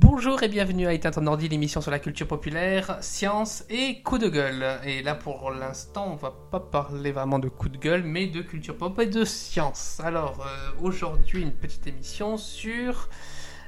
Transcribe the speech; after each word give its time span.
Bonjour 0.00 0.40
et 0.44 0.48
bienvenue 0.48 0.86
à 0.86 0.92
Éteinte 0.92 1.18
en 1.18 1.26
ordi, 1.26 1.48
l'émission 1.48 1.80
sur 1.80 1.90
la 1.90 1.98
culture 1.98 2.28
populaire, 2.28 2.98
science 3.00 3.64
et 3.68 4.00
coup 4.02 4.18
de 4.18 4.28
gueule. 4.28 4.64
Et 4.84 5.02
là 5.02 5.16
pour 5.16 5.50
l'instant 5.50 6.12
on 6.12 6.14
va 6.14 6.32
pas 6.52 6.60
parler 6.60 7.10
vraiment 7.10 7.40
de 7.40 7.48
coup 7.48 7.68
de 7.68 7.78
gueule 7.78 8.04
mais 8.04 8.28
de 8.28 8.40
culture 8.42 8.76
pop 8.76 8.96
et 9.00 9.06
de 9.06 9.24
science. 9.24 10.00
Alors 10.04 10.46
euh, 10.46 10.70
aujourd'hui 10.86 11.42
une 11.42 11.50
petite 11.50 11.84
émission 11.88 12.36
sur... 12.36 13.08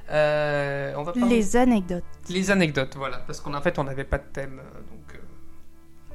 euh, 0.09 0.93
on 0.95 1.03
va 1.03 1.11
parler- 1.11 1.35
Les 1.35 1.57
anecdotes. 1.57 2.03
Les 2.29 2.49
anecdotes, 2.49 2.95
voilà, 2.95 3.17
parce 3.17 3.41
qu'en 3.41 3.59
fait 3.61 3.77
on 3.77 3.83
n'avait 3.83 4.05
pas 4.05 4.17
de 4.17 4.27
thème. 4.31 4.61
euh, 4.63 4.79
donc, 4.89 5.15
euh, 5.15 5.17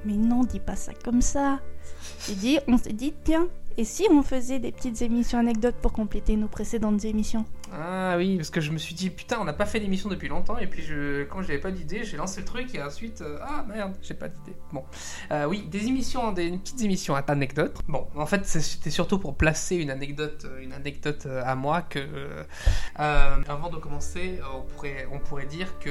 Mais 0.07 0.15
non, 0.15 0.45
dis 0.45 0.61
pas 0.61 0.77
ça 0.77 0.93
comme 1.05 1.21
ça. 1.21 1.61
Dit, 2.29 2.59
on 2.69 2.79
s'est 2.79 2.93
dit, 2.95 3.13
tiens, 3.23 3.49
et 3.77 3.85
si 3.85 4.07
on 4.11 4.23
faisait 4.23 4.61
des 4.61 4.73
petites 4.73 5.03
émissions 5.03 5.39
anecdotes 5.39 5.75
pour 5.83 5.93
compléter 5.93 6.37
nos 6.37 6.49
précédentes 6.49 7.05
émissions? 7.05 7.45
Ah 7.73 8.15
oui, 8.17 8.37
parce 8.37 8.51
que 8.51 8.61
je 8.61 8.71
me 8.71 8.79
suis 8.79 8.95
dit, 8.95 9.11
putain, 9.11 9.39
on 9.41 9.45
n'a 9.45 9.53
pas 9.53 9.67
fait 9.67 9.81
d'émission 9.81 10.09
depuis 10.09 10.29
longtemps, 10.29 10.57
et 10.59 10.67
puis 10.67 10.83
je, 10.83 11.25
quand 11.25 11.43
j'avais 11.43 11.59
pas 11.59 11.71
d'idée, 11.73 12.05
j'ai 12.05 12.17
lancé 12.17 12.41
le 12.41 12.47
truc, 12.47 12.75
et 12.75 12.83
ensuite, 12.83 13.21
euh, 13.23 13.39
ah 13.43 13.65
merde, 13.69 13.95
j'ai 14.03 14.15
pas 14.15 14.29
d'idée. 14.29 14.57
Bon, 14.73 14.85
Euh, 15.33 15.47
oui, 15.47 15.67
des 15.69 15.87
émissions, 15.87 16.33
des 16.33 16.51
petites 16.53 16.83
émissions 16.83 17.17
à 17.17 17.25
anecdotes. 17.27 17.77
Bon, 17.89 18.07
en 18.15 18.27
fait, 18.27 18.47
c'était 18.47 18.91
surtout 18.91 19.19
pour 19.19 19.37
placer 19.37 19.77
une 19.77 19.91
anecdote, 19.91 20.45
euh, 20.45 20.63
une 20.63 20.73
anecdote 20.73 21.27
à 21.27 21.55
moi 21.57 21.83
que, 21.83 21.99
euh, 21.99 23.37
avant 23.49 23.69
de 23.69 23.77
commencer, 23.79 24.39
on 24.55 24.63
pourrait, 24.63 25.09
on 25.13 25.19
pourrait 25.19 25.47
dire 25.47 25.79
que 25.81 25.91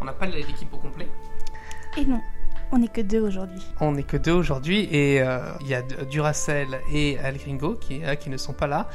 on 0.00 0.04
n'a 0.04 0.12
pas 0.12 0.26
l'équipe 0.26 0.72
au 0.72 0.78
complet. 0.78 1.08
Et 1.98 2.04
non, 2.04 2.20
on 2.72 2.78
n'est 2.78 2.88
que 2.88 3.02
deux 3.02 3.20
aujourd'hui. 3.20 3.62
On 3.80 3.92
n'est 3.92 4.02
que 4.02 4.16
deux 4.16 4.32
aujourd'hui 4.32 4.80
et 4.90 5.16
il 5.60 5.66
y 5.66 5.74
a 5.74 5.82
Duracell 5.82 6.80
et 6.92 7.18
Al 7.18 7.36
Gringo 7.38 7.74
qui, 7.74 8.02
qui 8.20 8.30
ne 8.30 8.36
sont 8.36 8.52
pas 8.52 8.66
là. 8.66 8.88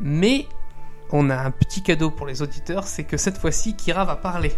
Mais 0.00 0.46
on 1.12 1.30
a 1.30 1.36
un 1.36 1.50
petit 1.50 1.82
cadeau 1.82 2.10
pour 2.10 2.26
les 2.26 2.42
auditeurs, 2.42 2.86
c'est 2.86 3.04
que 3.04 3.16
cette 3.16 3.38
fois-ci 3.38 3.74
Kira 3.76 4.04
va 4.04 4.16
parler. 4.16 4.52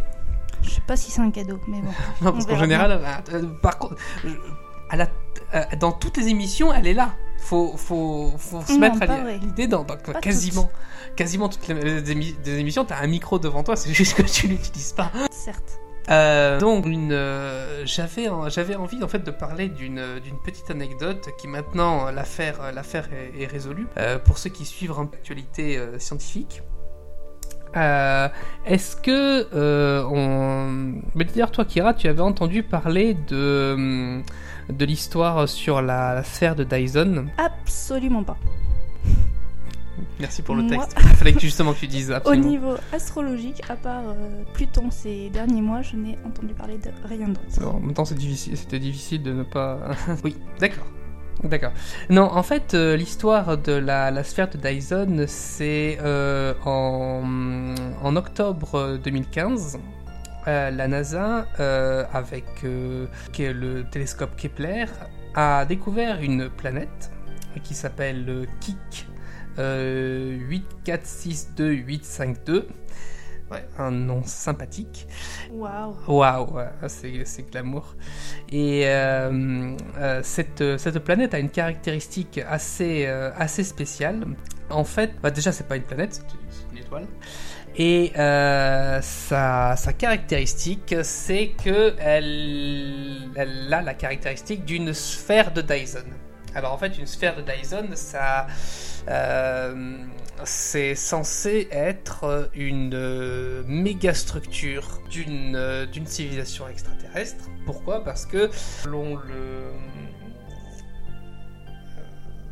Je 0.62 0.70
sais 0.70 0.80
pas 0.86 0.96
si 0.96 1.10
c'est 1.10 1.20
un 1.20 1.30
cadeau, 1.30 1.60
mais 1.68 1.80
bon. 1.80 1.90
Non, 2.22 2.32
parce 2.32 2.46
qu'en 2.46 2.56
général, 2.58 2.92
elle 3.00 3.04
a- 3.04 3.22
euh, 3.38 3.46
par 3.62 3.78
contre, 3.78 3.96
je- 4.24 4.30
elle 4.90 5.00
a- 5.02 5.08
euh, 5.54 5.64
dans 5.78 5.92
toutes 5.92 6.16
les 6.16 6.28
émissions, 6.28 6.72
elle 6.72 6.86
est 6.86 6.94
là. 6.94 7.14
Faut, 7.40 7.76
faut, 7.76 8.32
faut 8.36 8.62
se 8.62 8.72
Non, 8.72 8.78
mettre 8.80 9.02
à 9.02 9.22
l'idée 9.36 9.68
dans, 9.68 9.84
dans- 9.84 9.96
Pas 9.96 10.14
quasiment, 10.14 10.68
quasiment 11.14 11.48
toutes 11.48 11.68
les, 11.68 12.10
émissions. 12.58 12.84
T'as 12.84 12.98
un 13.00 13.06
micro 13.06 13.38
devant 13.38 13.62
toi, 13.62 13.76
c'est 13.76 13.92
juste 13.92 14.14
que 14.14 14.22
tu 14.22 14.48
l'utilises 14.48 14.92
pas. 14.92 15.12
Certes. 15.30 15.78
Euh, 16.10 16.58
donc 16.58 16.86
une, 16.86 17.12
euh, 17.12 17.82
j'avais 17.84 18.28
en- 18.28 18.48
j'avais 18.48 18.76
envie 18.76 19.02
en 19.02 19.08
fait 19.08 19.18
de 19.24 19.30
parler 19.30 19.68
d'une 19.68 20.02
d'une 20.24 20.38
petite 20.44 20.70
anecdote 20.70 21.28
qui 21.38 21.48
maintenant 21.48 22.10
l'affaire 22.10 22.72
l'affaire 22.74 23.08
est, 23.12 23.42
est 23.42 23.46
résolue 23.46 23.86
Euh, 23.98 24.18
pour 24.18 24.38
ceux 24.38 24.50
qui 24.50 24.64
suivent 24.64 24.94
l'actualité 24.98 25.76
euh, 25.76 25.98
scientifique. 25.98 26.62
Euh, 27.76 28.28
Est-ce 28.64 28.96
que 28.96 29.46
euh, 29.54 30.02
on, 30.10 30.94
mais 31.14 31.24
d'ailleurs 31.24 31.50
toi 31.50 31.66
Kira, 31.66 31.92
tu 31.92 32.08
avais 32.08 32.22
entendu 32.22 32.62
parler 32.62 33.12
de 33.12 34.22
de 34.70 34.84
l'histoire 34.86 35.46
sur 35.48 35.82
la, 35.82 36.14
la 36.14 36.22
sphère 36.24 36.54
de 36.56 36.64
Dyson? 36.64 37.26
Absolument 37.36 38.24
pas. 38.24 38.36
Merci 40.20 40.42
pour 40.42 40.56
le 40.56 40.62
Moi- 40.64 40.84
texte. 40.86 40.96
Il 41.02 41.16
fallait 41.16 41.32
que 41.32 41.40
justement 41.40 41.72
que 41.72 41.78
tu 41.78 41.86
dises 41.86 42.10
Au 42.10 42.14
absolument. 42.14 42.48
niveau 42.48 42.74
astrologique, 42.92 43.62
à 43.68 43.76
part 43.76 44.02
euh, 44.08 44.42
Pluton 44.52 44.90
ces 44.90 45.30
derniers 45.30 45.62
mois, 45.62 45.82
je 45.82 45.96
n'ai 45.96 46.18
entendu 46.26 46.54
parler 46.54 46.78
de 46.78 46.90
rien 47.06 47.28
d'autre. 47.28 47.64
En 47.66 47.78
même 47.80 47.94
temps, 47.94 48.04
difficile, 48.14 48.56
c'était 48.56 48.78
difficile 48.80 49.22
de 49.22 49.32
ne 49.32 49.42
pas. 49.44 49.78
oui, 50.24 50.36
d'accord. 50.58 50.86
D'accord. 51.44 51.70
Non, 52.10 52.24
en 52.32 52.42
fait, 52.42 52.74
euh, 52.74 52.96
l'histoire 52.96 53.56
de 53.58 53.70
la, 53.72 54.10
la 54.10 54.24
sphère 54.24 54.50
de 54.50 54.56
Dyson, 54.58 55.24
c'est 55.28 55.96
euh, 56.02 56.52
en, 56.64 57.22
en 58.02 58.16
octobre 58.16 58.98
2015. 59.04 59.78
euh, 60.48 60.70
la 60.72 60.88
NASA, 60.88 61.46
avec 62.12 62.44
le 62.64 63.82
télescope 63.92 64.34
Kepler, 64.36 64.86
a 65.36 65.64
découvert 65.64 66.20
une 66.22 66.48
planète 66.48 67.12
qui 67.62 67.74
s'appelle 67.74 68.46
euh, 69.58 70.38
Kik 70.84 70.86
8462852. 70.86 72.64
Ouais, 73.50 73.64
un 73.78 73.90
nom 73.90 74.22
sympathique. 74.24 75.06
Waouh. 75.50 75.94
Waouh, 76.06 76.54
ouais, 76.54 76.68
c'est, 76.88 77.24
c'est 77.24 77.50
glamour. 77.50 77.94
Et 78.50 78.82
euh, 78.86 79.74
euh, 79.96 80.20
cette, 80.22 80.62
cette 80.78 80.98
planète 80.98 81.32
a 81.32 81.38
une 81.38 81.48
caractéristique 81.48 82.40
assez, 82.46 83.06
euh, 83.06 83.30
assez 83.38 83.64
spéciale. 83.64 84.26
En 84.68 84.84
fait, 84.84 85.12
bah 85.22 85.30
déjà, 85.30 85.50
c'est 85.50 85.66
pas 85.66 85.76
une 85.76 85.82
planète, 85.82 86.14
c'est 86.14 86.72
une, 86.72 86.78
étoile. 86.78 87.06
Et 87.74 88.12
euh, 88.18 89.00
sa, 89.00 89.76
sa 89.76 89.92
caractéristique, 89.94 90.94
c'est 91.02 91.48
que 91.64 91.94
elle, 92.00 93.30
elle 93.34 93.72
a 93.72 93.80
la 93.80 93.94
caractéristique 93.94 94.66
d'une 94.66 94.92
sphère 94.92 95.52
de 95.52 95.62
Dyson. 95.62 96.04
Alors 96.54 96.72
en 96.72 96.78
fait, 96.78 96.98
une 96.98 97.06
sphère 97.06 97.36
de 97.36 97.42
Dyson, 97.42 97.86
ça, 97.94 98.46
euh, 98.46 98.46
c'est 100.44 100.94
censé 100.94 101.68
être 101.70 102.50
une 102.54 102.94
euh, 102.94 103.62
méga 103.66 104.14
structure 104.14 105.00
d'une 105.10 105.56
euh, 105.56 105.86
d'une 105.86 106.06
civilisation 106.06 106.68
extraterrestre. 106.68 107.44
Pourquoi? 107.66 108.04
Parce 108.04 108.26
que 108.26 108.50
selon 108.52 109.16
le 109.16 109.72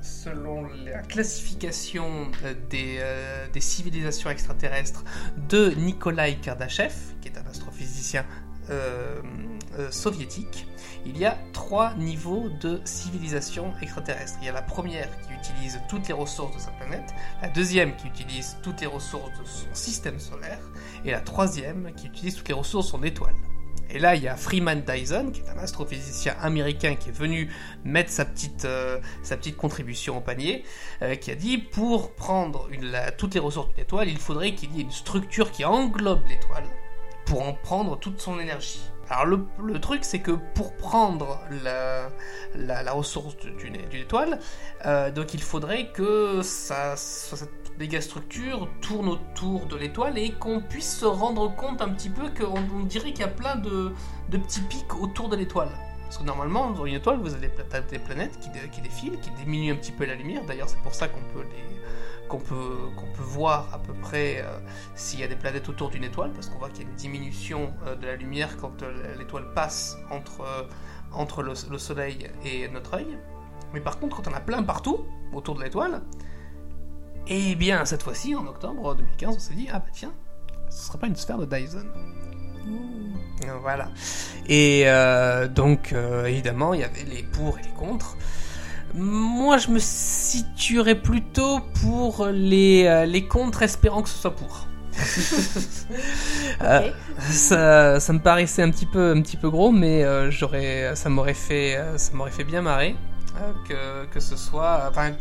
selon 0.01 0.67
la 0.85 1.03
classification 1.03 2.31
euh, 2.45 2.55
des, 2.69 2.99
euh, 3.01 3.47
des 3.53 3.61
civilisations 3.61 4.31
extraterrestres 4.31 5.05
de 5.49 5.71
Nikolai 5.71 6.37
Kardashev, 6.43 6.95
qui 7.21 7.29
est 7.29 7.39
un 7.39 7.49
astrophysicien 7.49 8.25
euh, 8.71 9.21
euh, 9.79 9.91
soviétique, 9.91 10.67
il 11.09 11.19
y 11.19 11.25
a 11.25 11.39
trois 11.53 11.95
niveaux 11.95 12.49
de 12.61 12.81
civilisation 12.85 13.73
extraterrestre. 13.81 14.39
Il 14.43 14.47
y 14.47 14.49
a 14.49 14.53
la 14.53 14.63
première 14.63 15.09
qui 15.21 15.33
utilise 15.33 15.81
toutes 15.89 16.09
les 16.09 16.15
ressources 16.15 16.55
de 16.55 16.61
sa 16.61 16.71
planète, 16.73 17.15
la 17.43 17.49
deuxième 17.49 17.95
qui 17.97 18.09
utilise 18.09 18.57
toutes 18.63 18.81
les 18.81 18.87
ressources 18.87 19.31
de 19.39 19.45
son 19.45 19.73
système 19.73 20.19
solaire, 20.19 20.61
et 21.05 21.13
la 21.13 21.21
troisième 21.21 21.93
qui 21.95 22.07
utilise 22.07 22.37
toutes 22.37 22.49
les 22.49 22.55
ressources 22.55 22.87
de 22.87 22.91
son 22.91 23.03
étoile. 23.03 23.35
Et 23.89 24.01
là, 24.01 24.17
il 24.17 24.23
y 24.23 24.29
a 24.29 24.37
Freeman 24.37 24.83
Dyson, 24.83 25.31
qui 25.33 25.43
est 25.43 25.49
un 25.49 25.59
astrophysicien 25.59 26.35
américain 26.41 26.97
qui 26.97 27.11
est 27.11 27.17
venu 27.17 27.53
mettre 27.85 28.11
sa 28.11 28.25
petite, 28.25 28.65
euh, 28.65 28.99
sa 29.23 29.37
petite 29.37 29.57
contribution 29.57 30.19
au 30.19 30.21
panier, 30.21 30.65
euh, 31.03 31.15
qui 31.15 31.31
a 31.31 31.37
dit 31.37 31.59
pour 31.59 32.13
prendre 32.13 32.69
toutes 33.17 33.35
les 33.35 33.41
ressources 33.41 33.69
d'une 33.69 33.85
étoile, 33.85 34.09
il 34.09 34.19
faudrait 34.19 34.55
qu'il 34.55 34.75
y 34.75 34.81
ait 34.81 34.83
une 34.83 34.91
structure 34.91 35.53
qui 35.53 35.65
englobe 35.65 36.27
l'étoile 36.29 36.65
pour 37.27 37.47
en 37.47 37.53
prendre 37.53 37.97
toute 37.99 38.21
son 38.21 38.41
énergie. 38.41 38.81
Alors 39.09 39.27
le, 39.27 39.47
le 39.63 39.81
truc, 39.81 40.05
c'est 40.05 40.19
que 40.21 40.33
pour 40.33 40.77
prendre 40.77 41.41
la, 41.63 42.11
la, 42.57 42.93
ressource 42.93 43.37
d'une 43.37 43.77
étoile, 43.93 44.39
euh, 44.85 45.11
donc 45.13 45.33
il 45.35 45.43
faudrait 45.43 45.93
que 45.93 46.41
ça, 46.43 46.97
ça- 46.97 47.37
cette 47.37 47.79
méga 47.79 48.01
structure 48.01 48.69
tourne 48.81 49.09
autour 49.09 49.67
de 49.67 49.77
l'étoile 49.77 50.19
et 50.19 50.33
qu'on 50.33 50.61
puisse 50.61 50.99
se 50.99 51.05
rendre 51.05 51.55
compte 51.55 51.83
un 51.83 51.91
petit 51.91 52.09
peu 52.11 52.31
qu'on 52.31 52.57
on 52.75 52.83
dirait 52.85 53.13
qu'il 53.13 53.21
y 53.21 53.29
a 53.29 53.29
plein 53.29 53.57
de, 53.57 53.93
de 54.31 54.39
petits 54.39 54.63
pics 54.63 54.95
autour 55.01 55.29
de 55.29 55.37
l'étoile. 55.37 55.71
Parce 56.05 56.19
que 56.19 56.25
normalement, 56.25 56.71
dans 56.71 56.87
une 56.87 56.95
étoile, 56.95 57.19
vous 57.21 57.35
avez 57.35 57.49
des, 57.49 57.53
pla- 57.65 57.81
des 57.81 57.99
planètes 57.99 58.39
qui, 58.41 58.49
qui 58.71 58.81
défilent, 58.81 59.19
qui 59.21 59.31
diminuent 59.33 59.73
un 59.73 59.77
petit 59.77 59.93
peu 59.93 60.05
la 60.07 60.15
lumière. 60.15 60.45
D'ailleurs, 60.47 60.69
c'est 60.69 60.81
pour 60.83 60.95
ça 60.95 61.09
qu'on 61.09 61.21
peut 61.35 61.43
les 61.43 61.86
qu'on 62.29 62.39
peut, 62.39 62.77
qu'on 62.97 63.07
peut 63.07 63.23
voir 63.23 63.69
à 63.73 63.79
peu 63.79 63.93
près 63.93 64.39
euh, 64.39 64.59
s'il 64.95 65.21
y 65.21 65.25
a 65.25 65.29
des 65.29 65.37
planètes 65.37 65.69
autour 65.69 65.91
d'une 65.91 66.05
étoile, 66.05 66.33
parce 66.33 66.49
qu'on 66.49 66.59
voit 66.59 66.69
qu'il 66.71 66.85
y 66.85 66.87
a 66.87 66.91
une 66.91 66.97
diminution 66.97 67.73
euh, 67.87 67.97
de 67.97 68.07
la 68.07 68.17
lumière 68.17 68.57
quand 68.57 68.83
euh, 68.83 69.15
l'étoile 69.17 69.53
passe 69.55 69.97
entre, 70.11 70.69
entre 71.13 71.43
le, 71.43 71.53
le 71.71 71.79
Soleil 71.79 72.29
et 72.45 72.69
notre 72.69 72.95
œil. 72.95 73.19
Mais 73.73 73.81
par 73.81 73.99
contre, 73.99 74.17
quand 74.17 74.31
on 74.31 74.35
a 74.35 74.41
plein 74.41 74.63
partout 74.63 75.07
autour 75.33 75.55
de 75.57 75.63
l'étoile, 75.63 76.03
eh 77.29 77.55
bien, 77.57 77.85
cette 77.85 78.03
fois-ci, 78.03 78.35
en 78.35 78.47
octobre 78.47 78.95
2015, 78.95 79.37
on 79.37 79.39
s'est 79.39 79.55
dit, 79.55 79.69
ah 79.73 79.81
bah 79.81 79.87
tiens, 79.93 80.13
ce 80.71 80.87
serait 80.87 80.99
pas 80.99 81.07
une 81.09 81.17
sphère 81.17 81.39
de 81.39 81.47
Dyson 81.47 81.87
voilà. 83.61 83.91
Et 84.49 84.87
donc, 85.55 85.93
évidemment, 85.93 86.75
il 86.75 86.81
y 86.81 86.85
avait 86.85 87.05
les 87.05 87.23
pour 87.23 87.59
et 87.59 87.63
les 87.63 87.71
contre. 87.71 88.17
Moi, 88.97 89.59
je 89.59 89.69
me 89.71 89.79
situerais 89.79 90.95
plutôt 90.95 91.61
pour 91.83 92.27
les, 92.33 92.87
euh, 92.87 93.05
les 93.05 93.27
contre, 93.27 93.63
espérant 93.63 94.03
que 94.03 94.09
ce 94.09 94.19
soit 94.19 94.35
pour. 94.35 94.67
Euh, 96.63 96.91
ça, 97.21 98.01
ça 98.01 98.13
me 98.15 98.19
paraissait 98.19 98.63
un 98.63 98.71
petit 98.71 98.87
peu, 98.87 99.13
un 99.13 99.21
petit 99.21 99.37
peu 99.37 99.51
gros, 99.51 99.71
mais 99.71 100.03
euh, 100.03 100.31
j'aurais, 100.31 100.97
ça 100.97 101.11
m'aurait 101.11 101.35
fait, 101.35 101.79
ça 101.97 102.15
m'aurait 102.15 102.31
fait 102.31 102.45
bien 102.45 102.63
marrer 102.63 102.97
euh, 103.41 103.53
que, 103.69 104.13
que 104.13 104.21
ce 104.21 104.37
soit, 104.37 104.87
enfin, 104.89 105.13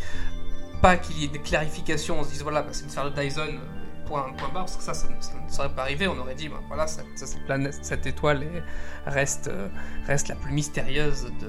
pas 0.82 0.98
qu'il 0.98 1.20
y 1.20 1.26
ait 1.26 1.30
des 1.30 1.40
clarifications, 1.40 2.20
on 2.20 2.24
se 2.24 2.30
dise 2.30 2.44
voilà, 2.44 2.62
bah, 2.62 2.70
c'est 2.72 2.86
une 2.86 2.90
sphère 2.90 3.12
de 3.12 3.22
Dyson, 3.22 3.60
point, 4.06 4.32
point 4.38 4.50
barre, 4.50 4.66
parce 4.66 4.78
que 4.78 4.84
ça, 4.84 4.94
ne- 5.10 5.52
serait 5.52 5.70
pas 5.74 5.84
arrivé. 5.84 6.08
On 6.08 6.18
aurait 6.18 6.36
dit 6.36 6.50
bah, 6.50 6.62
voilà, 6.68 6.88
cette, 6.88 7.06
planète, 7.46 7.78
cette 7.82 8.06
étoile 8.06 8.44
est- 8.44 8.64
reste, 9.10 9.48
euh, 9.48 9.68
reste 10.08 10.28
la 10.28 10.36
plus 10.36 10.54
mystérieuse 10.54 11.26
de, 11.42 11.48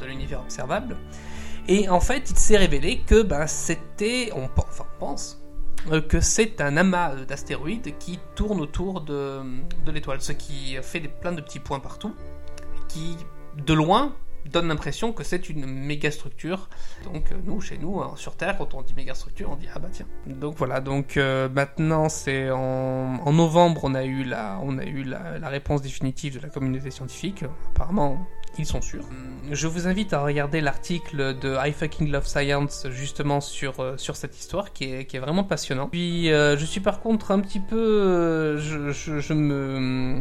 de, 0.00 0.06
l'univers 0.06 0.40
observable. 0.40 0.96
Et 1.66 1.88
en 1.88 2.00
fait, 2.00 2.30
il 2.30 2.36
s'est 2.36 2.56
révélé 2.56 3.00
que 3.00 3.22
ben, 3.22 3.46
c'était, 3.46 4.30
on, 4.34 4.48
enfin, 4.56 4.84
on 4.96 4.98
pense, 4.98 5.42
euh, 5.90 6.00
que 6.00 6.20
c'est 6.20 6.60
un 6.60 6.76
amas 6.76 7.12
euh, 7.14 7.24
d'astéroïdes 7.24 7.96
qui 7.98 8.18
tourne 8.34 8.60
autour 8.60 9.02
de, 9.02 9.40
de 9.84 9.92
l'étoile, 9.92 10.20
ce 10.20 10.32
qui 10.32 10.76
fait 10.82 11.00
des, 11.00 11.08
plein 11.08 11.32
de 11.32 11.40
petits 11.40 11.60
points 11.60 11.80
partout, 11.80 12.14
qui 12.88 13.16
de 13.56 13.74
loin 13.74 14.14
donne 14.50 14.68
l'impression 14.68 15.12
que 15.12 15.24
c'est 15.24 15.48
une 15.48 15.66
méga 15.66 16.10
structure. 16.10 16.68
Donc 17.04 17.32
euh, 17.32 17.36
nous, 17.44 17.60
chez 17.60 17.78
nous, 17.78 18.00
hein, 18.00 18.12
sur 18.16 18.36
Terre, 18.36 18.56
quand 18.58 18.74
on 18.74 18.82
dit 18.82 18.94
méga 18.94 19.14
structure, 19.14 19.50
on 19.50 19.56
dit 19.56 19.68
ah 19.74 19.78
bah 19.78 19.88
tiens. 19.92 20.06
Donc 20.26 20.56
voilà, 20.56 20.80
donc 20.80 21.16
euh, 21.16 21.48
maintenant 21.48 22.08
c'est 22.08 22.50
en, 22.50 23.20
en 23.24 23.32
novembre, 23.32 23.82
on 23.84 23.94
a 23.94 24.04
eu 24.04 24.24
la, 24.24 24.58
on 24.62 24.78
a 24.78 24.84
eu 24.84 25.04
la, 25.04 25.48
réponse 25.48 25.82
définitive 25.82 26.38
de 26.38 26.42
la 26.42 26.48
communauté 26.48 26.90
scientifique. 26.90 27.44
Apparemment, 27.74 28.26
ils 28.58 28.66
sont 28.66 28.80
sûrs. 28.80 29.04
Je 29.50 29.66
vous 29.66 29.86
invite 29.86 30.12
à 30.12 30.22
regarder 30.22 30.60
l'article 30.60 31.38
de 31.38 31.56
I 31.56 32.10
Love 32.10 32.26
Science 32.26 32.86
justement 32.90 33.40
sur, 33.40 33.80
euh, 33.80 33.96
sur 33.96 34.16
cette 34.16 34.38
histoire 34.38 34.72
qui 34.72 34.92
est, 34.92 35.04
qui 35.06 35.16
est 35.16 35.20
vraiment 35.20 35.44
passionnant. 35.44 35.88
Puis 35.88 36.30
euh, 36.30 36.56
je 36.56 36.64
suis 36.64 36.80
par 36.80 37.00
contre 37.00 37.30
un 37.30 37.40
petit 37.40 37.60
peu... 37.60 37.76
euh, 37.76 38.58
je, 38.58 38.90
je, 38.90 39.20
je 39.20 39.32
me... 39.32 40.20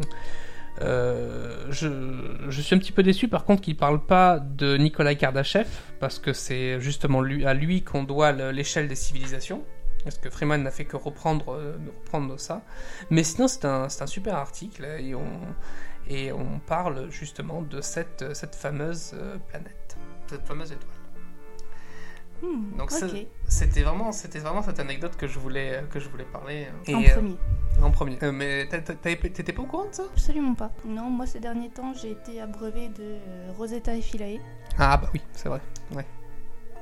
euh, 0.81 1.65
je, 1.69 2.61
suis 2.61 2.75
un 2.75 2.77
petit 2.79 2.91
peu 2.91 3.03
déçu 3.03 3.27
par 3.27 3.45
contre 3.45 3.61
qu'il 3.61 3.75
parle 3.75 4.05
pas 4.05 4.39
de 4.39 4.77
Nikolai 4.77 5.15
Kardashev 5.15 5.67
parce 5.99 6.19
que 6.19 6.33
c'est 6.33 6.79
justement 6.79 7.21
à 7.21 7.53
lui 7.53 7.83
qu'on 7.83 8.03
doit 8.03 8.31
le- 8.31 8.51
l'échelle 8.51 8.87
des 8.87 8.95
civilisations. 8.95 9.63
Parce 10.03 10.19
que 10.19 10.29
Freeman 10.29 10.63
n'a 10.63 10.71
fait 10.71 10.85
que 10.85 10.95
reprendre, 10.95 11.53
euh, 11.53 12.37
ça. 12.37 12.61
Mais 13.09 13.23
sinon, 13.23 13.49
c'est 13.49 13.65
un, 13.65 13.89
super 13.89 14.35
article 14.35 14.85
et 14.85 15.13
on, 15.15 15.41
et 16.07 16.31
on 16.31 16.59
parle 16.59 17.09
justement 17.09 17.61
de 17.61 17.81
cette, 17.81 18.33
cette 18.33 18.55
fameuse 18.55 19.11
euh, 19.15 19.37
planète, 19.49 19.97
cette 20.27 20.47
fameuse 20.47 20.71
étoile. 20.71 20.96
Hmm, 22.41 22.77
Donc. 22.77 22.91
C'était 23.47 23.81
vraiment, 23.83 24.11
c'était 24.11 24.39
vraiment 24.39 24.61
cette 24.61 24.79
anecdote 24.79 25.15
que 25.17 25.27
je 25.27 25.39
voulais, 25.39 25.83
que 25.91 25.99
je 25.99 26.07
voulais 26.09 26.25
parler. 26.25 26.67
euh, 26.89 26.95
En 26.95 26.99
et, 27.01 27.09
euh, 27.11 27.13
premier. 27.15 27.35
en 27.81 27.91
premier. 27.91 28.17
Euh, 28.23 28.31
mais 28.31 28.67
t'étais 28.67 29.53
pas 29.53 29.61
au 29.61 29.65
courant 29.65 29.85
de 29.89 29.93
ça? 29.93 30.03
Absolument 30.13 30.53
pas. 30.53 30.71
Non, 30.85 31.09
moi 31.09 31.25
ces 31.25 31.39
derniers 31.39 31.69
temps, 31.69 31.93
j'ai 31.93 32.11
été 32.11 32.39
abreuvé 32.41 32.89
de 32.89 33.15
Rosetta 33.57 33.95
et 33.95 34.01
Philae. 34.01 34.39
Ah 34.77 34.97
bah 34.97 35.09
oui, 35.13 35.21
c'est 35.33 35.49
vrai. 35.49 35.61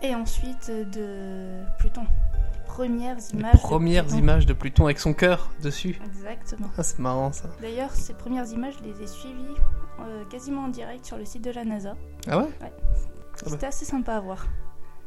Et 0.04 0.14
ensuite 0.14 0.70
de 0.70 1.62
Pluton. 1.80 2.02
Les 2.04 2.66
premières 2.68 3.18
images. 3.34 3.54
de 3.54 3.58
premières 3.60 4.04
Pluton. 4.04 4.20
images 4.20 4.46
de 4.46 4.54
Pluton 4.54 4.86
avec 4.86 5.00
son 5.00 5.14
cœur 5.14 5.52
dessus. 5.64 5.98
Exactement. 6.06 6.70
Ah, 6.78 6.84
c'est 6.84 7.00
marrant 7.00 7.32
ça. 7.32 7.50
D'ailleurs, 7.62 7.92
ces 7.92 8.14
premières 8.14 8.48
images, 8.52 8.74
je 8.80 8.84
les 8.90 9.02
ai 9.02 9.08
suivies 9.08 9.56
euh, 10.02 10.26
quasiment 10.26 10.64
en 10.66 10.68
direct 10.68 11.06
sur 11.06 11.16
le 11.18 11.24
site 11.24 11.44
de 11.46 11.52
la 11.52 11.64
NASA. 11.64 11.96
Ah 12.28 12.40
ouais? 12.40 12.50
C'était 13.46 13.68
assez 13.68 13.86
sympa 13.86 14.16
à 14.16 14.20
voir. 14.20 14.46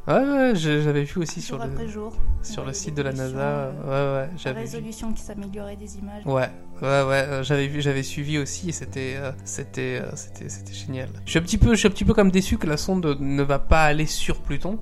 Ouais, 0.08 0.14
ouais, 0.14 0.52
j'avais 0.54 1.04
vu 1.04 1.20
aussi 1.20 1.42
sur 1.42 1.56
jour 1.58 1.66
le, 1.66 1.72
après 1.72 1.86
jour. 1.88 2.16
sur 2.42 2.64
le 2.64 2.72
site 2.72 2.94
de 2.94 3.02
la 3.02 3.12
NASA. 3.12 3.36
euh, 3.38 3.72
Ouais, 3.84 4.22
ouais, 4.22 4.30
La 4.32 4.36
j'avais 4.38 4.54
vu. 4.54 4.60
résolution 4.66 5.12
qui 5.12 5.20
s'améliorait 5.22 5.76
des 5.76 5.98
images. 5.98 6.24
Ouais, 6.24 6.48
ouais, 6.80 7.02
ouais, 7.02 7.24
euh, 7.28 7.42
j'avais 7.42 7.66
vu, 7.66 7.82
j'avais 7.82 8.02
suivi 8.02 8.38
aussi, 8.38 8.70
et 8.70 8.72
c'était, 8.72 9.16
euh, 9.18 9.32
c'était, 9.44 10.00
euh, 10.02 10.10
c'était, 10.16 10.48
c'était 10.48 10.72
génial. 10.72 11.10
Je 11.26 11.30
suis 11.30 11.38
un 11.38 11.42
petit 11.42 11.58
peu, 11.58 11.70
je 11.74 11.78
suis 11.80 11.88
un 11.88 11.90
petit 11.90 12.06
peu 12.06 12.14
comme 12.14 12.30
déçu 12.30 12.56
que 12.56 12.66
la 12.66 12.78
sonde 12.78 13.18
ne 13.20 13.42
va 13.42 13.58
pas 13.58 13.82
aller 13.84 14.06
sur 14.06 14.40
Pluton. 14.40 14.78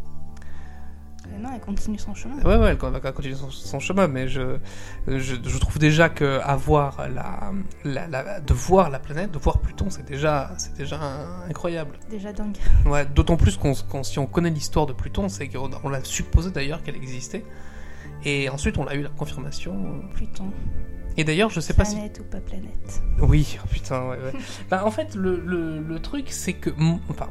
Mais 1.37 1.43
non, 1.43 1.51
elle 1.55 1.61
continue 1.61 1.99
son 1.99 2.15
chemin. 2.15 2.37
Ouais, 2.43 2.57
ouais, 2.57 2.71
elle 2.83 2.91
va 3.01 3.13
continuer 3.13 3.35
son, 3.35 3.51
son 3.51 3.79
chemin, 3.79 4.09
mais 4.09 4.27
je, 4.29 4.57
je, 5.07 5.35
je 5.43 5.59
trouve 5.59 5.79
déjà 5.79 6.09
que 6.09 6.41
avoir 6.43 7.09
la, 7.09 7.53
la, 7.85 8.07
la- 8.09 8.41
de 8.41 8.55
voir 8.55 8.89
la 8.91 8.99
planète, 8.99 9.33
de 9.33 9.39
voir 9.39 9.59
Pluton, 9.59 9.91
c'est 9.91 10.05
déjà, 10.07 10.53
c'est 10.57 10.75
déjà 10.77 10.99
incroyable. 11.49 11.99
Déjà 12.09 12.33
dingue. 12.33 12.57
Ouais, 12.87 13.05
d'autant 13.05 13.37
plus 13.37 13.57
qu'on, 13.57 13.75
qu'on- 13.75 14.03
si 14.03 14.19
on 14.19 14.27
connaît 14.27 14.51
l'histoire 14.51 14.87
de 14.87 14.93
Pluton, 14.95 15.29
c'est 15.29 15.49
qu'on 15.49 15.71
on 15.85 15.89
l'a 15.91 16.03
supposé 16.05 16.51
d'ailleurs 16.51 16.83
qu'elle 16.83 16.97
existait. 16.97 17.45
Et 18.25 18.49
ensuite, 18.49 18.79
on 18.79 18.87
a 18.87 18.95
eu 18.95 19.03
la 19.03 19.11
confirmation. 19.11 20.03
Pluton. 20.15 20.51
Et 21.19 21.25
d'ailleurs, 21.25 21.51
je 21.51 21.61
sais 21.61 21.75
pas 21.75 21.85
si 21.85 21.95
Planète 21.95 22.21
ou 22.21 22.25
pas 22.25 22.41
planète. 22.41 23.03
Oui, 23.21 23.59
oh 23.63 23.67
putain, 23.71 24.03
ouais, 24.09 24.17
ouais. 24.19 24.33
bah, 24.71 24.85
en 24.85 24.91
fait, 24.91 25.15
le, 25.15 25.37
le, 25.45 25.81
le 25.81 25.99
truc, 26.01 26.27
c'est 26.31 26.53
que. 26.55 26.71
Enfin, 27.09 27.29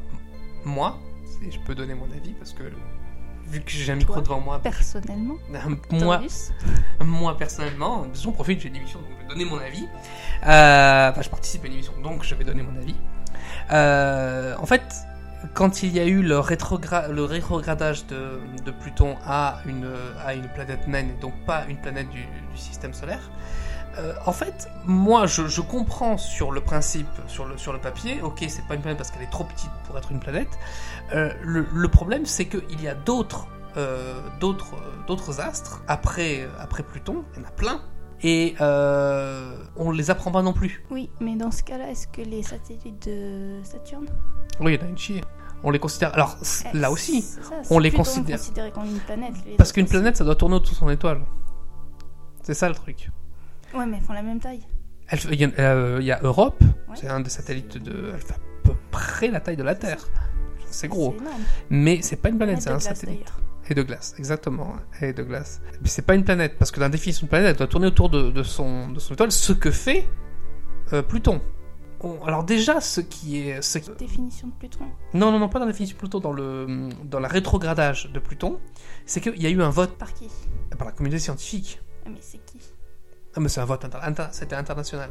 moi, 0.63 0.99
je 1.41 1.57
peux 1.65 1.75
donner 1.75 1.93
mon 1.93 2.05
avis, 2.05 2.33
parce 2.33 2.53
que 2.53 2.63
vu 3.47 3.61
que 3.61 3.71
j'ai 3.71 3.91
un 3.91 3.95
micro 3.95 4.19
devant 4.21 4.39
moi, 4.39 4.59
Personnellement. 4.59 5.35
moi, 5.91 6.17
moi 6.99 7.37
personnellement, 7.37 8.05
j'en 8.13 8.31
profite, 8.31 8.59
j'ai 8.61 8.69
une 8.69 8.75
émission, 8.77 8.99
donc 8.99 9.09
je 9.17 9.23
vais 9.23 9.29
donner 9.29 9.45
mon 9.45 9.57
avis. 9.59 9.87
Euh, 10.45 11.09
Enfin, 11.11 11.21
je 11.21 11.29
participe 11.29 11.63
à 11.63 11.67
une 11.67 11.73
émission, 11.73 11.93
donc 12.03 12.23
je 12.23 12.35
vais 12.35 12.43
donner 12.43 12.63
mon 12.63 12.75
avis. 12.77 12.95
Euh, 13.71 14.55
en 14.59 14.65
fait, 14.65 14.83
quand 15.53 15.83
il 15.83 15.93
y 15.95 15.99
a 15.99 16.05
eu 16.05 16.21
le, 16.21 16.39
rétrogra- 16.39 17.07
le 17.09 17.23
rétrogradage 17.23 18.05
de, 18.07 18.39
de 18.65 18.71
Pluton 18.71 19.15
à 19.25 19.59
une, 19.65 19.89
à 20.25 20.33
une 20.33 20.47
planète 20.49 20.87
naine, 20.87 21.11
et 21.17 21.21
donc 21.21 21.33
pas 21.45 21.65
une 21.69 21.77
planète 21.77 22.09
du, 22.09 22.21
du 22.21 22.57
système 22.57 22.93
solaire, 22.93 23.29
euh, 23.97 24.13
en 24.25 24.33
fait, 24.33 24.67
moi, 24.85 25.25
je, 25.25 25.47
je 25.47 25.61
comprends 25.61 26.17
sur 26.17 26.51
le 26.51 26.59
principe, 26.59 27.07
sur 27.27 27.45
le, 27.45 27.57
sur 27.57 27.71
le 27.71 27.79
papier, 27.79 28.21
ok, 28.21 28.43
c'est 28.49 28.65
pas 28.67 28.75
une 28.75 28.81
planète 28.81 28.97
parce 28.97 29.09
qu'elle 29.11 29.21
est 29.23 29.29
trop 29.31 29.45
petite 29.45 29.71
pour 29.85 29.97
être 29.97 30.11
une 30.11 30.19
planète. 30.19 30.49
Euh, 31.13 31.31
le, 31.43 31.65
le 31.73 31.87
problème, 31.87 32.25
c'est 32.25 32.45
qu'il 32.45 32.81
y 32.81 32.87
a 32.87 32.95
d'autres 32.95 33.47
euh, 33.77 34.15
d'autres 34.39 34.73
euh, 34.75 35.41
astres 35.41 35.83
après, 35.87 36.41
euh, 36.41 36.47
après 36.59 36.81
Pluton, 36.83 37.23
il 37.35 37.41
y 37.41 37.45
en 37.45 37.47
a 37.47 37.51
plein, 37.51 37.81
et 38.23 38.55
euh, 38.61 39.55
on 39.75 39.91
les 39.91 40.09
apprend 40.09 40.31
pas 40.31 40.41
non 40.41 40.53
plus. 40.53 40.83
Oui, 40.89 41.09
mais 41.19 41.35
dans 41.35 41.51
ce 41.51 41.61
cas-là, 41.63 41.91
est-ce 41.91 42.07
que 42.07 42.21
les 42.21 42.41
satellites 42.41 43.07
de 43.07 43.59
Saturne? 43.63 44.07
Oui, 44.61 44.73
il 44.75 44.79
y 44.79 44.83
en 44.83 44.87
a 44.87 44.89
une 44.89 44.97
chier. 44.97 45.21
On 45.63 45.71
les 45.71 45.79
considère. 45.79 46.13
Alors, 46.13 46.37
Eh, 46.73 46.77
là 46.77 46.89
aussi, 46.91 47.21
ça, 47.21 47.39
on 47.69 47.79
les 47.79 47.91
considère- 47.91 48.39
comme 48.73 48.85
une 48.85 48.99
planète. 48.99 49.33
les 49.45 49.55
parce 49.57 49.71
qu'une 49.71 49.87
planète, 49.87 50.15
ça 50.17 50.23
doit 50.23 50.35
tourner 50.35 50.55
autour 50.55 50.71
de 50.71 50.75
son 50.77 50.89
étoile. 50.89 51.21
C'est 52.43 52.53
ça 52.53 52.69
le 52.69 52.75
truc. 52.75 53.09
Ouais, 53.73 53.85
mais 53.85 53.97
elles 53.97 54.03
font 54.03 54.13
la 54.13 54.21
même 54.23 54.39
taille. 54.39 54.61
Il 55.31 55.39
y, 55.39 55.43
a- 55.43 55.97
il 55.99 56.05
y 56.05 56.11
a 56.11 56.19
Europe, 56.23 56.61
Ouais. 56.61 56.95
c'est 56.95 57.09
un 57.09 57.19
des 57.19 57.29
satellites 57.29 57.77
de. 57.77 58.11
Elle 58.13 58.21
fait 58.21 58.33
à 58.33 58.37
peu 58.63 58.73
près 58.91 59.27
la 59.27 59.39
taille 59.39 59.57
de 59.57 59.63
la 59.63 59.75
Terre. 59.75 59.99
C'est 60.75 60.87
gros. 60.87 61.15
Mais 61.69 62.01
c'est 62.01 62.17
pas 62.17 62.29
une 62.29 62.37
planète, 62.37 62.61
Planète 62.63 62.81
c'est 62.81 62.87
un 62.89 62.91
glace, 62.91 62.99
satellite. 62.99 63.33
Et 63.69 63.73
de 63.73 63.81
glace, 63.81 64.13
exactement. 64.19 64.73
Et 65.01 65.13
de 65.13 65.23
glace. 65.23 65.61
Mais 65.81 65.87
c'est 65.87 66.01
pas 66.03 66.15
une 66.15 66.23
planète, 66.23 66.57
parce 66.59 66.71
que 66.71 66.79
la 66.79 66.89
définition 66.89 67.25
de 67.25 67.29
planète, 67.29 67.49
elle 67.51 67.55
doit 67.57 67.67
tourner 67.67 67.87
autour 67.87 68.09
de, 68.09 68.29
de 68.29 68.43
son, 68.43 68.89
de 68.89 68.99
son 68.99 69.13
étoile, 69.13 69.31
ce 69.31 69.53
que 69.53 69.71
fait 69.71 70.07
euh, 70.93 71.01
Pluton. 71.01 71.41
On- 72.01 72.21
alors 72.25 72.43
déjà, 72.43 72.81
ce 72.81 73.01
qui 73.01 73.39
est... 73.39 73.61
Ce 73.61 73.79
qui- 73.79 73.89
Définition 73.97 74.49
de 74.49 74.53
Pluton. 74.53 74.85
Non, 75.13 75.31
non, 75.31 75.39
non, 75.39 75.49
pas 75.49 75.57
dans 75.59 75.65
la 75.65 75.71
définition 75.71 75.95
de 75.95 75.99
Pluton, 75.99 76.19
dans, 76.19 76.33
le, 76.33 76.89
dans 77.05 77.19
la 77.19 77.27
rétrogradage 77.29 78.11
de 78.11 78.19
Pluton, 78.19 78.59
c'est 79.05 79.21
qu'il 79.21 79.41
y 79.41 79.47
a 79.47 79.49
eu 79.49 79.61
un 79.61 79.69
vote 79.69 79.97
Par 79.97 80.13
qui? 80.13 80.27
Par 80.77 80.85
la 80.85 80.91
communauté 80.91 81.19
scientifique. 81.19 81.81
Ah, 82.05 82.09
mais 82.11 82.19
c'est 82.21 82.39
Ah, 83.37 83.41
mais 83.41 83.49
c'est 83.49 83.59
un 83.59 83.65
vote 83.65 83.83
inter- 83.83 83.97
inter- 84.01 84.27
c'était 84.31 84.55
international. 84.55 85.09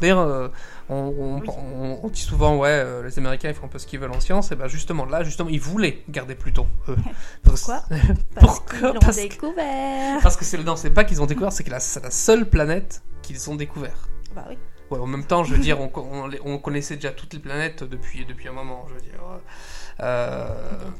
D'ailleurs, 0.00 0.18
euh, 0.18 0.48
on, 0.90 0.94
on- 0.94 1.40
Oui. 1.40 1.48
on- 1.48 2.00
on 2.02 2.08
dit 2.08 2.20
souvent, 2.20 2.56
ouais, 2.58 2.68
euh, 2.68 3.02
les 3.02 3.18
Américains 3.18 3.48
ils 3.48 3.54
font 3.54 3.64
un 3.64 3.68
peu 3.68 3.78
ce 3.78 3.86
qu'ils 3.86 3.98
veulent 3.98 4.10
en 4.12 4.20
science, 4.20 4.52
et 4.52 4.56
ben 4.56 4.68
justement, 4.68 5.06
là, 5.06 5.22
justement, 5.22 5.48
ils 5.48 5.60
voulaient 5.60 6.02
garder 6.10 6.34
Pluton. 6.34 6.66
eux. 6.88 6.96
Pourquoi 7.42 7.82
Parce 8.34 8.60
qu'ils 8.70 8.80
l'ont 8.82 8.92
découvert. 9.14 10.20
Parce 10.22 10.36
que 10.36 10.44
c'est 10.44 10.58
le 10.58 10.64
non, 10.64 10.76
c'est 10.76 10.90
pas 10.90 11.04
qu'ils 11.04 11.22
ont 11.22 11.26
découvert, 11.26 11.50
c'est 11.52 11.64
que 11.64 11.70
c'est 11.80 12.02
la 12.02 12.10
seule 12.10 12.46
planète 12.48 13.02
qu'ils 13.22 13.48
ont 13.50 13.54
découvert. 13.56 14.06
Bah 14.34 14.44
oui. 14.50 14.58
Ouais, 14.90 14.98
en 14.98 15.06
même 15.06 15.24
temps, 15.24 15.42
je 15.42 15.54
veux 15.54 15.60
dire, 15.60 15.78
on, 15.80 16.58
connaissait 16.58 16.96
déjà 16.96 17.12
toutes 17.12 17.32
les 17.32 17.38
planètes 17.40 17.82
depuis, 17.84 18.26
depuis 18.26 18.48
un 18.48 18.52
moment, 18.52 18.84
je 18.90 18.94
veux 18.94 19.00
dire. 19.00 19.22
Euh, 20.00 20.48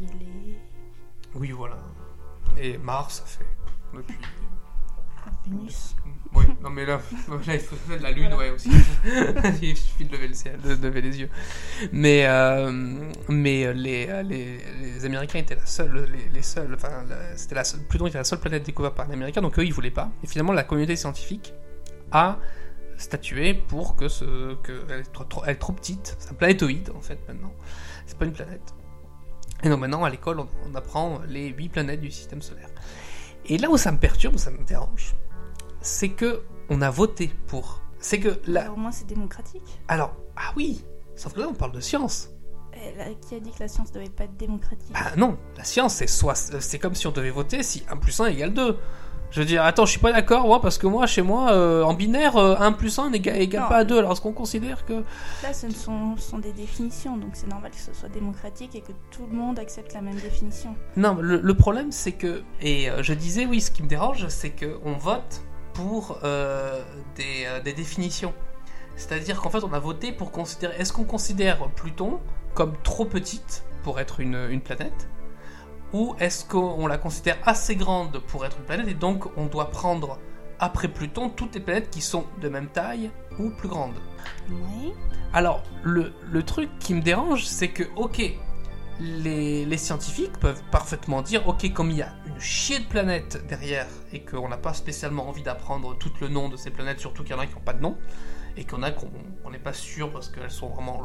Galilée, 0.00 0.58
oui, 1.34 1.50
voilà. 1.50 1.76
Et 2.56 2.78
Mars, 2.78 3.16
ça 3.18 3.24
fait 3.26 3.46
depuis. 3.94 4.16
Vénus. 5.46 5.94
Oui, 6.34 6.44
non 6.62 6.70
mais 6.70 6.86
là, 6.86 6.98
là 7.46 7.54
il 7.54 7.60
faut 7.60 7.76
la 8.00 8.10
lune, 8.10 8.28
Voilà. 8.32 8.36
ouais 8.38 8.50
aussi. 8.50 8.70
il 9.62 9.76
suffit 9.76 10.04
de 10.06 10.12
lever 10.12 10.28
le 10.28 10.34
ciel, 10.34 10.58
de 10.60 10.70
lever 10.74 11.00
les 11.02 11.20
yeux. 11.20 11.28
Mais, 11.92 12.24
euh, 12.26 12.72
mais 13.28 13.72
les, 13.74 14.22
les, 14.24 14.58
les 14.80 15.04
Américains 15.04 15.40
étaient 15.40 15.54
la 15.56 15.66
seule, 15.66 16.08
les, 16.10 16.28
les 16.32 16.42
seuls, 16.42 16.72
enfin, 16.74 17.04
c'était 17.36 17.54
la 17.54 17.64
seule, 17.64 17.80
Pluton 17.88 18.06
était 18.06 18.18
la 18.18 18.24
seule 18.24 18.40
planète 18.40 18.62
découverte 18.64 18.94
par 18.94 19.06
les 19.08 19.12
Américains, 19.14 19.42
donc 19.42 19.58
eux 19.58 19.64
ils 19.64 19.72
voulaient 19.74 19.90
pas. 19.90 20.10
Et 20.24 20.26
finalement, 20.26 20.52
la 20.54 20.64
communauté 20.64 20.96
scientifique 20.96 21.52
a 22.12 22.38
statué 22.96 23.52
pour 23.54 23.96
que 23.96 24.08
ce, 24.08 24.54
que 24.62 24.84
elle 24.88 25.00
est 25.00 25.12
trop, 25.12 25.24
trop- 25.24 25.42
elle 25.44 25.52
est 25.52 25.56
trop 25.58 25.72
petite. 25.72 26.16
C'est 26.18 26.30
un 26.30 26.34
planétoïde 26.34 26.90
en 26.96 27.00
fait 27.00 27.18
maintenant. 27.28 27.52
C'est 28.06 28.16
pas 28.16 28.24
une 28.26 28.32
planète. 28.32 28.74
Et 29.64 29.68
donc 29.68 29.80
maintenant 29.80 30.04
à 30.04 30.10
l'école 30.10 30.40
on, 30.40 30.48
on 30.70 30.74
apprend 30.74 31.20
les 31.28 31.48
huit 31.48 31.68
planètes 31.68 32.00
du 32.00 32.10
système 32.10 32.42
solaire. 32.42 32.68
Et 33.46 33.58
là 33.58 33.70
où 33.70 33.76
ça 33.76 33.90
me 33.92 33.98
perturbe, 33.98 34.36
où 34.36 34.38
ça 34.38 34.50
me 34.50 34.64
dérange, 34.64 35.14
c'est 35.82 36.08
que 36.10 36.42
on 36.70 36.80
a 36.80 36.90
voté 36.90 37.30
pour. 37.46 37.80
C'est 37.98 38.18
que 38.18 38.40
là, 38.46 38.62
Alors, 38.62 38.74
au 38.74 38.80
moins, 38.80 38.90
c'est 38.92 39.06
démocratique. 39.06 39.62
alors 39.88 40.14
ah 40.36 40.52
oui, 40.56 40.84
sauf 41.14 41.34
que 41.34 41.40
là 41.40 41.46
on 41.48 41.54
parle 41.54 41.72
de 41.72 41.80
science. 41.80 42.30
Eh, 42.74 42.96
là, 42.98 43.04
qui 43.28 43.34
a 43.34 43.40
dit 43.40 43.50
que 43.50 43.60
la 43.60 43.68
science 43.68 43.92
devait 43.92 44.08
pas 44.08 44.24
être 44.24 44.36
démocratique? 44.36 44.92
Bah 44.94 45.12
non, 45.16 45.36
la 45.56 45.64
science 45.64 45.94
c'est 45.94 46.06
soit 46.08 46.34
c'est 46.34 46.78
comme 46.78 46.94
si 46.94 47.06
on 47.06 47.12
devait 47.12 47.30
voter 47.30 47.62
si 47.62 47.84
1 47.90 47.96
plus 47.98 48.18
1 48.20 48.26
égale 48.26 48.54
2. 48.54 48.76
Je 49.30 49.40
veux 49.40 49.46
dire, 49.46 49.64
attends, 49.64 49.86
je 49.86 49.92
suis 49.92 50.00
pas 50.00 50.12
d'accord, 50.12 50.46
moi, 50.46 50.60
parce 50.60 50.76
que 50.76 50.86
moi, 50.86 51.06
chez 51.06 51.22
moi, 51.22 51.52
euh, 51.52 51.82
en 51.84 51.94
binaire, 51.94 52.36
euh, 52.36 52.54
1 52.58 52.72
plus 52.72 52.98
1 52.98 53.08
n'égale 53.08 53.48
pas 53.48 53.78
à 53.78 53.84
2. 53.84 53.96
Alors, 53.98 54.12
est-ce 54.12 54.20
qu'on 54.20 54.34
considère 54.34 54.84
que. 54.84 54.92
Là, 55.42 55.54
ce 55.54 55.64
ne 55.66 55.72
sont, 55.72 56.16
ce 56.18 56.30
sont 56.32 56.38
des 56.38 56.52
définitions, 56.52 57.16
donc 57.16 57.30
c'est 57.32 57.46
normal 57.46 57.70
que 57.70 57.78
ce 57.78 57.94
soit 57.94 58.10
démocratique 58.10 58.74
et 58.74 58.82
que 58.82 58.92
tout 59.10 59.26
le 59.30 59.34
monde 59.34 59.58
accepte 59.58 59.94
la 59.94 60.02
même 60.02 60.16
définition. 60.16 60.74
Non, 60.98 61.14
le, 61.18 61.40
le 61.40 61.54
problème, 61.54 61.92
c'est 61.92 62.12
que. 62.12 62.42
Et 62.60 62.90
euh, 62.90 63.02
je 63.02 63.14
disais, 63.14 63.46
oui, 63.46 63.62
ce 63.62 63.70
qui 63.70 63.82
me 63.82 63.88
dérange, 63.88 64.28
c'est 64.28 64.50
qu'on 64.50 64.98
vote 64.98 65.40
pour 65.74 66.18
euh, 66.24 66.82
des, 67.16 67.44
euh, 67.46 67.60
des 67.60 67.72
définitions. 67.72 68.34
C'est-à-dire 68.96 69.40
qu'en 69.40 69.50
fait, 69.50 69.64
on 69.64 69.72
a 69.72 69.78
voté 69.78 70.12
pour 70.12 70.30
considérer. 70.30 70.76
Est-ce 70.78 70.92
qu'on 70.92 71.04
considère 71.04 71.68
Pluton 71.70 72.20
comme 72.54 72.74
trop 72.82 73.04
petite 73.04 73.64
pour 73.82 73.98
être 74.00 74.20
une, 74.20 74.48
une 74.50 74.60
planète 74.60 75.08
Ou 75.92 76.14
est-ce 76.20 76.44
qu'on 76.44 76.86
la 76.86 76.98
considère 76.98 77.38
assez 77.44 77.76
grande 77.76 78.18
pour 78.28 78.44
être 78.44 78.58
une 78.58 78.64
planète 78.64 78.88
et 78.88 78.94
donc 78.94 79.24
on 79.36 79.46
doit 79.46 79.70
prendre 79.70 80.18
après 80.58 80.88
Pluton 80.88 81.30
toutes 81.30 81.54
les 81.54 81.60
planètes 81.60 81.90
qui 81.90 82.00
sont 82.02 82.26
de 82.40 82.48
même 82.48 82.68
taille 82.68 83.10
ou 83.38 83.50
plus 83.50 83.68
grandes? 83.68 83.96
Oui. 84.50 84.92
alors, 85.32 85.62
le, 85.82 86.12
le 86.30 86.42
truc 86.42 86.68
qui 86.78 86.94
me 86.94 87.00
dérange, 87.00 87.44
c'est 87.46 87.68
que, 87.68 87.84
ok, 87.96 88.22
les, 89.02 89.64
les 89.64 89.76
scientifiques 89.76 90.38
peuvent 90.38 90.62
parfaitement 90.70 91.22
dire, 91.22 91.46
ok, 91.48 91.72
comme 91.72 91.90
il 91.90 91.96
y 91.98 92.02
a 92.02 92.12
une 92.26 92.38
chier 92.40 92.78
de 92.78 92.84
planètes 92.84 93.44
derrière, 93.46 93.86
et 94.12 94.20
qu'on 94.24 94.48
n'a 94.48 94.56
pas 94.56 94.72
spécialement 94.74 95.28
envie 95.28 95.42
d'apprendre 95.42 95.96
tout 95.98 96.12
le 96.20 96.28
nom 96.28 96.48
de 96.48 96.56
ces 96.56 96.70
planètes, 96.70 97.00
surtout 97.00 97.22
qu'il 97.24 97.32
y 97.32 97.38
en 97.38 97.40
a 97.40 97.46
qui 97.46 97.54
n'ont 97.54 97.60
pas 97.60 97.72
de 97.72 97.80
nom, 97.82 97.96
et 98.56 98.64
qu'il 98.64 98.72
y 98.74 98.76
en 98.76 98.82
a 98.82 98.90
qu'on 98.90 99.10
on 99.44 99.50
n'est 99.50 99.58
pas 99.58 99.72
sûr 99.72 100.12
parce 100.12 100.28
qu'elles 100.28 100.50
sont 100.50 100.68
vraiment 100.68 101.00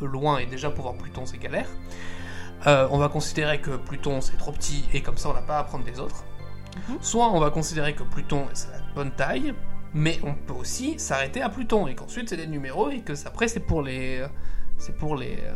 loin, 0.00 0.38
et 0.38 0.46
déjà 0.46 0.70
pour 0.70 0.82
voir 0.84 0.94
Pluton, 0.96 1.26
c'est 1.26 1.38
galère. 1.38 1.68
Euh, 2.66 2.86
on 2.90 2.98
va 2.98 3.08
considérer 3.08 3.60
que 3.60 3.76
Pluton 3.76 4.20
c'est 4.20 4.36
trop 4.36 4.52
petit 4.52 4.84
et 4.92 5.00
comme 5.00 5.16
ça 5.16 5.30
on 5.30 5.32
n'a 5.34 5.40
pas 5.40 5.56
à 5.56 5.60
apprendre 5.60 5.84
des 5.84 5.98
autres. 5.98 6.24
Mhm. 6.88 6.98
Soit 7.00 7.30
on 7.32 7.40
va 7.40 7.50
considérer 7.50 7.94
que 7.94 8.02
Pluton 8.02 8.46
c'est 8.52 8.70
la 8.70 8.80
bonne 8.94 9.12
taille, 9.12 9.54
mais 9.94 10.18
on 10.22 10.34
peut 10.34 10.52
aussi 10.52 10.98
s'arrêter 10.98 11.40
à 11.40 11.48
Pluton 11.48 11.86
et 11.86 11.94
qu'ensuite 11.94 12.28
c'est 12.28 12.36
des 12.36 12.46
numéros 12.46 12.90
et 12.90 13.00
que 13.00 13.14
ça- 13.14 13.28
après 13.30 13.48
c'est 13.48 13.60
pour 13.60 13.80
les 13.82 14.26
c'est 14.76 14.94
pour 14.96 15.16
les, 15.16 15.38
euh, 15.42 15.54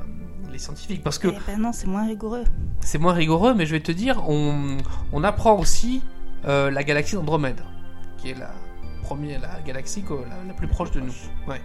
les 0.54 0.58
scientifiques 0.60 1.02
parce 1.02 1.18
que 1.18 1.28
Eh 1.28 1.38
ben 1.46 1.60
non, 1.60 1.72
c'est 1.72 1.86
moins 1.86 2.06
rigoureux. 2.06 2.44
c'est 2.80 2.98
moins 2.98 3.12
rigoureux 3.12 3.52
mais 3.54 3.66
je 3.66 3.72
vais 3.72 3.80
te 3.80 3.92
dire 3.92 4.22
on, 4.28 4.78
on 5.12 5.22
apprend 5.24 5.58
aussi 5.58 6.02
euh, 6.46 6.70
la 6.70 6.82
galaxie 6.84 7.16
d'Andromède 7.16 7.60
qui 8.16 8.30
est 8.30 8.38
la 8.38 8.52
première 9.02 9.40
la 9.40 9.60
galaxie 9.60 10.02
la, 10.08 10.44
la 10.46 10.54
plus 10.54 10.68
proche 10.68 10.92
de 10.92 11.00
nous 11.00 11.12
ouais 11.48 11.60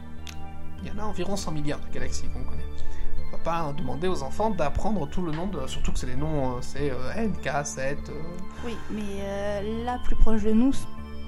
il 0.81 0.88
y 0.89 0.91
en 0.91 0.98
a 1.01 1.05
environ 1.05 1.36
100 1.38 1.51
milliards 1.51 1.79
de 1.79 1.93
galaxies 1.93 2.27
qu'on 2.34 2.43
connaît 2.43 2.63
on 3.31 3.38
va 3.38 3.43
pas 3.43 3.74
demander 3.77 4.08
aux 4.08 4.24
enfants 4.24 4.50
d'apprendre 4.50 5.08
tout 5.08 5.22
le 5.22 5.31
nom 5.31 5.46
de 5.48 5.67
surtout 5.67 5.91
que 5.91 6.00
c'est 6.00 6.08
des 6.08 6.15
noms 6.15 6.58
euh, 6.58 6.62
c'est 6.62 6.89
euh, 6.89 7.12
N 7.15 7.31
K 7.34 7.63
7 7.63 7.98
euh, 8.10 8.13
Oui, 8.65 8.75
mais 8.89 9.84
là, 9.86 10.00
plus 10.03 10.15
proche 10.15 10.41
de 10.41 10.51
nous, 10.51 10.74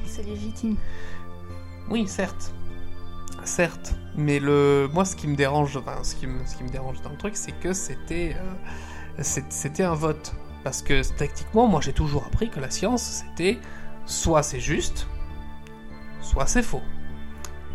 c'est 0.06 0.24
légitime. 0.24 0.78
Oui, 1.92 2.08
certes. 2.08 2.52
Certes. 3.44 3.96
Mais 4.16 4.40
le, 4.40 4.90
moi, 4.94 5.06
ce 5.06 5.16
qui 5.16 5.28
me 5.28 5.36
dérange, 5.36 5.78
enfin, 5.78 6.04
ce 6.04 6.16
qui 6.16 6.28
me, 6.28 6.46
ce 6.46 6.56
qui 6.56 6.64
me 6.64 6.70
dérange 6.70 7.02
dans 7.02 7.10
le 7.10 7.18
truc, 7.18 7.36
c'est 7.36 7.54
que 7.54 7.74
c'était, 7.74 8.36
euh, 8.38 9.24
c'était 9.24 9.84
un 9.84 9.96
vote. 9.96 10.34
Parce 10.64 10.82
que 10.82 11.02
tactiquement, 11.18 11.68
moi, 11.68 11.82
j'ai 11.82 11.94
toujours 11.94 12.26
appris 12.26 12.50
que 12.50 12.60
la 12.60 12.70
science, 12.70 13.02
c'était 13.02 13.60
soit 14.06 14.44
c'est 14.44 14.60
juste, 14.60 15.08
soit 16.22 16.46
c'est 16.46 16.62
faux. 16.62 16.82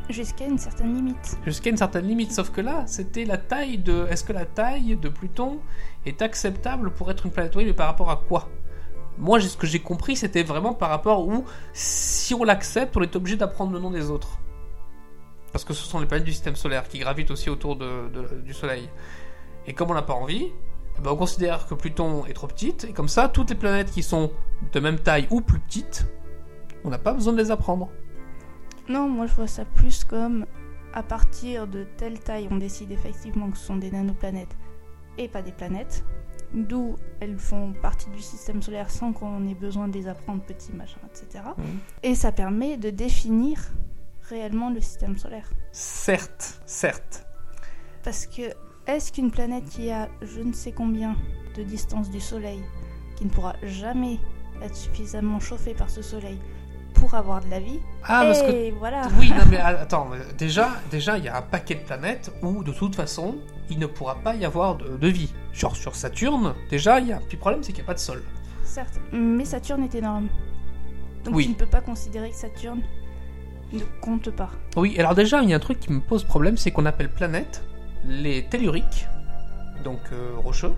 Jusqu'à 0.09 0.47
une 0.47 0.59
certaine 0.59 0.95
limite. 0.95 1.37
Jusqu'à 1.45 1.71
une 1.71 1.77
certaine 1.77 2.07
limite. 2.07 2.31
Sauf 2.31 2.51
que 2.51 2.61
là, 2.61 2.85
c'était 2.87 3.25
la 3.25 3.39
taille 3.39 3.79
de. 3.79 4.07
Est-ce 4.09 4.23
que 4.23 4.33
la 4.33 4.45
taille 4.45 4.97
de 4.97 5.09
Pluton 5.09 5.59
est 6.05 6.23
acceptable 6.23 6.93
pour 6.93 7.11
être 7.11 7.27
une 7.27 7.33
planète 7.33 7.57
Oui, 7.57 7.65
mais 7.65 7.73
par 7.73 7.89
rapport 7.89 8.11
à 8.11 8.23
quoi? 8.29 8.49
Moi, 9.19 9.41
ce 9.41 9.57
que 9.57 9.67
j'ai 9.67 9.81
compris, 9.81 10.15
c'était 10.15 10.45
vraiment 10.45 10.75
par 10.75 10.91
rapport 10.91 11.27
où, 11.27 11.45
si 11.73 12.35
on 12.35 12.45
l'accepte, 12.45 12.97
on 12.97 13.03
est 13.03 13.17
obligé 13.17 13.37
d'apprendre 13.37 13.73
le 13.73 13.81
nom 13.81 13.91
des 13.91 14.11
autres. 14.11 14.39
Parce 15.53 15.65
que 15.65 15.73
ce 15.75 15.85
sont 15.87 16.00
les 16.00 16.07
planètes 16.07 16.25
du 16.26 16.33
système 16.33 16.57
solaire 16.57 16.88
qui 16.88 16.99
gravitent 16.99 17.31
aussi 17.31 17.49
autour 17.50 17.76
de- 17.76 18.09
de- 18.09 18.41
du 18.43 18.53
Soleil. 18.53 18.88
Et 19.67 19.73
comme 19.73 19.91
on 19.91 19.95
n'a 19.95 20.03
pas 20.03 20.15
envie, 20.15 20.53
eh 20.99 21.00
ben, 21.03 21.11
on 21.12 21.17
considère 21.17 21.67
que 21.67 21.75
Pluton 21.75 22.25
est 22.26 22.33
trop 22.35 22.47
petite, 22.47 22.85
et 22.85 22.93
comme 22.93 23.09
ça, 23.09 23.29
toutes 23.29 23.50
les 23.50 23.57
planètes 23.57 23.91
qui 23.91 24.03
sont 24.03 24.31
de 24.73 24.81
même 24.81 24.99
taille 24.99 25.26
ou 25.31 25.41
plus 25.41 25.61
petites, 25.61 26.07
on 26.85 26.91
n'a 26.91 26.99
pas 26.99 27.12
besoin 27.12 27.33
de 27.33 27.38
les 27.38 27.50
apprendre. 27.50 27.88
Non, 28.88 29.09
moi 29.09 29.26
je 29.26 29.35
vois 29.35 29.49
ça 29.49 29.65
plus 29.65 30.05
comme 30.05 30.47
à 30.93 31.03
partir 31.03 31.67
de 31.67 31.85
telle 31.97 32.21
taille, 32.21 32.49
on 32.50 32.57
décide 32.57 32.93
effectivement 32.93 33.50
que 33.50 33.59
ce 33.59 33.67
sont 33.67 33.76
des 33.76 33.91
nanoplanètes 33.91 34.57
et 35.19 35.29
pas 35.29 35.43
des 35.43 35.53
planètes. 35.53 36.05
D'où 36.55 36.95
elles 37.21 37.38
font 37.38 37.73
partie 37.83 38.09
du 38.11 38.21
système 38.21 38.62
solaire 38.62 38.88
sans 38.91 39.12
qu'on 39.12 39.47
ait 39.49 39.55
besoin 39.55 39.88
de 39.88 39.95
les 39.99 40.07
apprendre 40.07 40.43
petits 40.43 40.73
machins, 40.73 41.00
etc. 41.11 41.45
Mhm. 41.59 41.65
Et 42.05 42.15
ça 42.15 42.31
permet 42.31 42.76
de 42.76 42.91
définir 42.91 43.59
réellement 44.28 44.71
le 44.71 44.80
système 44.80 45.16
solaire. 45.18 45.49
Certes, 45.73 46.61
certes. 46.66 47.26
Parce 48.02 48.26
que 48.26 48.42
est-ce 48.87 49.12
qu'une 49.12 49.30
planète 49.30 49.64
qui 49.64 49.90
a 49.90 50.09
je 50.23 50.40
ne 50.40 50.52
sais 50.52 50.73
combien 50.73 51.16
de 51.56 51.62
distance 51.62 52.11
du 52.11 52.21
Soleil, 52.21 52.61
qui 53.16 53.25
ne 53.25 53.30
pourra 53.30 53.54
jamais 53.62 54.18
être 54.62 54.76
suffisamment 54.76 55.40
chauffée 55.40 55.75
par 55.75 55.90
ce 55.90 56.02
Soleil 56.02 56.38
pour 56.95 57.14
avoir 57.14 57.45
de 57.45 57.50
la 57.50 57.61
vie, 57.61 57.80
Ah, 58.04 58.23
parce 58.25 58.42
que 58.42 58.50
et 58.50 58.71
voilà. 58.71 59.09
Oui, 59.18 59.28
non, 59.30 59.45
mais 59.50 59.56
attends, 59.59 60.09
déjà, 60.38 60.71
déjà, 60.90 61.18
il 61.18 61.25
y 61.25 61.28
a 61.28 61.37
un 61.37 61.42
paquet 61.42 61.75
de 61.75 61.80
planètes 61.85 62.33
où, 62.42 62.64
de 62.64 62.73
toute 62.73 62.95
façon, 62.97 63.37
il 63.68 63.78
ne 63.78 63.87
pourra 63.87 64.14
pas 64.16 64.35
y 64.35 64.47
avoir 64.47 64.76
de, 64.76 64.97
de 64.97 65.09
vie. 65.09 65.35
Genre 65.52 65.76
sur 65.76 65.95
Saturne, 65.95 66.54
déjà, 66.71 66.99
il 67.00 67.09
y 67.09 67.12
a 67.12 67.16
un 67.16 67.21
petit 67.21 67.37
problème, 67.37 67.62
c'est 67.62 67.73
qu'il 67.73 67.83
n'y 67.83 67.87
a 67.87 67.88
pas 67.88 67.95
de 67.95 67.99
sol. 67.99 68.23
Certes, 68.64 68.99
mais 69.12 69.45
Saturne 69.45 69.85
est 69.85 69.95
énorme. 69.95 70.28
Donc 71.25 71.35
Oui. 71.35 71.45
tu 71.45 71.50
ne 71.50 71.54
peux 71.56 71.66
pas 71.66 71.80
considérer 71.83 72.30
que 72.30 72.37
Saturne 72.37 72.83
ne 73.73 73.81
compte 74.01 74.31
pas. 74.31 74.51
Oui, 74.77 74.97
alors 74.99 75.15
déjà, 75.15 75.43
il 75.43 75.51
y 75.51 75.53
a 75.53 75.57
un 75.57 75.61
truc 75.61 75.81
qui 75.81 75.93
me 75.93 76.01
pose 76.01 76.25
problème, 76.25 76.57
c'est 76.57 76.71
qu'on 76.71 76.87
appelle 76.87 77.11
planètes 77.11 77.65
les 78.05 78.45
telluriques, 78.47 79.07
donc 79.85 80.01
euh, 80.13 80.33
rocheux, 80.37 80.73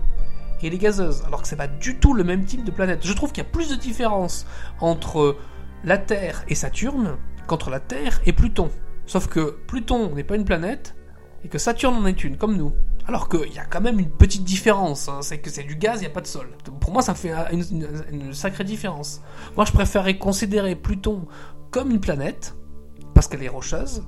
et 0.61 0.69
les 0.69 0.77
gazeuses, 0.77 1.23
alors 1.25 1.41
que 1.43 1.47
c'est 1.47 1.55
pas 1.55 1.67
du 1.67 1.97
tout 1.99 2.13
le 2.13 2.23
même 2.23 2.43
type 2.45 2.63
de 2.65 2.71
planète. 2.71 3.05
Je 3.05 3.13
trouve 3.13 3.31
qu'il 3.31 3.43
y 3.43 3.47
a 3.47 3.49
plus 3.49 3.69
de 3.69 3.75
différence 3.75 4.45
entre 4.81 5.37
la 5.83 5.97
Terre 5.97 6.43
et 6.49 6.55
Saturne 6.55 7.17
qu'entre 7.47 7.69
la 7.69 7.79
Terre 7.79 8.19
et 8.25 8.33
Pluton. 8.33 8.69
Sauf 9.05 9.27
que 9.27 9.57
Pluton 9.67 10.13
n'est 10.15 10.23
pas 10.23 10.35
une 10.35 10.43
planète 10.45 10.95
et 11.45 11.47
que 11.47 11.57
Saturne 11.57 11.95
en 11.95 12.05
est 12.05 12.23
une, 12.23 12.35
comme 12.37 12.57
nous. 12.57 12.73
Alors 13.07 13.29
qu'il 13.29 13.51
y 13.53 13.57
a 13.59 13.65
quand 13.65 13.81
même 13.81 13.99
une 13.99 14.09
petite 14.09 14.43
différence, 14.43 15.07
hein, 15.07 15.19
c'est 15.21 15.39
que 15.39 15.49
c'est 15.49 15.63
du 15.63 15.75
gaz, 15.75 15.99
il 15.99 16.01
n'y 16.01 16.07
a 16.07 16.13
pas 16.13 16.21
de 16.21 16.27
sol. 16.27 16.49
Pour 16.81 16.91
moi, 16.91 17.01
ça 17.01 17.13
fait 17.15 17.31
une, 17.51 17.63
une- 17.71 17.87
une 18.11 18.33
sacrée 18.33 18.65
différence. 18.65 19.21
Moi, 19.55 19.65
je 19.65 19.71
préférerais 19.71 20.17
considérer 20.17 20.75
Pluton 20.75 21.25
comme 21.71 21.89
une 21.91 22.01
planète, 22.01 22.55
parce 23.19 23.27
qu'elle 23.27 23.43
est 23.43 23.49
rocheuse, 23.49 24.05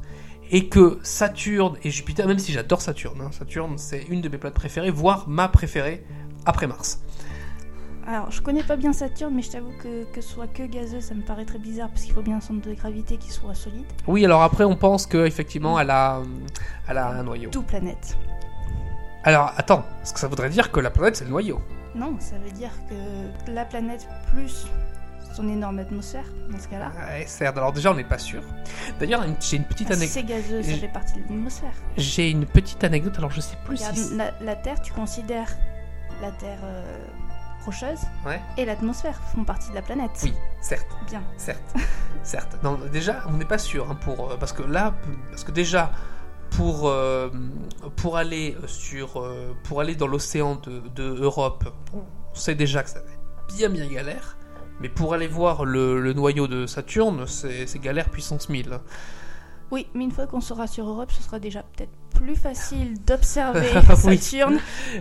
et 0.51 0.69
que 0.69 0.97
Saturne 1.03 1.75
et 1.83 1.91
Jupiter, 1.91 2.25
même 2.27 2.39
si 2.39 2.53
j'adore 2.53 2.81
Saturne, 2.81 3.19
hein, 3.19 3.29
Saturne 3.33 3.77
c'est 3.77 4.03
une 4.03 4.21
de 4.21 4.29
mes 4.29 4.37
planètes 4.37 4.55
préférées, 4.55 4.89
voire 4.89 5.27
ma 5.27 5.49
préférée 5.49 6.05
après 6.45 6.65
Mars. 6.65 7.01
Alors, 8.07 8.31
je 8.31 8.41
connais 8.41 8.63
pas 8.63 8.77
bien 8.77 8.93
Saturne, 8.93 9.33
mais 9.35 9.41
je 9.41 9.51
t'avoue 9.51 9.73
que 9.83 10.05
que 10.13 10.21
ce 10.21 10.29
soit 10.29 10.47
que 10.47 10.63
gazeux, 10.63 11.01
ça 11.01 11.13
me 11.13 11.23
paraît 11.23 11.43
très 11.43 11.59
bizarre 11.59 11.89
parce 11.89 12.03
qu'il 12.03 12.13
faut 12.13 12.21
bien 12.21 12.37
un 12.37 12.39
centre 12.39 12.65
de 12.65 12.73
gravité 12.73 13.17
qui 13.17 13.31
soit 13.31 13.53
solide. 13.53 13.83
Oui, 14.07 14.23
alors 14.23 14.43
après 14.43 14.63
on 14.63 14.77
pense 14.77 15.05
qu'effectivement 15.05 15.77
elle 15.77 15.89
a, 15.89 16.19
euh, 16.19 16.23
elle 16.87 16.97
a 16.97 17.09
un 17.09 17.23
noyau. 17.23 17.49
Tout 17.49 17.63
planète. 17.63 18.17
Alors 19.25 19.51
attends, 19.57 19.83
parce 19.97 20.13
que 20.13 20.21
ça 20.21 20.29
voudrait 20.29 20.49
dire 20.49 20.71
que 20.71 20.79
la 20.79 20.89
planète 20.89 21.17
c'est 21.17 21.25
le 21.25 21.31
noyau. 21.31 21.59
Non, 21.95 22.15
ça 22.19 22.37
veut 22.37 22.51
dire 22.51 22.71
que 22.89 23.51
la 23.51 23.65
planète 23.65 24.07
plus 24.33 24.67
son 25.35 25.47
énorme 25.49 25.79
atmosphère, 25.79 26.25
dans 26.49 26.59
ce 26.59 26.67
cas-là. 26.67 26.91
Ouais, 27.09 27.25
certes, 27.27 27.57
alors 27.57 27.71
déjà 27.73 27.91
on 27.91 27.95
n'est 27.95 28.03
pas 28.03 28.17
sûr. 28.17 28.41
D'ailleurs 28.99 29.23
j'ai 29.39 29.57
une 29.57 29.63
petite 29.65 29.87
Ah, 29.89 29.93
anecdote. 29.93 30.13
c'est 30.13 30.23
gazeux, 30.23 30.63
ça 30.63 30.73
fait 30.77 30.87
partie 30.87 31.13
de 31.15 31.19
l'atmosphère. 31.21 31.73
J'ai 31.97 32.29
une 32.29 32.45
petite 32.45 32.83
anecdote, 32.83 33.13
alors 33.17 33.31
je 33.31 33.41
sais 33.41 33.57
plus 33.65 33.77
Regarde, 33.77 33.95
si. 33.95 34.15
la, 34.15 34.31
la 34.41 34.55
Terre, 34.55 34.81
tu 34.81 34.91
considères 34.93 35.49
la 36.21 36.31
Terre 36.31 36.59
euh, 36.63 36.97
rocheuse 37.65 37.99
Ouais. 38.25 38.39
et 38.57 38.65
l'atmosphère 38.65 39.19
font 39.33 39.43
partie 39.43 39.69
de 39.69 39.75
la 39.75 39.81
planète. 39.81 40.11
Oui, 40.23 40.33
certes. 40.61 40.87
Bien. 41.07 41.23
Certes, 41.37 41.73
certes. 42.23 42.57
Non, 42.63 42.79
déjà, 42.91 43.23
on 43.29 43.33
n'est 43.33 43.45
pas 43.45 43.57
sûr 43.57 43.89
hein, 43.89 43.95
pour 43.95 44.31
euh, 44.31 44.37
parce 44.37 44.53
que 44.53 44.63
là, 44.63 44.93
parce 45.29 45.43
que 45.43 45.51
déjà 45.51 45.91
pour 46.51 46.89
euh, 46.89 47.29
pour 47.95 48.17
aller 48.17 48.57
sur 48.67 49.21
euh, 49.21 49.55
pour 49.63 49.79
aller 49.79 49.95
dans 49.95 50.07
l'océan 50.07 50.55
de, 50.55 50.81
de 50.95 51.03
Europe, 51.03 51.63
on 51.93 52.03
sait 52.35 52.55
déjà 52.55 52.83
que 52.83 52.89
ça 52.89 52.99
va 52.99 53.05
être 53.05 53.55
bien 53.57 53.69
bien 53.69 53.87
galère. 53.87 54.37
Mais 54.81 54.89
pour 54.89 55.13
aller 55.13 55.27
voir 55.27 55.65
le, 55.65 56.01
le 56.01 56.13
noyau 56.13 56.47
de 56.47 56.65
Saturne, 56.65 57.25
c'est 57.27 57.79
galère 57.79 58.09
puissance 58.09 58.49
1000. 58.49 58.73
hein. 58.73 58.81
Oui, 59.71 59.87
mais 59.93 60.03
une 60.03 60.11
fois 60.11 60.27
qu'on 60.27 60.41
sera 60.41 60.67
sur 60.67 60.87
Europe, 60.89 61.11
ce 61.11 61.23
sera 61.23 61.39
déjà 61.39 61.63
peut-être 61.63 61.91
plus 62.13 62.35
facile 62.35 62.99
d'observer 63.05 63.69
Oui. 64.03 64.17
Saturne 64.17 64.59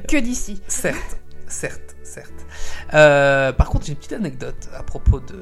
que 0.09 0.17
d'ici. 0.17 0.63
Certes, 0.69 1.19
certes, 1.49 1.97
certes. 2.05 2.47
Euh, 2.95 3.53
par 3.53 3.69
contre, 3.69 3.87
j'ai 3.87 3.93
une 3.93 3.99
petite 3.99 4.13
anecdote 4.13 4.69
à 4.77 4.85
propos 4.85 5.19
de, 5.19 5.39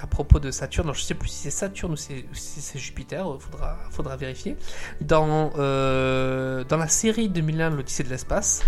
à 0.00 0.06
propos 0.06 0.38
de 0.38 0.50
Saturne. 0.50 0.86
Alors, 0.88 0.96
je 0.96 1.02
sais 1.02 1.14
plus 1.14 1.28
si 1.30 1.38
c'est 1.44 1.50
Saturne 1.50 1.92
ou 1.92 1.96
si 1.96 2.24
c'est 2.34 2.78
Jupiter. 2.78 3.24
Il 3.34 3.40
faudra, 3.40 3.78
faudra 3.90 4.16
vérifier. 4.16 4.56
Dans, 5.00 5.50
euh, 5.56 6.62
dans 6.64 6.76
la 6.76 6.88
série 6.88 7.30
2001, 7.30 7.70
l'Odyssée 7.70 8.02
de 8.04 8.10
l'espace, 8.10 8.62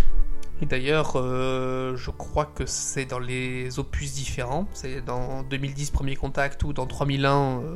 Et 0.61 0.65
d'ailleurs, 0.67 1.13
euh, 1.15 1.95
je 1.95 2.11
crois 2.11 2.45
que 2.45 2.65
c'est 2.67 3.05
dans 3.05 3.19
les 3.19 3.79
opus 3.79 4.13
différents. 4.13 4.67
C'est 4.73 5.01
dans 5.01 5.41
2010 5.43 5.89
Premier 5.91 6.15
Contact 6.15 6.63
ou 6.63 6.71
dans 6.73 6.85
3001, 6.85 7.61
euh, 7.61 7.75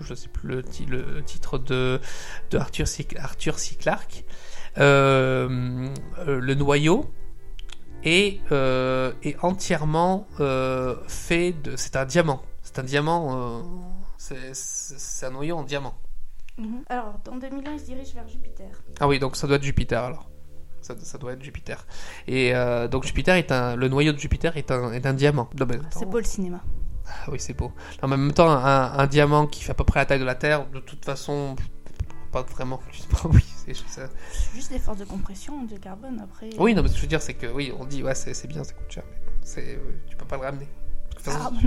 je 0.00 0.14
sais 0.14 0.28
plus 0.28 0.48
le, 0.48 0.62
ti- 0.62 0.86
le 0.86 1.22
titre 1.24 1.58
de, 1.58 2.00
de 2.50 2.58
Arthur, 2.58 2.88
C. 2.88 3.06
Arthur 3.18 3.58
C. 3.58 3.76
Clarke. 3.76 4.24
Euh, 4.78 5.88
euh, 6.26 6.40
le 6.40 6.54
noyau 6.54 7.12
est, 8.04 8.40
est 8.50 9.36
entièrement 9.42 10.26
fait 11.06 11.52
de. 11.52 11.76
C'est 11.76 11.96
un 11.96 12.04
diamant. 12.06 12.42
C'est 12.62 12.78
un 12.78 12.84
diamant. 12.84 13.62
c'est- 14.16 15.26
un 15.26 15.30
noyau 15.30 15.56
en 15.56 15.64
diamant. 15.64 15.94
Mhm. 16.58 16.82
Alors, 16.88 17.20
dans 17.24 17.36
2001, 17.36 17.72
il 17.74 17.80
se 17.80 17.84
dirige 17.84 18.14
vers 18.14 18.26
Jupiter. 18.28 18.68
Ah 19.00 19.06
oui, 19.08 19.18
donc 19.18 19.36
ça 19.36 19.46
doit 19.46 19.56
être 19.56 19.62
Jupiter 19.62 20.02
alors. 20.04 20.29
Ça, 20.82 20.94
ça 20.98 21.18
doit 21.18 21.32
être 21.32 21.42
Jupiter. 21.42 21.86
Et 22.26 22.54
euh, 22.54 22.88
donc 22.88 23.04
Jupiter 23.04 23.36
est 23.36 23.52
un, 23.52 23.76
le 23.76 23.88
noyau 23.88 24.12
de 24.12 24.18
Jupiter 24.18 24.56
est 24.56 24.70
un, 24.70 24.92
est 24.92 25.06
un 25.06 25.12
diamant. 25.14 25.48
C'est 25.90 26.06
beau 26.06 26.18
le 26.18 26.24
cinéma. 26.24 26.60
Ah 27.06 27.30
oui, 27.30 27.40
c'est 27.40 27.54
beau. 27.54 27.72
En 28.02 28.08
même 28.08 28.32
temps, 28.32 28.50
un, 28.50 28.92
un 28.98 29.06
diamant 29.06 29.46
qui 29.46 29.62
fait 29.64 29.72
à 29.72 29.74
peu 29.74 29.84
près 29.84 30.00
la 30.00 30.06
taille 30.06 30.20
de 30.20 30.24
la 30.24 30.36
Terre, 30.36 30.66
de 30.70 30.80
toute 30.80 31.04
façon, 31.04 31.56
pas 32.32 32.42
vraiment. 32.42 32.80
Oui, 33.24 33.44
c'est 33.66 33.74
juste 34.54 34.72
des 34.72 34.78
forces 34.78 34.98
de 34.98 35.04
compression 35.04 35.64
de 35.64 35.76
carbone 35.76 36.20
après. 36.20 36.50
Oui, 36.58 36.74
non, 36.74 36.82
mais 36.82 36.88
ce 36.88 36.94
que 36.94 36.98
je 36.98 37.02
veux 37.02 37.08
dire, 37.08 37.22
c'est 37.22 37.34
que 37.34 37.46
oui, 37.46 37.72
on 37.78 37.84
dit 37.84 38.02
ouais, 38.02 38.14
c'est 38.14 38.46
bien, 38.46 38.64
ça 38.64 38.72
coûte 38.72 38.90
cher, 38.90 39.04
mais 39.10 39.18
bon, 39.26 39.32
c'est, 39.42 39.76
euh, 39.76 40.00
tu 40.08 40.16
peux 40.16 40.24
pas 40.24 40.36
le 40.36 40.42
ramener. 40.42 40.68
Ah, 41.26 41.50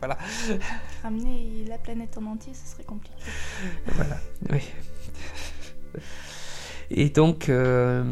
Voilà. 0.00 0.18
Ramener 1.02 1.64
la 1.66 1.78
planète 1.78 2.18
en 2.18 2.26
entier, 2.26 2.52
ce 2.52 2.70
serait 2.72 2.84
compliqué. 2.84 3.16
Voilà, 3.86 4.18
oui. 4.50 4.60
Et 6.90 7.10
donc, 7.10 7.48
euh, 7.48 8.04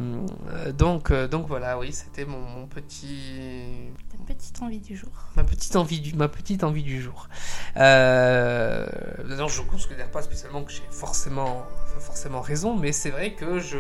donc, 0.77 1.11
euh, 1.11 1.29
donc 1.29 1.47
voilà, 1.47 1.79
oui, 1.79 1.93
c'était 1.93 2.25
mon, 2.25 2.41
mon 2.41 2.67
petit, 2.67 3.93
Ta 4.11 4.35
petite 4.35 4.61
envie 4.63 4.81
du 4.81 4.97
jour. 4.97 5.11
ma 5.37 5.45
petite 5.45 5.77
envie 5.77 6.01
du, 6.01 6.15
ma 6.15 6.29
petite 6.29 6.65
envie 6.65 6.83
du 6.83 7.01
jour. 7.01 7.29
Euh, 7.77 8.87
D'ailleurs, 9.29 9.49
je 9.49 9.63
ne 9.63 9.67
considère 9.67 10.11
pas 10.11 10.23
spécialement 10.23 10.63
que 10.65 10.73
j'ai 10.73 10.83
forcément, 10.91 11.65
forcément 12.01 12.41
raison, 12.41 12.77
mais 12.77 12.91
c'est 12.91 13.11
vrai 13.11 13.35
que 13.35 13.61
je, 13.61 13.79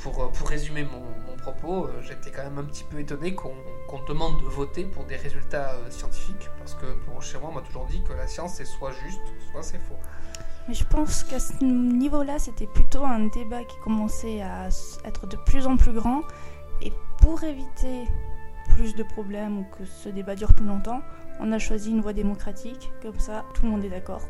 pour, 0.00 0.30
pour 0.32 0.48
résumer 0.48 0.84
mon, 0.84 1.00
mon 1.30 1.36
propos, 1.36 1.84
euh, 1.84 2.00
j'étais 2.02 2.30
quand 2.30 2.44
même 2.44 2.58
un 2.58 2.64
petit 2.64 2.84
peu 2.84 2.98
étonné 3.00 3.34
qu'on 3.34 3.54
qu'on 3.88 4.04
demande 4.04 4.38
de 4.42 4.44
voter 4.48 4.84
pour 4.84 5.04
des 5.04 5.16
résultats 5.16 5.74
scientifiques, 5.88 6.50
parce 6.58 6.74
que 6.74 6.84
pour 7.06 7.22
chez 7.22 7.38
moi, 7.38 7.48
on 7.50 7.54
m'a 7.54 7.62
toujours 7.62 7.86
dit 7.86 8.02
que 8.02 8.12
la 8.12 8.26
science 8.26 8.54
c'est 8.56 8.66
soit 8.66 8.92
juste, 8.92 9.20
soit 9.50 9.62
c'est 9.62 9.78
faux. 9.78 9.96
Mais 10.68 10.74
je 10.74 10.84
pense 10.84 11.24
qu'à 11.24 11.40
ce 11.40 11.64
niveau-là, 11.64 12.38
c'était 12.38 12.66
plutôt 12.66 13.04
un 13.04 13.26
débat 13.28 13.64
qui 13.64 13.76
commençait 13.80 14.42
à 14.42 14.68
être 15.04 15.26
de 15.26 15.36
plus 15.36 15.66
en 15.66 15.76
plus 15.78 15.92
grand. 15.92 16.20
Et 16.82 16.92
pour 17.22 17.42
éviter 17.42 18.04
plus 18.68 18.94
de 18.94 19.02
problèmes 19.02 19.58
ou 19.60 19.64
que 19.76 19.84
ce 19.86 20.10
débat 20.10 20.34
dure 20.34 20.52
plus 20.52 20.66
longtemps, 20.66 21.00
on 21.40 21.50
a 21.52 21.58
choisi 21.58 21.90
une 21.90 22.02
voie 22.02 22.12
démocratique. 22.12 22.92
Comme 23.00 23.18
ça, 23.18 23.44
tout 23.54 23.62
le 23.64 23.70
monde 23.70 23.84
est 23.84 23.88
d'accord. 23.88 24.20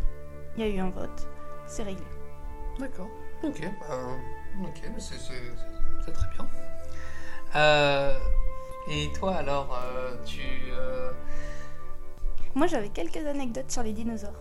Il 0.57 0.65
y 0.65 0.67
a 0.67 0.69
eu 0.73 0.79
un 0.79 0.91
vote. 0.91 1.27
C'est 1.67 1.83
réglé. 1.83 2.05
D'accord. 2.79 3.09
Ok. 3.43 3.61
bah, 3.89 3.97
ok, 4.63 4.83
c'est 4.99 6.13
très 6.13 6.29
bien. 6.37 6.47
Euh, 7.57 8.17
et 8.91 9.09
toi 9.19 9.37
alors, 9.37 9.77
euh, 9.97 10.17
tu. 10.25 10.41
euh, 10.73 11.11
Moi, 12.55 12.67
j'avais 12.69 12.89
quelques 12.91 13.27
anecdotes 13.27 13.71
sur 13.71 13.83
les 13.83 13.93
dinosaures. 13.93 14.41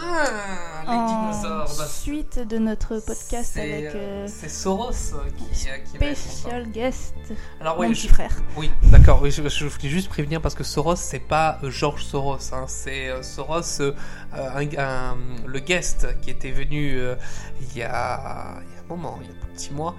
Ah, 0.00 0.82
les 0.84 0.90
en 0.90 1.06
dinosaures. 1.30 1.74
bah, 1.78 1.86
suite 1.86 2.38
de 2.46 2.58
notre 2.58 2.98
podcast 3.00 3.56
avec 3.56 3.86
euh, 3.86 3.92
euh, 3.94 4.26
c'est 4.28 4.48
Soros 4.48 4.90
qui, 4.92 5.68
euh, 5.68 5.78
qui 5.84 5.98
va 5.98 6.06
être 6.06 6.14
content. 6.16 6.30
Special 6.30 6.70
Guest, 6.70 7.14
Alors 7.60 7.74
mon 7.76 7.80
oui, 7.82 7.88
petit 7.94 8.08
je- 8.08 8.12
frère. 8.14 8.30
oui, 8.56 8.70
d'accord. 8.84 9.20
Oui, 9.22 9.30
je, 9.30 9.46
je 9.48 9.64
voulais 9.66 9.88
juste 9.88 10.08
prévenir 10.08 10.40
parce 10.40 10.54
que 10.54 10.62
Soros, 10.64 10.96
c'est 10.96 11.18
pas 11.18 11.58
euh, 11.64 11.70
George 11.70 12.04
Soros, 12.04 12.38
hein, 12.52 12.64
c'est 12.68 13.08
euh, 13.08 13.22
Soros, 13.22 13.80
euh, 13.80 13.92
un- 14.32 14.78
un- 14.78 15.16
le 15.46 15.58
guest 15.58 16.06
qui 16.22 16.30
était 16.30 16.52
venu 16.52 16.96
euh, 16.98 17.16
il 17.60 17.76
y 17.76 17.82
a, 17.82 18.58
il 18.62 18.74
y 18.74 18.78
a 18.78 18.80
un 18.84 18.88
moment, 18.88 19.18
il 19.22 19.26
y 19.28 19.30
a 19.30 19.32
un 19.34 19.54
petit 19.54 19.72
mois, 19.72 19.94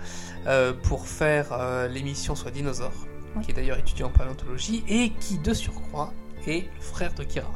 euh, 0.47 0.73
pour 0.83 1.07
faire 1.07 1.47
euh, 1.51 1.87
l'émission 1.87 2.35
sur 2.35 2.45
les 2.47 2.53
dinosaures, 2.53 2.93
Oui. 3.35 3.43
qui 3.43 3.51
est 3.51 3.53
d'ailleurs 3.53 3.77
étudiant 3.77 4.07
en 4.07 4.11
paléontologie 4.11 4.83
et 4.87 5.11
qui, 5.19 5.37
de 5.39 5.53
surcroît, 5.53 6.13
est 6.47 6.61
le 6.73 6.81
frère 6.81 7.13
de 7.13 7.23
Kira. 7.23 7.51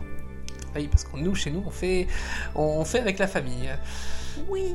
Oui, 0.76 0.88
parce 0.88 1.04
que 1.04 1.18
nous, 1.18 1.36
chez 1.36 1.52
nous, 1.52 1.64
on 1.66 1.70
fait, 1.70 2.08
on 2.56 2.84
fait 2.86 3.00
avec 3.00 3.20
la 3.20 3.28
famille. 3.28 3.70
Oui. 4.50 4.74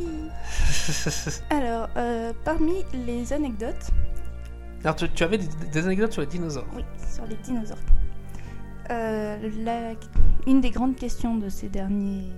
Alors, 1.51 1.89
euh, 1.97 2.33
parmi 2.45 2.85
les 3.07 3.33
anecdotes, 3.33 3.91
Alors, 4.85 4.97
tu, 4.97 5.11
tu 5.11 5.25
avais 5.25 5.39
des, 5.39 5.49
des 5.73 5.85
anecdotes 5.85 6.13
sur 6.13 6.21
les 6.23 6.29
dinosaures. 6.29 6.67
oui, 6.77 6.85
sur 7.13 7.25
les 7.27 7.37
dinosaures. 7.37 7.77
Euh, 8.91 9.51
la- 9.65 9.95
une 10.47 10.61
des 10.61 10.71
grandes 10.71 10.97
questions 10.97 11.37
de 11.37 11.49
ces 11.49 11.69
derniers, 11.69 12.33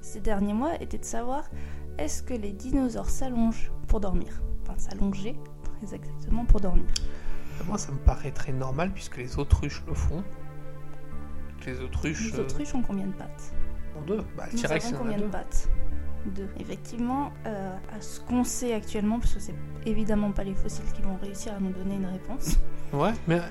ces 0.00 0.20
derniers 0.20 0.54
mois 0.54 0.74
était 0.80 0.98
de 0.98 1.04
savoir 1.04 1.44
est-ce 1.98 2.22
que 2.22 2.34
les 2.34 2.52
dinosaures 2.52 3.10
s'allongent 3.10 3.70
pour 3.86 4.00
dormir? 4.00 4.42
Enfin, 4.62 4.74
s'allonger, 4.78 5.36
très 5.62 5.94
exactement, 5.94 6.44
pour 6.46 6.60
dormir. 6.60 6.86
Moi, 7.68 7.78
ça 7.78 7.92
me 7.92 7.98
paraît 7.98 8.32
très 8.32 8.52
normal 8.52 8.90
puisque 8.92 9.18
les 9.18 9.38
autruches 9.38 9.84
le 9.86 9.94
font. 9.94 10.24
Les 11.66 11.80
autruches. 11.80 12.32
Les 12.32 12.38
euh, 12.38 12.42
autruches 12.42 12.74
ont 12.74 12.82
combien 12.82 13.06
de 13.06 13.12
pattes 13.14 13.52
en 13.96 14.02
deux. 14.02 14.22
Bah, 14.36 14.44
T-Rex, 14.54 14.86
il 14.88 14.90
y 14.90 14.94
en 14.94 14.96
a 14.96 14.98
combien 15.00 15.18
de 15.18 15.24
pattes 15.26 15.68
Deux. 16.26 16.48
Effectivement, 16.58 17.32
euh, 17.46 17.76
à 17.96 18.00
ce 18.00 18.20
qu'on 18.20 18.44
sait 18.44 18.72
actuellement, 18.74 19.18
parce 19.20 19.34
que 19.34 19.40
c'est 19.40 19.54
évidemment 19.86 20.32
pas 20.32 20.44
les 20.44 20.54
fossiles 20.54 20.84
qui 20.94 21.02
vont 21.02 21.16
réussir 21.16 21.54
à 21.54 21.60
nous 21.60 21.70
donner 21.72 21.94
une 21.96 22.06
réponse, 22.06 22.58
Ouais, 22.92 23.12
mais 23.26 23.38
euh, 23.40 23.42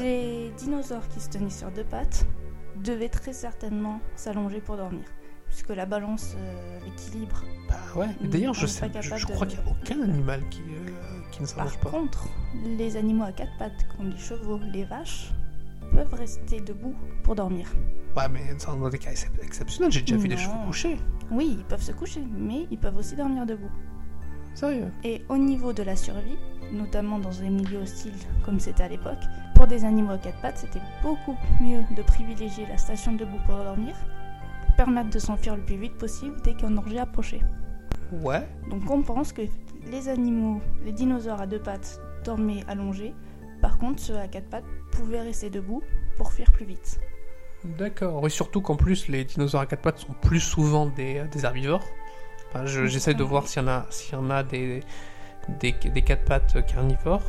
les 0.00 0.50
dinosaures 0.58 1.06
qui 1.08 1.20
se 1.20 1.28
tenaient 1.30 1.48
sur 1.50 1.70
deux 1.70 1.84
pattes 1.84 2.26
devaient 2.82 3.08
très 3.08 3.32
certainement 3.32 4.00
s'allonger 4.16 4.60
pour 4.60 4.76
dormir, 4.76 5.04
puisque 5.48 5.70
la 5.70 5.86
balance, 5.86 6.34
euh, 6.38 6.78
l'équilibre. 6.84 7.42
bah 7.68 7.76
ouais. 7.96 8.08
D'ailleurs, 8.22 8.52
je 8.54 8.66
sais, 8.66 8.90
je, 9.00 9.16
je 9.16 9.26
crois 9.26 9.46
de- 9.46 9.52
qu'il 9.52 9.60
n'y 9.62 9.68
a 9.68 9.72
aucun 9.72 10.02
animal 10.02 10.42
qui, 10.50 10.60
euh, 10.60 11.20
qui 11.30 11.40
ne 11.42 11.46
s'allonge 11.46 11.78
Par 11.78 11.92
pas. 11.92 11.98
contre, 11.98 12.28
les 12.64 12.96
animaux 12.96 13.24
à 13.24 13.32
quatre 13.32 13.56
pattes, 13.58 13.86
comme 13.96 14.10
les 14.10 14.18
chevaux, 14.18 14.58
les 14.72 14.84
vaches, 14.84 15.32
peuvent 15.94 16.14
rester 16.14 16.60
debout 16.60 16.94
pour 17.22 17.34
dormir. 17.34 17.66
Ouais, 18.16 18.28
mais 18.28 18.42
dans 18.66 18.88
des 18.88 18.98
cas 18.98 19.10
excep- 19.10 19.42
exceptionnels, 19.42 19.92
j'ai 19.92 20.02
déjà 20.02 20.16
vu 20.16 20.28
des 20.28 20.36
chevaux 20.36 20.56
couchés. 20.66 20.96
Oui, 21.30 21.56
ils 21.58 21.64
peuvent 21.64 21.82
se 21.82 21.92
coucher, 21.92 22.22
mais 22.36 22.66
ils 22.70 22.78
peuvent 22.78 22.96
aussi 22.96 23.16
dormir 23.16 23.46
debout. 23.46 23.70
Sérieux? 24.54 24.90
Et 25.02 25.24
au 25.28 25.36
niveau 25.36 25.72
de 25.72 25.82
la 25.82 25.96
survie, 25.96 26.38
notamment 26.72 27.18
dans 27.18 27.30
des 27.30 27.50
milieux 27.50 27.80
hostiles 27.80 28.12
comme 28.44 28.60
c'était 28.60 28.84
à 28.84 28.88
l'époque, 28.88 29.18
pour 29.54 29.66
des 29.66 29.84
animaux 29.84 30.12
à 30.12 30.18
quatre 30.18 30.40
pattes, 30.40 30.58
c'était 30.58 30.82
beaucoup 31.02 31.36
mieux 31.60 31.82
de 31.96 32.02
privilégier 32.02 32.66
la 32.68 32.78
station 32.78 33.12
debout 33.12 33.38
pour 33.46 33.56
dormir, 33.56 33.94
pour 34.66 34.76
permettre 34.76 35.10
de 35.10 35.18
s'enfuir 35.18 35.56
le 35.56 35.62
plus 35.62 35.76
vite 35.76 35.96
possible 35.98 36.36
dès 36.44 36.54
qu'un 36.54 36.70
danger 36.70 37.00
approchait. 37.00 37.40
Ouais. 38.12 38.46
Donc 38.70 38.88
on 38.88 39.02
pense 39.02 39.32
que 39.32 39.42
les 39.90 40.08
animaux, 40.08 40.60
les 40.84 40.92
dinosaures 40.92 41.40
à 41.40 41.46
deux 41.46 41.58
pattes 41.60 42.00
dormaient 42.24 42.62
allongés, 42.68 43.12
par 43.60 43.76
contre 43.78 44.00
ceux 44.00 44.18
à 44.18 44.28
quatre 44.28 44.48
pattes 44.48 44.64
pouvaient 44.94 45.20
rester 45.20 45.50
debout 45.50 45.82
pour 46.16 46.32
fuir 46.32 46.50
plus 46.52 46.64
vite. 46.66 47.00
D'accord. 47.64 48.22
Oui, 48.22 48.30
surtout 48.30 48.60
qu'en 48.60 48.76
plus, 48.76 49.08
les 49.08 49.24
dinosaures 49.24 49.62
à 49.62 49.66
quatre 49.66 49.80
pattes 49.82 49.98
sont 49.98 50.12
plus 50.20 50.40
souvent 50.40 50.86
des, 50.86 51.22
des 51.32 51.44
herbivores. 51.44 51.84
Enfin, 52.48 52.66
je- 52.66 52.86
J'essaie 52.86 53.14
de 53.14 53.24
voir 53.24 53.48
s'il 53.48 53.62
y 53.62 53.64
en 53.64 53.68
a, 53.68 53.86
s'il 53.90 54.14
y 54.14 54.16
en 54.18 54.30
a 54.30 54.42
des, 54.42 54.80
des, 55.60 55.72
des 55.72 56.02
quatre 56.02 56.24
pattes 56.24 56.64
carnivores. 56.66 57.22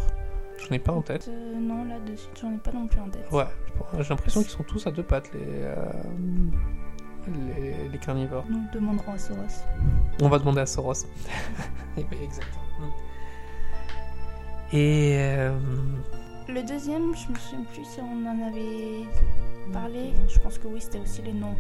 Je 0.58 0.70
n'ai 0.72 0.80
pas 0.80 0.94
en 0.94 1.02
tête. 1.02 1.28
Euh, 1.30 1.54
non, 1.60 1.84
là-dessus, 1.86 2.28
j'en 2.42 2.54
ai 2.54 2.58
pas 2.58 2.72
non 2.72 2.88
plus 2.88 3.00
en 3.00 3.10
tête. 3.10 3.30
Ouais, 3.32 3.46
j'ai 4.00 4.10
l'impression 4.10 4.42
qu'ils 4.42 4.52
sont 4.52 4.64
tous 4.64 4.86
à 4.88 4.92
deux 4.92 5.04
pattes, 5.04 5.30
les, 5.34 5.40
euh, 5.46 5.76
les, 7.58 7.90
les 7.90 7.98
carnivores. 7.98 8.46
Nous 8.50 8.64
demanderons 8.74 9.14
à 9.14 9.18
Soros. 9.18 9.40
On 10.22 10.30
va 10.30 10.40
demander 10.40 10.62
à 10.62 10.66
Soros. 10.66 10.94
Eh 11.98 12.04
ben, 12.04 12.20
Exactement. 12.22 12.62
Et 14.74 15.18
euh, 15.20 15.58
Le 16.48 16.62
deuxième, 16.64 17.16
je 17.16 17.30
me 17.32 17.36
souviens 17.38 17.64
plus 17.74 17.84
si 17.86 18.00
on 18.02 18.26
en 18.28 18.48
avait 18.48 19.06
parlé. 19.74 20.14
Je 20.28 20.40
pense 20.40 20.58
que 20.58 20.68
oui, 20.68 20.80
c'était 20.80 21.00
aussi 21.00 21.22
les 21.24 21.34
noms. 21.34 21.56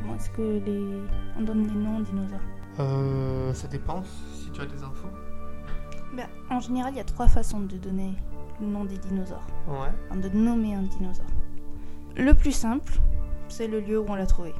Comment 0.00 0.14
est-ce 0.16 0.30
que 0.30 0.42
les... 0.64 1.02
on 1.38 1.42
donne 1.42 1.66
les 1.66 1.74
noms 1.74 1.98
aux 1.98 2.02
dinosaures? 2.02 2.38
Euh, 2.80 3.52
ça 3.54 3.68
dépend 3.68 4.02
si 4.34 4.50
tu 4.50 4.60
as 4.60 4.66
des 4.66 4.82
infos. 4.82 5.08
Ben, 6.16 6.26
En 6.50 6.60
général, 6.60 6.92
il 6.94 6.96
y 6.96 7.00
a 7.00 7.04
trois 7.04 7.28
façons 7.28 7.60
de 7.60 7.76
donner 7.76 8.14
le 8.60 8.66
nom 8.66 8.84
des 8.84 8.96
dinosaures. 8.98 9.46
Ouais. 9.68 9.88
Enfin, 10.10 10.20
de 10.20 10.28
nommer 10.30 10.74
un 10.74 10.82
dinosaure. 10.82 11.26
Le 12.16 12.32
plus 12.32 12.52
simple, 12.52 12.92
c'est 13.48 13.66
le 13.68 13.80
lieu 13.80 14.00
où 14.00 14.06
on 14.08 14.14
l'a 14.14 14.26
trouvé. 14.26 14.54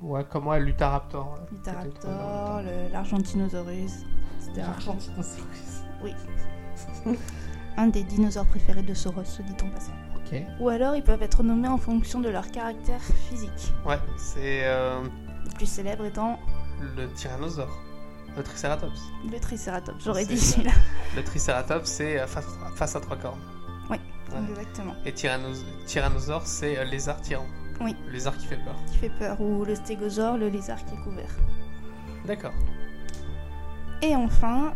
Ouais, 0.00 0.24
comme 0.24 0.44
moi, 0.44 0.58
Lutaraptor. 0.58 1.32
ouais. 1.34 1.46
L'Itaraptor, 1.52 2.62
le- 2.62 2.90
l'Argentinosaurus, 2.90 4.04
etc. 4.48 4.62
Argentinosaurus. 4.66 5.82
Oui. 6.02 6.14
Un 7.76 7.86
des 7.86 8.02
dinosaures 8.02 8.46
préférés 8.46 8.82
de 8.82 8.94
Soros, 8.94 9.24
se 9.24 9.42
dit 9.42 9.54
en 9.62 9.68
passant. 9.70 9.92
Ou 10.60 10.68
alors, 10.68 10.94
ils 10.94 11.02
peuvent 11.02 11.22
être 11.24 11.42
nommés 11.42 11.66
en 11.66 11.76
fonction 11.78 12.20
de 12.20 12.28
leur 12.28 12.52
caractère 12.52 13.00
physique. 13.28 13.72
Ouais, 13.84 13.98
c'est 14.16 14.60
euh, 14.64 15.00
Le 15.44 15.50
plus 15.56 15.66
célèbre 15.66 16.04
étant 16.04 16.38
le 16.96 17.08
tyrannosaure. 17.14 17.76
Le 18.36 18.42
Triceratops. 18.44 19.00
Le 19.28 19.40
Triceratops, 19.40 20.04
j'aurais 20.04 20.24
dit 20.24 20.38
celui-là. 20.38 20.70
Le 21.16 21.24
Triceratops, 21.24 21.84
c'est 21.88 22.20
euh, 22.20 22.28
face, 22.28 22.46
face 22.76 22.94
à 22.94 23.00
trois 23.00 23.16
cornes. 23.16 23.40
Ouais. 23.90 23.98
Exactement. 24.50 24.94
Et 25.04 25.10
Tyrannos- 25.10 25.64
Tyrannosaure, 25.86 26.46
c'est 26.46 26.78
euh, 26.78 26.84
lézard 26.84 27.20
tyran. 27.20 27.46
Oui. 27.80 27.96
Le 28.06 28.12
lézard 28.12 28.36
qui 28.38 28.46
fait 28.46 28.62
peur. 28.64 28.76
Qui 28.92 28.98
fait 28.98 29.10
peur. 29.18 29.40
Ou 29.40 29.64
le 29.64 29.74
stégosaure, 29.74 30.36
le 30.36 30.48
lézard 30.48 30.84
qui 30.84 30.94
est 30.94 31.02
couvert. 31.02 31.30
D'accord. 32.24 32.52
Et 34.00 34.14
enfin, 34.14 34.74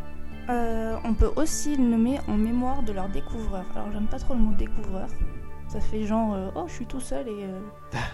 euh, 0.48 0.96
on 1.04 1.14
peut 1.14 1.30
aussi 1.37 1.76
le 1.76 1.85
nommer 1.85 2.18
en 2.28 2.35
mémoire 2.37 2.83
de 2.83 2.92
leur 2.92 3.09
découvreur. 3.09 3.64
Alors 3.74 3.90
j'aime 3.92 4.07
pas 4.07 4.18
trop 4.18 4.35
le 4.35 4.40
mot 4.40 4.52
découvreur. 4.54 5.09
Ça 5.66 5.80
fait 5.80 6.07
genre, 6.07 6.35
euh, 6.35 6.50
oh, 6.54 6.66
je 6.68 6.74
suis 6.74 6.87
tout 6.87 7.00
seul 7.00 7.26
et 7.26 7.44
euh, 7.44 7.59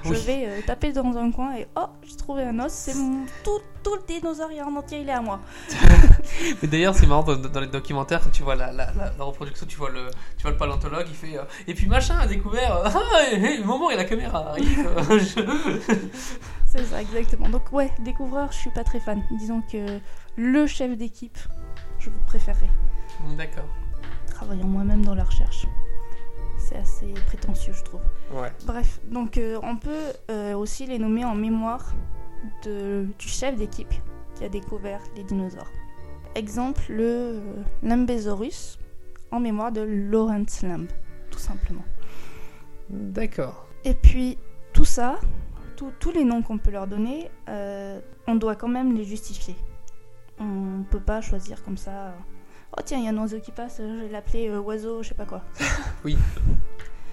je 0.05 0.11
Oui. 0.11 0.17
vais 0.25 0.63
taper 0.63 0.93
dans 0.93 1.15
un 1.19 1.31
coin 1.33 1.55
et 1.57 1.67
oh, 1.77 1.87
j'ai 2.09 2.17
trouvé 2.17 2.45
un 2.45 2.59
os, 2.61 2.73
c'est 2.73 2.95
mon 2.95 3.27
tout, 3.45 3.59
tout 3.83 3.95
le 3.97 4.03
dinosaure 4.07 4.49
en 4.67 4.77
entier, 4.77 5.01
il 5.01 5.09
est 5.09 5.13
à 5.13 5.21
moi. 5.21 5.41
Mais 6.63 6.69
d'ailleurs, 6.69 6.95
c'est 6.95 7.07
marrant 7.07 7.25
dans, 7.25 7.37
dans 7.37 7.61
les 7.61 7.67
documentaires 7.67 8.21
quand 8.23 8.31
tu 8.31 8.45
vois 8.45 8.55
la, 8.55 8.69
la, 8.73 8.87
la- 8.93 9.13
la 9.19 9.25
reproduction, 9.25 9.67
tu 9.67 9.77
vois 9.77 9.91
le, 9.91 10.07
tu 10.39 10.43
vois 10.43 10.53
le 10.53 10.57
paléontologue, 10.57 11.07
il 11.09 11.15
fait 11.15 11.39
et 11.67 11.75
puis 11.75 11.87
machin 11.87 12.17
a 12.19 12.27
découvert 12.27 12.83
ah 12.85 13.01
et, 13.33 13.35
et, 13.35 13.57
le 13.59 13.65
moment 13.65 13.87
où 13.87 13.91
la 13.91 14.05
caméra 14.05 14.39
arrive. 14.51 14.89
je- 15.11 15.99
C'est 16.67 16.85
ça, 16.85 17.03
exactement. 17.03 17.49
Donc 17.49 17.73
ouais, 17.73 17.91
découvreur, 17.99 18.53
je 18.53 18.57
suis 18.59 18.71
pas 18.71 18.85
très 18.85 19.01
fan. 19.01 19.23
Disons 19.33 19.61
que 19.71 19.99
le 20.37 20.67
chef 20.69 20.97
d'équipe, 20.97 21.37
je 22.01 22.11
vous 22.11 22.19
préférerais. 22.27 22.69
D'accord. 23.37 23.67
Travaillant 24.27 24.67
moi-même 24.67 25.05
dans 25.05 25.15
la 25.15 25.25
recherche. 25.25 25.67
C'est 26.59 26.77
assez 26.77 27.13
prétentieux, 27.27 27.73
je 27.73 27.83
trouve. 27.85 28.01
Ouais. 28.33 28.53
Bref, 28.67 29.01
donc 29.11 29.39
euh, 29.39 29.59
on 29.63 29.77
peut 29.77 30.13
euh, 30.31 30.55
aussi 30.55 30.87
les 30.87 30.99
nommer 30.99 31.25
en 31.25 31.35
mémoire 31.35 31.95
de, 32.65 33.07
du 33.19 33.29
chef 33.29 33.57
d'équipe 33.57 33.93
qui 34.35 34.45
a 34.45 34.49
découvert 34.49 35.01
les 35.17 35.23
dinosaures. 35.25 35.71
Exemple, 36.35 36.83
le 36.89 37.03
euh, 37.05 37.41
Lambesaurus, 37.83 38.79
en 39.31 39.41
mémoire 39.41 39.73
de 39.73 39.81
Lawrence 39.83 40.63
Lamb, 40.63 40.87
tout 41.31 41.39
simplement. 41.39 41.85
D'accord. 42.89 43.67
Et 43.85 43.95
puis, 43.95 44.39
tout 44.73 44.85
ça, 44.85 45.19
tous- 45.77 45.93
tous 45.99 46.11
les 46.13 46.25
noms 46.25 46.43
qu'on 46.43 46.59
peut 46.59 46.71
leur 46.71 46.87
donner, 46.87 47.31
euh, 47.49 48.01
on 48.27 48.35
doit 48.37 48.55
quand 48.57 48.69
même 48.69 48.95
les 48.97 49.05
justifier. 49.05 49.57
On 50.41 50.83
peut 50.91 51.01
pas 51.01 51.21
choisir 51.21 51.63
comme 51.63 51.77
ça. 51.77 51.91
euh, 51.91 52.11
Oh 52.77 52.81
tiens, 52.85 52.99
il 52.99 53.05
y 53.05 53.09
a 53.09 53.11
un 53.11 53.19
oiseau 53.19 53.39
qui 53.41 53.51
passe, 53.51 53.79
je 53.79 54.03
vais 54.05 54.09
l'appeler 54.09 54.49
euh, 54.49 54.61
oiseau, 54.61 55.03
je 55.03 55.09
sais 55.09 55.15
pas 55.15 55.25
quoi. 55.27 55.43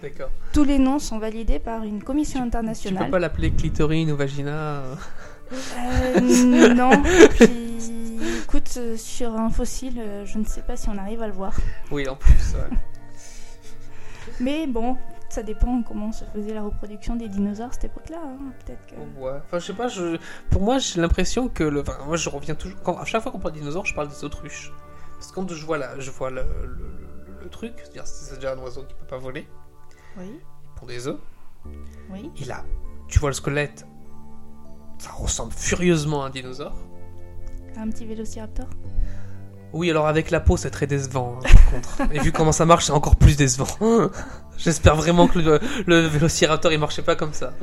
D'accord. 0.01 0.29
Tous 0.53 0.63
les 0.63 0.77
noms 0.77 0.99
sont 0.99 1.17
validés 1.17 1.57
par 1.59 1.83
une 1.83 2.03
commission 2.03 2.39
Tu 2.39 2.43
peux 2.51 2.57
internationale. 2.57 3.09
pas 3.09 3.17
l'appeler 3.19 3.51
clitorine 3.51 4.11
ou 4.11 4.15
vagina 4.15 4.51
euh, 4.51 4.95
Euh, 5.79 6.73
non. 6.73 6.91
Puis, 7.31 8.19
écoute, 8.43 8.69
euh, 8.77 8.95
sur 8.95 9.35
un 9.35 9.49
fossile, 9.49 9.99
euh, 9.99 10.23
je 10.25 10.37
ne 10.37 10.45
sais 10.45 10.61
pas 10.61 10.75
si 10.77 10.87
on 10.89 10.97
arrive 10.97 11.23
à 11.23 11.27
le 11.27 11.33
voir. 11.33 11.53
Oui, 11.89 12.07
en 12.07 12.15
plus. 12.15 12.53
ouais. 12.53 12.77
Mais 14.39 14.67
bon, 14.67 14.95
ça 15.29 15.43
dépend 15.43 15.83
comment 15.83 16.11
se 16.11 16.23
faisait 16.25 16.53
la 16.53 16.61
reproduction 16.63 17.15
des 17.15 17.27
dinosaures 17.27 17.69
à 17.69 17.71
cette 17.73 17.85
époque-là. 17.85 18.19
hein. 18.23 18.37
Peut-être 18.65 18.85
que. 18.87 18.95
Ouais. 19.19 19.39
Enfin, 19.45 19.59
je 19.59 19.65
sais 19.65 19.73
pas. 19.73 19.87
Je... 19.87 20.17
Pour 20.49 20.61
moi, 20.61 20.77
j'ai 20.79 20.99
l'impression 21.01 21.47
que 21.49 21.63
le. 21.63 21.81
Enfin, 21.81 21.97
moi, 22.05 22.17
je 22.17 22.29
reviens 22.29 22.55
toujours. 22.55 22.81
Quand... 22.83 22.97
À 22.97 23.05
chaque 23.05 23.21
fois 23.23 23.31
qu'on 23.31 23.39
parle 23.39 23.53
de 23.55 23.59
dinosaures, 23.59 23.85
je 23.85 23.93
parle 23.95 24.07
des 24.09 24.23
autruches. 24.23 24.71
Parce 25.15 25.29
que 25.31 25.35
quand 25.35 25.49
je 25.49 25.65
vois 25.65 25.77
la, 25.77 25.99
je 25.99 26.11
vois 26.11 26.29
le, 26.29 26.41
le, 26.43 26.67
le- 26.67 27.43
le 27.43 27.49
truc, 27.49 27.73
c'est-à-dire 27.77 28.05
c'est 28.05 28.35
déjà 28.35 28.53
un 28.53 28.57
oiseau 28.59 28.83
qui 28.83 28.93
peut 28.95 29.05
pas 29.05 29.17
voler, 29.17 29.47
Oui, 30.17 30.39
pour 30.75 30.85
des 30.87 31.07
œufs. 31.07 31.17
oui. 32.11 32.29
Il 32.37 32.51
a, 32.51 32.63
tu 33.07 33.19
vois 33.19 33.29
le 33.29 33.33
squelette, 33.35 33.85
ça 34.99 35.11
ressemble 35.11 35.53
furieusement 35.53 36.23
à 36.23 36.27
un 36.27 36.29
dinosaure. 36.29 36.75
Un 37.77 37.89
petit 37.89 38.05
vélociraptor. 38.05 38.67
Oui, 39.73 39.89
alors 39.91 40.07
avec 40.07 40.31
la 40.31 40.39
peau, 40.39 40.55
c'est 40.57 40.69
très 40.71 40.87
décevant, 40.87 41.37
hein, 41.37 41.43
par 41.43 41.65
contre. 41.71 42.01
Et 42.13 42.19
vu 42.19 42.31
comment 42.31 42.51
ça 42.51 42.65
marche, 42.65 42.85
c'est 42.85 42.91
encore 42.93 43.15
plus 43.17 43.35
décevant. 43.35 43.67
J'espère 44.57 44.95
vraiment 44.95 45.27
que 45.27 45.37
le, 45.39 45.59
le 45.85 45.99
vélociraptor, 46.07 46.71
il 46.71 46.79
marchait 46.79 47.03
pas 47.03 47.15
comme 47.15 47.33
ça. 47.33 47.53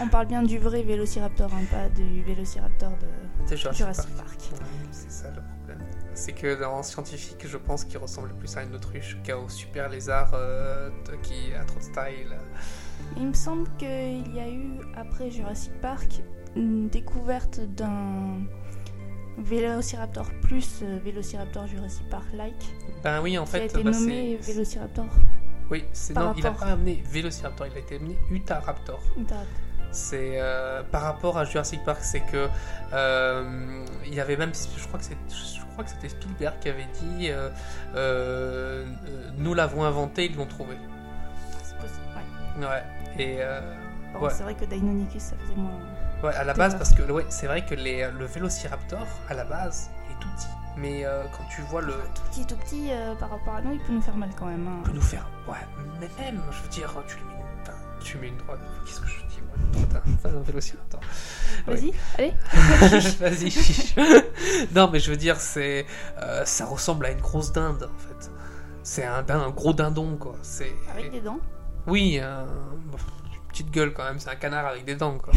On, 0.00 0.04
on 0.04 0.08
parle 0.08 0.26
bien 0.26 0.42
du 0.42 0.58
vrai 0.58 0.82
vélociraptor, 0.82 1.50
hein, 1.52 1.64
pas 1.70 1.88
du 1.88 2.22
vélociraptor 2.22 2.90
de 3.50 3.56
Jurassic 3.56 3.84
Park. 4.16 4.38
Ouais, 4.52 4.58
c'est 4.92 5.10
ça 5.10 5.28
le 5.28 5.42
problème. 5.58 5.86
C'est 6.14 6.32
que 6.32 6.60
dans 6.60 6.82
scientifique, 6.82 7.46
je 7.48 7.56
pense 7.56 7.84
qu'il 7.84 7.98
ressemble 7.98 8.32
plus 8.34 8.56
à 8.56 8.62
une 8.62 8.74
autruche 8.74 9.16
qu'au 9.26 9.48
super 9.48 9.88
lézard 9.88 10.30
euh, 10.34 10.90
de- 11.10 11.16
qui 11.22 11.52
a 11.58 11.64
trop 11.64 11.78
de 11.78 11.84
style. 11.84 12.36
Il 13.16 13.28
me 13.28 13.32
semble 13.34 13.66
qu'il 13.78 14.34
y 14.34 14.40
a 14.40 14.48
eu, 14.48 14.78
après 14.96 15.30
Jurassic 15.30 15.72
Park, 15.80 16.22
une 16.54 16.88
découverte 16.88 17.60
d'un 17.60 18.42
Vélociraptor 19.38 20.26
plus 20.42 20.80
euh, 20.82 20.98
Vélociraptor 21.04 21.66
Jurassic 21.66 22.08
Park-like, 22.08 22.74
Ben 23.02 23.20
oui, 23.22 23.38
en 23.38 23.44
qui 23.44 23.56
a 23.56 23.60
fait, 23.60 23.66
été 23.66 23.82
bah, 23.82 23.90
nommé 23.90 24.36
Vélociraptor. 24.36 25.06
Oui, 25.70 25.84
c'est 25.92 26.14
non, 26.14 26.34
il 26.36 26.46
a 26.46 26.50
rapport. 26.50 26.66
pas 26.66 26.72
amené 26.72 27.02
Vélociraptor, 27.06 27.66
il 27.66 27.76
a 27.76 27.78
été 27.78 27.96
amené 27.96 28.18
Utahraptor. 28.30 29.00
C'est 29.90 30.40
euh, 30.40 30.82
par 30.82 31.02
rapport 31.02 31.36
à 31.38 31.44
Jurassic 31.44 31.84
Park, 31.84 31.98
c'est 32.02 32.20
que 32.20 32.48
euh, 32.92 33.84
il 34.06 34.14
y 34.14 34.20
avait 34.20 34.36
même, 34.36 34.52
je 34.54 34.86
crois 34.86 34.98
que 34.98 35.04
c'est, 35.04 35.16
je 35.28 35.62
crois 35.72 35.84
que 35.84 35.90
c'était 35.90 36.08
Spielberg 36.08 36.58
qui 36.60 36.68
avait 36.68 36.88
dit, 37.00 37.30
euh, 37.94 38.84
nous 39.38 39.54
l'avons 39.54 39.84
inventé, 39.84 40.26
ils 40.26 40.36
l'ont 40.36 40.46
trouvé. 40.46 40.76
C'est 41.62 41.76
possible, 41.76 42.06
ouais. 42.58 42.66
Ouais. 42.66 42.82
Et 43.18 43.38
Bon, 44.12 44.26
Ouais. 44.26 44.30
C'est 44.30 44.42
vrai 44.42 44.54
que 44.54 44.64
Deinonychus, 44.64 45.20
ça 45.20 45.36
faisait 45.36 45.54
moins. 45.56 45.80
Ouais, 46.22 46.34
à 46.34 46.44
la 46.44 46.54
base, 46.54 46.76
parce 46.76 46.92
que 46.94 47.02
ouais, 47.10 47.26
c'est 47.28 47.46
vrai 47.46 47.64
que 47.64 47.74
les, 47.74 48.08
le 48.10 48.24
Vélociraptor, 48.26 49.06
à 49.28 49.34
la 49.34 49.44
base, 49.44 49.90
il 50.08 50.12
est 50.16 50.20
tout 50.20 50.28
petit. 50.36 50.46
Mais 50.76 51.04
euh, 51.04 51.22
quand 51.36 51.44
tu 51.54 51.60
vois 51.62 51.82
le, 51.82 51.92
Tout 52.14 52.22
petit, 52.30 52.46
tout 52.46 52.56
petit, 52.56 52.88
euh, 52.90 53.14
par 53.16 53.30
rapport 53.30 53.56
à 53.56 53.60
nous, 53.60 53.72
il 53.72 53.80
peut 53.80 53.92
nous 53.92 54.00
faire 54.00 54.16
mal 54.16 54.30
quand 54.38 54.46
même. 54.46 54.66
hein. 54.66 54.80
peut 54.84 54.92
nous 54.92 55.00
faire, 55.02 55.28
ouais, 55.46 55.54
mais 56.00 56.08
même, 56.22 56.40
je 56.50 56.62
veux 56.62 56.68
dire, 56.70 56.94
tu 57.06 57.16
lui 57.18 57.24
mets 57.26 57.32
une, 57.38 57.60
enfin, 57.62 57.72
tu 58.02 58.18
mets 58.18 58.28
une 58.28 58.36
droite, 58.38 58.60
qu'est-ce 58.86 59.00
que 59.00 59.06
je 59.06 59.20
dis, 59.26 59.40
moi, 59.46 59.54
une 59.58 59.70
droite, 59.86 60.02
hein, 60.06 60.10
enfin, 60.14 60.34
un 60.36 60.40
Vélociraptor. 60.42 61.00
Vas-y, 61.66 61.92
allez. 62.18 62.32
Vas-y, 63.20 63.50
chiche. 63.50 63.94
non, 64.74 64.88
mais 64.90 64.98
je 64.98 65.10
veux 65.10 65.16
dire, 65.18 65.36
c'est, 65.38 65.84
euh, 66.22 66.42
ça 66.46 66.64
ressemble 66.64 67.04
à 67.06 67.10
une 67.10 67.20
grosse 67.20 67.52
dinde 67.52 67.82
en 67.94 67.98
fait. 67.98 68.30
C'est 68.82 69.04
un, 69.04 69.22
gros 69.50 69.74
dindon 69.74 70.16
quoi. 70.16 70.34
C'est, 70.42 70.72
Avec 70.90 71.12
des 71.12 71.20
dents. 71.20 71.38
oui, 71.86 72.18
un- 72.18 72.46
petite 73.52 73.70
gueule 73.70 73.92
quand 73.92 74.04
même. 74.04 74.18
C'est 74.18 74.30
un 74.30 74.34
canard 74.36 74.66
avec 74.66 74.84
des 74.84 74.96
dents 74.96 75.18
quoi. 75.18 75.32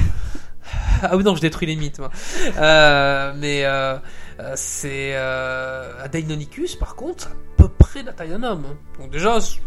ah 1.03 1.15
oui 1.15 1.23
non, 1.23 1.35
je 1.35 1.41
détruis 1.41 1.67
les 1.67 1.75
mythes 1.75 1.99
moi. 1.99 2.09
Euh, 2.57 3.33
mais 3.37 3.63
euh, 3.65 3.97
euh, 4.39 4.53
c'est 4.55 5.11
euh, 5.15 6.03
un 6.03 6.07
Deinonychus 6.07 6.75
par 6.79 6.95
contre, 6.95 7.27
à 7.27 7.31
peu 7.57 7.67
près 7.69 8.01
la 8.03 8.13
taille 8.13 8.29
d'un 8.29 8.43
homme. 8.43 8.65
hein. 8.71 8.77
Donc 8.99 9.11
déjà, 9.11 9.39
c'est- 9.39 9.59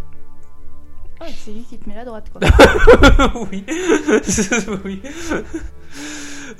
Ouais, 1.20 1.34
c'est 1.44 1.50
lui 1.50 1.64
qui 1.64 1.76
te 1.76 1.88
met 1.88 1.96
la 1.96 2.04
droite, 2.04 2.30
quoi. 2.30 2.40
oui. 3.50 3.64
oui. 4.84 5.02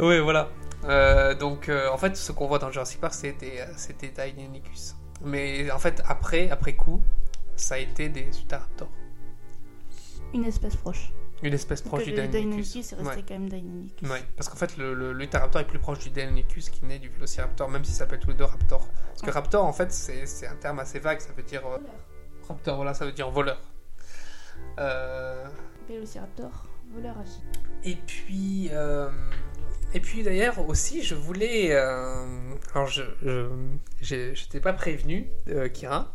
oui, 0.00 0.18
voilà. 0.18 0.48
Euh, 0.84 1.34
donc, 1.36 1.68
euh, 1.68 1.88
en 1.92 1.96
fait, 1.96 2.16
ce 2.16 2.32
qu'on 2.32 2.48
voit 2.48 2.58
dans 2.58 2.72
Jurassic 2.72 3.00
Park, 3.00 3.14
c'était, 3.14 3.64
c'était 3.76 4.08
Deinonychus. 4.08 4.94
Mais 5.24 5.70
en 5.70 5.78
fait, 5.78 6.02
après, 6.08 6.50
après 6.50 6.74
coup, 6.74 7.00
ça 7.54 7.76
a 7.76 7.78
été 7.78 8.08
des 8.08 8.26
Utahraptors. 8.42 8.88
Une 10.34 10.44
espèce 10.44 10.74
proche. 10.74 11.12
Une 11.42 11.54
espèce 11.54 11.82
proche 11.82 12.04
du 12.04 12.10
le 12.10 12.16
Deinonychus. 12.26 12.40
Deinonychus 12.42 12.78
est 12.78 12.96
resté 12.96 13.16
Ouais. 13.16 13.24
quand 13.28 13.34
même 13.34 13.48
Deinonychus. 13.48 14.04
Ouais, 14.06 14.24
parce 14.36 14.48
qu'en 14.48 14.56
fait, 14.56 14.76
le, 14.76 14.92
le, 14.94 15.12
l'Utahraptor 15.12 15.60
est 15.60 15.66
plus 15.66 15.78
proche 15.78 16.00
du 16.00 16.10
Deinonychus 16.10 16.62
qu'il 16.72 16.88
n'est 16.88 16.98
du 16.98 17.08
Vélociraptor, 17.08 17.68
même 17.68 17.84
s'il 17.84 17.94
s'appelle 17.94 18.18
tous 18.18 18.30
les 18.30 18.34
deux 18.34 18.44
Raptor. 18.44 18.88
Parce 19.08 19.22
que. 19.22 19.30
Raptor, 19.30 19.64
en 19.64 19.72
fait, 19.72 19.92
c'est, 19.92 20.26
c'est 20.26 20.46
un 20.48 20.56
terme 20.56 20.80
assez 20.80 20.98
vague, 20.98 21.20
ça 21.20 21.32
veut 21.36 21.42
dire. 21.44 21.64
euh, 21.66 21.78
raptor, 22.48 22.76
voilà, 22.76 22.92
ça 22.94 23.04
veut 23.04 23.12
dire 23.12 23.30
voleur. 23.30 23.60
Euh, 24.78 25.46
Vélociraptor, 25.88 26.66
voleur 26.92 27.20
vie. 27.22 27.40
Et 27.84 27.96
puis, 27.96 28.70
euh, 28.72 29.08
et 29.94 30.00
puis 30.00 30.22
d'ailleurs 30.24 30.58
aussi, 30.68 31.02
je 31.02 31.14
voulais. 31.14 31.72
alors, 31.76 32.88
je, 32.88 33.02
j'étais 34.00 34.60
pas 34.60 34.72
prévenu, 34.72 35.28
Kira. 35.72 36.14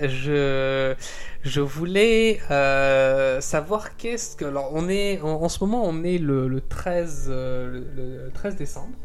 Je, 0.00 0.94
je 1.42 1.60
voulais 1.60 2.40
euh, 2.50 3.40
savoir 3.40 3.96
qu'est-ce 3.96 4.36
que. 4.36 4.44
Alors, 4.44 4.70
on 4.72 4.88
est 4.88 5.20
en, 5.20 5.42
en 5.42 5.48
ce 5.48 5.62
moment, 5.64 5.82
on 5.84 6.02
est 6.04 6.18
le, 6.18 6.48
le 6.48 6.60
13, 6.60 7.26
euh, 7.28 7.66
le, 7.96 8.24
le 8.24 8.30
13 8.32 8.56
décembre, 8.56 8.96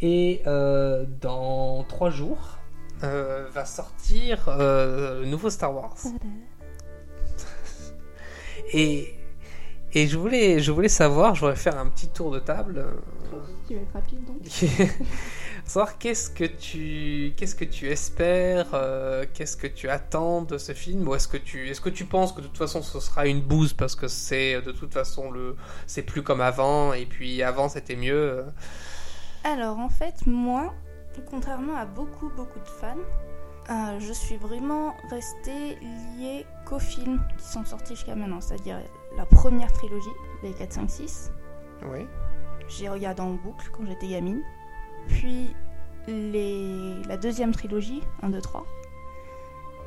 et 0.00 0.42
euh, 0.46 1.04
dans 1.20 1.84
trois 1.84 2.10
jours 2.10 2.58
euh, 3.02 3.46
va 3.52 3.64
sortir 3.64 4.46
le 4.58 5.24
nouveau 5.26 5.50
Star 5.50 5.74
Wars. 5.74 5.96
Et, 8.72 9.14
et 9.94 10.06
je, 10.06 10.16
voulais, 10.16 10.60
je 10.60 10.70
voulais 10.70 10.88
savoir, 10.88 11.34
je 11.34 11.40
voudrais 11.40 11.56
faire 11.56 11.76
un 11.78 11.88
petit 11.88 12.08
tour 12.08 12.30
de 12.30 12.38
table, 12.38 12.78
euh, 12.78 13.40
Qui 13.66 13.74
va 13.74 13.80
être 13.80 13.92
rapide 13.92 14.24
donc. 14.24 14.36
savoir 15.70 15.98
qu'est-ce 15.98 16.28
que 16.30 16.44
tu, 16.44 17.32
qu'est-ce 17.36 17.54
que 17.54 17.64
tu 17.64 17.88
espères, 17.88 18.66
euh, 18.74 19.24
qu'est-ce 19.32 19.56
que 19.56 19.68
tu 19.68 19.88
attends 19.88 20.42
de 20.42 20.58
ce 20.58 20.72
film, 20.72 21.06
ou 21.06 21.14
est-ce 21.14 21.28
que 21.28 21.36
tu, 21.36 21.68
est-ce 21.68 21.80
que 21.80 21.88
tu 21.90 22.04
penses 22.06 22.32
que 22.32 22.40
de 22.40 22.48
toute 22.48 22.58
façon 22.58 22.82
ce 22.82 22.98
sera 22.98 23.28
une 23.28 23.40
bouse 23.40 23.72
parce 23.72 23.94
que 23.94 24.08
c'est 24.08 24.60
de 24.62 24.72
toute 24.72 24.92
façon 24.92 25.30
le, 25.30 25.54
c'est 25.86 26.02
plus 26.02 26.22
comme 26.24 26.40
avant, 26.40 26.92
et 26.92 27.06
puis 27.06 27.44
avant 27.44 27.68
c'était 27.68 27.94
mieux. 27.94 28.14
euh. 28.14 28.42
Alors 29.44 29.78
en 29.78 29.88
fait, 29.88 30.26
moi, 30.26 30.74
contrairement 31.30 31.76
à 31.76 31.84
beaucoup 31.86 32.30
beaucoup 32.36 32.58
de 32.58 32.68
fans, 32.68 32.96
euh, 33.70 34.00
je 34.00 34.12
suis 34.12 34.38
vraiment 34.38 34.96
restée 35.08 35.76
liée 36.18 36.46
qu'aux 36.66 36.80
films 36.80 37.22
qui 37.38 37.44
sont 37.44 37.64
sortis 37.64 37.94
jusqu'à 37.94 38.16
maintenant, 38.16 38.40
c'est-à-dire 38.40 38.80
la 39.16 39.24
première 39.24 39.72
trilogie, 39.72 40.08
les 40.42 40.52
4, 40.52 40.72
5, 40.72 40.90
6. 40.90 41.32
Oui. 41.92 42.06
J'ai 42.68 42.88
regardé 42.88 43.20
en 43.22 43.34
boucle 43.34 43.70
quand 43.72 43.86
j'étais 43.86 44.08
gamine. 44.08 44.42
Puis 45.08 45.54
les... 46.06 47.02
la 47.06 47.16
deuxième 47.16 47.52
trilogie, 47.52 48.02
1, 48.22 48.30
2, 48.30 48.40
3. 48.40 48.66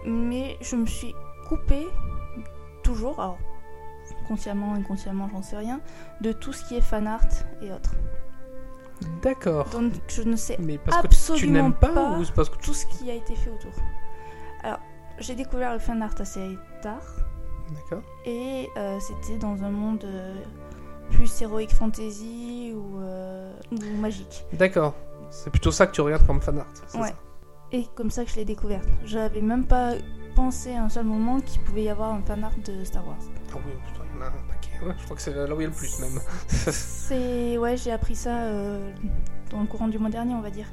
Mais 0.06 0.58
je 0.62 0.76
me 0.76 0.86
suis 0.86 1.16
coupée, 1.48 1.88
toujours, 2.84 3.20
alors 3.20 3.38
consciemment, 4.28 4.74
inconsciemment, 4.74 5.30
j'en 5.32 5.42
sais 5.42 5.58
rien, 5.58 5.82
de 6.22 6.32
tout 6.32 6.54
ce 6.54 6.66
qui 6.66 6.76
est 6.76 6.82
fan 6.82 7.08
art 7.08 7.22
et 7.62 7.72
autres. 7.72 7.94
D'accord. 9.22 9.70
Donc 9.70 9.94
je 10.08 10.22
ne 10.22 10.36
sais 10.36 10.58
Mais 10.60 10.78
parce 10.78 11.02
que 11.02 11.08
absolument 11.08 11.40
tu 11.40 11.52
n'aimes 11.52 11.74
pas, 11.74 11.90
pas 11.90 12.18
ou 12.18 12.24
c'est 12.24 12.34
parce 12.34 12.50
que 12.50 12.58
tu... 12.58 12.66
tout 12.66 12.74
ce 12.74 12.86
qui 12.86 13.10
a 13.10 13.16
été 13.16 13.36
fait 13.36 13.50
autour. 13.50 13.74
Alors, 14.64 14.80
j'ai 15.20 15.36
découvert 15.36 15.74
le 15.74 15.80
fan 15.80 16.02
art 16.02 16.16
assez 16.20 16.58
tard. 16.82 17.04
D'accord. 17.74 18.04
Et 18.26 18.70
euh, 18.78 19.00
c'était 19.00 19.38
dans 19.38 19.64
un 19.64 19.72
monde 19.72 20.04
euh, 20.06 20.36
plus 21.12 21.42
héroïque 21.42 21.74
fantasy 21.74 22.74
ou, 22.76 23.00
euh, 23.00 23.33
ou 23.82 23.98
magique. 23.98 24.46
D'accord. 24.54 24.94
C'est 25.30 25.50
plutôt 25.50 25.72
ça 25.72 25.88
que 25.88 25.92
tu 25.94 26.02
regardes 26.02 26.26
comme 26.28 26.42
fan 26.42 26.60
art. 26.60 26.68
Ouais. 26.96 27.10
ça 27.10 27.16
Et 27.72 27.88
comme 27.96 28.12
ça 28.12 28.24
que 28.24 28.32
je 28.32 28.36
l'ai 28.36 28.46
découverte. 28.46 28.88
J'avais 29.04 29.42
même 29.42 29.66
pas 29.66 29.94
pensé 30.36 30.74
à 30.74 30.84
un 30.84 30.90
seul 30.90 31.06
moment 31.06 31.40
qu'il 31.40 31.62
pouvait 31.62 31.84
y 31.84 31.90
avoir 31.90 32.14
un 32.14 32.22
fan 32.22 32.44
art 32.44 32.52
de 32.66 32.84
Star 32.84 33.06
Wars. 33.08 33.18
Ah 33.52 33.58
oui, 33.66 33.72
putain, 33.88 34.04
il 34.12 34.16
y 34.16 34.20
en 34.20 34.26
a 34.26 34.28
un 34.28 34.32
paquet. 34.32 34.86
Ouais, 34.86 34.94
je 34.98 35.04
crois 35.06 35.16
que 35.16 35.22
c'est 35.22 35.34
là 35.34 35.56
où 35.56 35.60
il 35.60 35.64
y 35.64 35.66
a 35.66 35.70
le 35.70 35.74
plus 35.74 36.00
même. 36.00 36.20
C'est 36.48 37.58
ouais, 37.58 37.78
j'ai 37.78 37.92
appris 37.92 38.16
ça 38.16 38.44
euh, 38.44 38.92
dans 39.50 39.62
le 39.62 39.68
courant 39.68 39.88
du 39.88 39.98
mois 39.98 40.10
dernier, 40.10 40.34
on 40.34 40.42
va 40.42 40.50
dire, 40.50 40.68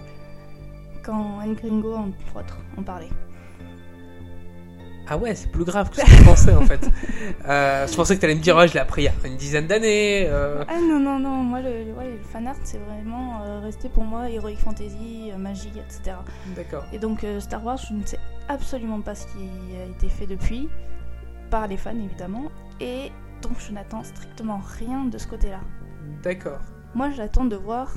quand 1.03 1.39
Anne 1.41 1.55
Gringo 1.55 1.95
entre 1.95 2.37
autres 2.37 2.59
en 2.77 2.83
parlait. 2.83 3.09
Ah 5.13 5.19
ouais, 5.19 5.35
c'est 5.35 5.51
plus 5.51 5.65
grave 5.65 5.91
que 5.91 5.97
ce 5.97 6.03
que 6.03 6.11
je 6.11 6.23
pensais 6.25 6.55
en 6.55 6.63
fait. 6.63 6.81
Euh, 7.49 7.87
je 7.87 7.95
pensais 7.97 8.17
que 8.17 8.21
t'allais 8.21 8.35
me 8.35 8.41
dire, 8.41 8.57
ouais, 8.57 8.69
je 8.69 8.75
l'ai 8.75 8.81
appris 8.81 9.03
il 9.03 9.05
y 9.07 9.09
a 9.09 9.13
une 9.27 9.37
dizaine 9.37 9.67
d'années. 9.67 10.27
euh. 10.29 10.63
Ah 10.69 10.79
non 10.81 10.99
non 11.01 11.19
non, 11.19 11.37
moi 11.43 11.61
le, 11.61 11.85
le- 11.85 11.93
ouais, 11.93 12.11
le 12.11 12.19
fan 12.23 12.47
art 12.47 12.57
c'est 12.65 12.79
vraiment 12.79 13.43
euh, 13.43 13.61
resté 13.61 13.89
pour 13.89 14.05
moi 14.05 14.29
héroïque 14.29 14.59
fantasy, 14.59 15.31
euh, 15.33 15.39
magie, 15.39 15.71
etc. 15.77 16.17
D'accord. 16.57 16.85
Et 16.93 16.99
donc 16.99 17.25
Star 17.39 17.65
Wars, 17.65 17.79
je 17.79 17.95
ne 17.95 18.05
sais 18.05 18.19
absolument 18.49 19.01
pas 19.01 19.15
ce 19.15 19.27
qui 19.27 19.49
a 19.81 19.85
été 19.91 20.09
fait 20.09 20.27
depuis, 20.27 20.69
par 21.51 21.67
les 21.67 21.77
fans 21.77 21.91
évidemment, 21.97 22.51
et 22.81 23.11
donc 23.43 23.53
je 23.59 23.73
n'attends 23.73 24.05
strictement 24.05 24.61
rien 24.79 25.05
de 25.07 25.17
ce 25.19 25.27
côté-là. 25.27 25.61
D'accord. 26.23 26.61
Moi 26.95 27.11
j'attends 27.11 27.45
de 27.47 27.57
voir 27.57 27.95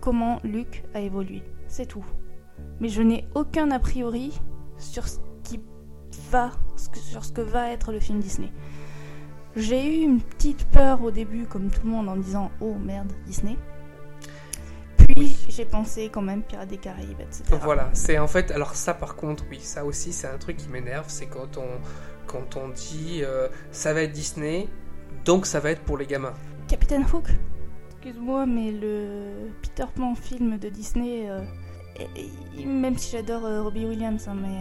comment 0.00 0.38
Luke 0.44 0.84
a 0.94 1.00
évolué, 1.00 1.42
c'est 1.66 1.86
tout. 1.86 2.04
Mais 2.80 2.88
je 2.88 3.02
n'ai 3.02 3.26
aucun 3.34 3.70
a 3.70 3.78
priori 3.78 4.38
sur 4.78 5.04
va, 6.30 6.50
sur 6.94 7.24
ce 7.24 7.32
que 7.32 7.40
va 7.40 7.70
être 7.70 7.92
le 7.92 8.00
film 8.00 8.20
Disney. 8.20 8.50
J'ai 9.56 9.84
eu 9.86 10.02
une 10.04 10.20
petite 10.20 10.64
peur 10.68 11.02
au 11.02 11.10
début, 11.10 11.44
comme 11.46 11.70
tout 11.70 11.80
le 11.84 11.90
monde, 11.90 12.08
en 12.08 12.16
disant 12.16 12.50
oh 12.60 12.74
merde 12.74 13.12
Disney. 13.26 13.56
Puis 14.96 15.14
Oui. 15.16 15.36
j'ai 15.48 15.64
pensé 15.64 16.10
quand 16.12 16.22
même 16.22 16.42
Pirates 16.42 16.68
des 16.68 16.76
Caraïbes, 16.78 17.20
etc. 17.20 17.42
Voilà, 17.62 17.88
c'est 17.92 18.18
en 18.18 18.28
fait, 18.28 18.50
alors 18.50 18.74
ça 18.74 18.94
par 18.94 19.16
contre, 19.16 19.44
oui, 19.50 19.58
ça 19.60 19.84
aussi 19.84 20.12
c'est 20.12 20.28
un 20.28 20.38
truc 20.38 20.56
qui 20.58 20.68
m'énerve, 20.68 21.06
c'est 21.08 21.26
quand 21.26 21.56
on, 21.56 21.66
quand 22.26 22.56
on 22.56 22.68
dit 22.68 23.20
euh, 23.22 23.48
ça 23.72 23.94
va 23.94 24.02
être 24.02 24.12
Disney, 24.12 24.68
donc 25.24 25.46
ça 25.46 25.60
va 25.60 25.70
être 25.70 25.82
pour 25.82 25.96
les 25.98 26.06
gamins. 26.06 26.34
Captain 26.68 27.02
Hook 27.12 27.28
Excuse-moi, 27.90 28.46
mais 28.46 28.70
le 28.70 29.50
Peter 29.62 29.86
Pan 29.96 30.14
film 30.14 30.58
de 30.58 30.68
Disney, 30.68 31.28
euh, 31.28 31.40
et- 31.96 32.60
et- 32.62 32.64
même 32.66 32.96
si 32.96 33.10
j'adore 33.16 33.44
euh, 33.44 33.62
Robbie 33.62 33.86
Williams, 33.86 34.28
hein, 34.28 34.36
mais. 34.40 34.60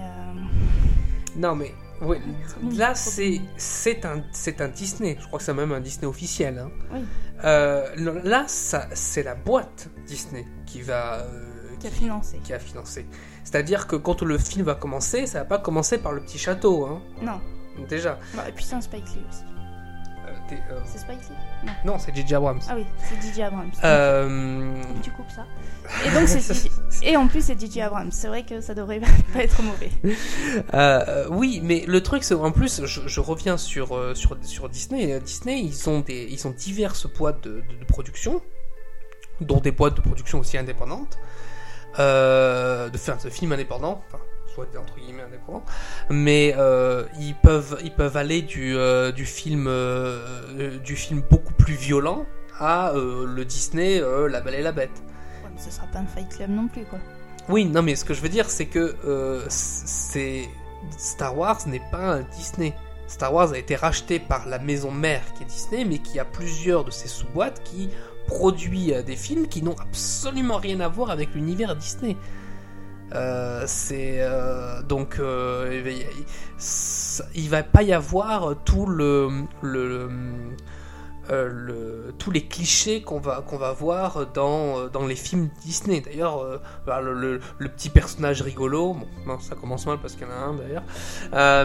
Non 1.38 1.56
mais, 1.56 1.74
oui, 2.02 2.18
Oui, 2.64 2.76
là 2.76 2.96
c'est 2.96 3.40
c'est 3.58 4.06
un, 4.06 4.24
c'est 4.32 4.60
un 4.62 4.68
Disney, 4.70 5.18
je 5.20 5.28
crois 5.28 5.40
que 5.40 5.46
c'est 5.46 5.54
même 5.54 5.72
un 5.72 5.80
Disney 5.80 6.08
officiel. 6.08 6.58
hein. 6.60 6.70
Oui. 6.92 7.00
Euh, 7.46 8.22
là, 8.24 8.46
ça, 8.48 8.88
c'est 8.94 9.22
la 9.24 9.36
boîte 9.36 9.90
Disney 10.08 10.46
qui 10.66 10.82
va... 10.82 11.20
euh, 11.20 11.76
qui 11.80 11.86
a 11.88 11.92
financé. 11.92 12.40
qui 12.44 12.54
a 12.54 12.60
financé. 12.60 13.06
C'est-à-dire 13.44 13.86
que 13.86 13.96
quand 13.96 14.24
le 14.24 14.38
film 14.40 14.66
va 14.66 14.74
commencer, 14.76 15.28
ça 15.28 15.40
va 15.40 15.46
pas 15.46 15.60
commencer 15.60 16.00
par 16.00 16.12
le 16.14 16.22
petit 16.22 16.40
château, 16.40 16.86
hein, 16.88 17.02
Non. 17.22 17.40
déjà. 17.88 18.18
Bah, 18.36 18.50
et 18.50 18.52
puis 18.52 18.66
c'est 18.66 18.74
un 18.76 18.82
Spike 18.82 19.06
Lee 19.14 19.22
aussi. 19.30 19.44
Euh, 20.52 20.74
euh, 20.76 20.80
C'est 20.86 21.00
Spike 21.00 21.20
Lee 21.64 21.70
Non, 21.86 21.98
c'est 22.00 22.16
J.J. 22.16 22.36
Abrams. 22.36 22.60
Ah 22.70 22.74
oui, 22.76 22.86
c'est 23.00 23.16
DJ 23.22 23.42
Abrams. 23.42 23.72
Euh, 23.84 24.82
tu 25.02 25.12
coupes 25.12 25.30
ça. 25.30 25.46
Et 26.06 26.12
donc 26.12 26.28
c'est 26.28 26.42
DJ 26.54 26.70
Et 27.04 27.18
en 27.18 27.28
plus 27.28 27.42
c'est 27.46 27.60
DJ 27.60 27.80
Abrams. 27.80 28.12
C'est 28.12 28.28
vrai 28.28 28.44
que 28.44 28.62
ça 28.62 28.74
devrait 28.74 29.00
pas 29.34 29.40
être 29.44 29.62
mauvais. 29.64 29.90
euh, 30.74 31.28
oui, 31.30 31.60
mais 31.64 31.84
le 31.88 32.02
truc, 32.02 32.24
c'est 32.24 32.34
en 32.34 32.52
plus, 32.52 32.86
je, 32.86 33.08
je 33.08 33.20
reviens 33.20 33.58
sur, 33.58 33.96
euh, 33.96 34.14
sur, 34.16 34.38
sur 34.44 34.70
Disney. 34.70 35.14
Euh, 35.14 35.20
Disney, 35.20 35.62
ils 35.62 35.90
ont, 35.90 36.00
des, 36.02 36.28
ils 36.30 36.48
ont 36.48 36.52
diverses 36.52 37.08
boîtes 37.08 37.44
de, 37.44 37.62
de- 37.70 37.80
de 37.80 37.86
production, 37.86 38.42
dont 39.42 39.60
des 39.60 39.72
boîtes 39.72 39.96
de 39.96 40.02
production 40.02 40.40
aussi 40.40 40.58
indépendantes, 40.58 41.18
euh, 42.00 42.90
de, 42.90 42.96
enfin, 42.98 43.18
de 43.24 43.30
films 43.30 43.52
indépendants, 43.52 44.02
enfin, 44.08 44.20
soit 44.58 44.80
entre 44.80 44.96
guillemets 45.00 45.24
indépendants, 45.24 45.64
mais 46.10 46.56
euh, 46.58 47.06
ils, 47.20 47.36
peuvent, 47.36 47.80
ils 47.84 47.92
peuvent 47.92 48.18
aller 48.18 48.42
du, 48.42 48.76
euh, 48.76 49.12
du, 49.12 49.26
film, 49.26 49.66
euh, 49.68 50.80
du 50.80 50.96
film 50.96 51.22
beaucoup 51.30 51.54
plus 51.54 51.76
violent 51.76 52.26
à 52.60 52.92
le 52.96 53.46
Disney 53.46 54.02
La 54.30 54.42
Belle 54.42 54.56
et 54.56 54.64
la 54.64 54.72
Bête. 54.72 54.90
Ouais, 55.44 55.52
mais 55.54 55.62
ce 55.62 55.70
sera 55.70 55.86
pas 55.88 56.00
un 56.00 56.08
Fight 56.08 56.28
Club 56.36 56.50
non 56.50 56.68
plus 56.68 56.86
quoi. 56.86 56.98
Oui, 57.50 57.66
non, 57.66 57.84
mais 57.84 57.96
ce 57.96 58.04
que 58.04 58.16
je 58.16 58.22
veux 58.22 58.30
dire, 58.30 58.50
c'est 58.50 58.66
que 58.66 58.96
c'est 59.48 60.50
Star 60.98 61.38
Wars 61.38 61.60
n'est 61.68 61.84
pas 61.92 62.16
un 62.16 62.22
Disney. 62.22 62.74
Star 63.06 63.32
Wars 63.32 63.52
a 63.54 63.58
été 63.60 63.76
racheté 63.76 64.20
par 64.20 64.48
la 64.48 64.58
maison 64.58 64.90
mère 64.92 65.22
qui 65.36 65.44
est 65.44 65.46
Disney, 65.46 65.86
mais 65.86 66.00
qui 66.00 66.20
a 66.20 66.26
plusieurs 66.26 66.84
de 66.84 66.90
ses 66.90 67.08
sous-boîtes 67.08 67.62
qui 67.64 67.90
produit 68.26 68.92
des 69.06 69.16
films 69.16 69.48
qui 69.48 69.62
n'ont 69.62 69.78
absolument 69.80 70.58
rien 70.58 70.80
à 70.80 70.88
voir 70.88 71.12
avec 71.12 71.36
l'univers 71.36 71.76
Disney. 71.76 72.18
Euh, 73.14 73.64
c'est 73.68 74.18
euh, 74.20 74.82
donc 74.82 75.18
euh, 75.20 75.82
il 77.36 77.50
va 77.50 77.64
pas 77.64 77.82
y 77.84 77.94
avoir 77.94 78.54
tout 78.66 78.86
le, 78.86 79.30
euh, 79.64 81.48
le- 81.50 82.14
tous 82.18 82.32
les 82.32 82.46
clichés 82.46 83.02
qu'on 83.02 83.20
va 83.20 83.42
qu'on 83.48 83.58
va 83.58 83.72
voir 83.72 84.28
dans 84.34 84.88
dans 84.90 85.06
les 85.06 85.16
films 85.16 85.50
Disney. 85.64 86.02
D'ailleurs, 86.02 86.60
bah, 86.86 87.00
le, 87.02 87.40
petit 87.70 87.90
personnage 87.90 88.42
rigolo, 88.42 88.98
bon, 89.26 89.40
ça 89.40 89.56
commence 89.56 89.86
mal 89.88 90.00
parce 90.02 90.16
qu'il 90.16 90.28
y 90.28 90.30
en 90.30 90.34
a 90.34 90.36
un 90.36 90.54
d'ailleurs, 90.56 90.84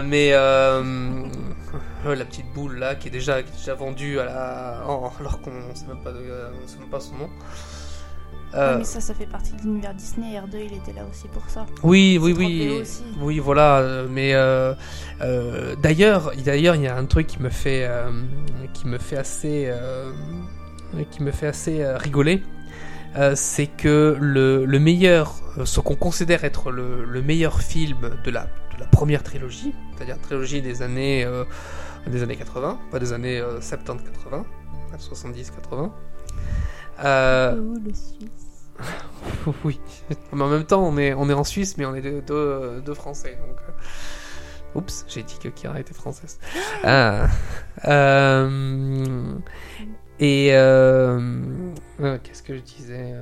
mais 0.05 0.31
la 0.31 2.25
petite 2.25 2.53
boule 2.53 2.77
là 2.77 2.95
qui 2.95 3.09
est 3.09 3.11
déjà 3.11 3.41
déjà 3.41 3.73
vendue 3.73 4.19
à 4.19 4.79
alors 4.79 5.41
qu'on 5.41 5.51
on 5.51 5.75
sait 5.75 5.87
même 5.87 6.89
pas 6.89 6.99
son 7.01 7.15
nom. 7.15 7.29
Euh, 8.55 8.73
Ouais, 8.73 8.77
mais 8.79 8.83
ça, 8.83 9.01
ça 9.01 9.13
fait 9.13 9.25
partie 9.25 9.53
de 9.53 9.61
l'univers 9.63 9.93
Disney. 9.95 10.37
R2 10.39 10.57
il 10.65 10.73
était 10.77 10.93
là 10.93 11.01
aussi 11.09 11.27
pour 11.27 11.43
ça. 11.49 11.65
oui, 11.83 12.19
oui, 12.21 12.33
oui, 12.37 12.79
aussi. 12.81 13.03
oui, 13.19 13.39
voilà. 13.39 13.79
euh, 13.79 14.07
Mais 14.09 14.33
euh, 14.35 14.73
euh, 15.21 15.75
d'ailleurs, 15.81 16.31
d'ailleurs, 16.45 16.75
il 16.75 16.83
y 16.83 16.87
a 16.87 16.95
un 16.95 17.05
truc 17.05 17.27
qui 17.27 17.41
me 17.41 17.49
fait, 17.49 17.85
euh, 17.87 18.11
qui 18.73 18.87
me 18.87 18.97
fait 18.99 19.17
assez, 19.17 19.65
euh, 19.67 20.11
qui 21.11 21.23
me 21.23 21.31
fait 21.31 21.47
assez 21.47 21.83
rigoler. 21.95 22.43
C'est 23.35 23.67
que 23.67 24.17
le, 24.19 24.65
le 24.65 24.79
meilleur, 24.79 25.35
ce 25.65 25.79
qu'on 25.79 25.95
considère 25.95 26.43
être 26.43 26.71
le, 26.71 27.05
le 27.05 27.21
meilleur 27.21 27.61
film 27.61 28.09
de 28.23 28.31
la, 28.31 28.43
de 28.45 28.79
la 28.79 28.85
première 28.87 29.21
trilogie, 29.21 29.73
c'est-à-dire 29.95 30.19
trilogie 30.19 30.61
des 30.63 30.81
années, 30.81 31.27
des 32.07 32.23
années 32.23 32.35
80, 32.35 32.79
pas 32.91 32.97
des 32.99 33.13
années 33.13 33.39
euh, 33.39 33.59
70-80, 33.59 34.43
70-80. 34.97 35.91
Euh, 37.03 37.55
Oh, 37.57 37.77
le 37.85 37.93
Suisse? 37.93 38.42
oui, 39.63 39.79
mais 40.31 40.41
en 40.41 40.47
même 40.49 40.65
temps, 40.65 40.83
on 40.83 40.97
est, 40.97 41.13
on 41.13 41.29
est 41.29 41.33
en 41.33 41.43
Suisse, 41.43 41.77
mais 41.77 41.85
on 41.85 41.95
est 41.95 42.01
deux, 42.01 42.21
deux, 42.21 42.81
deux 42.85 42.93
Français. 42.93 43.37
Donc... 43.47 43.57
euh, 43.67 43.71
Oups, 44.75 45.05
j'ai 45.07 45.21
dit 45.21 45.37
que 45.39 45.49
Kira 45.49 45.79
était 45.79 45.93
française. 45.93 46.39
Ah. 46.83 47.27
Euh, 47.85 49.35
Et 50.19 50.49
euh, 50.53 51.41
euh, 52.01 52.17
qu'est-ce 52.23 52.41
que 52.43 52.55
je 52.55 52.61
disais 52.61 53.13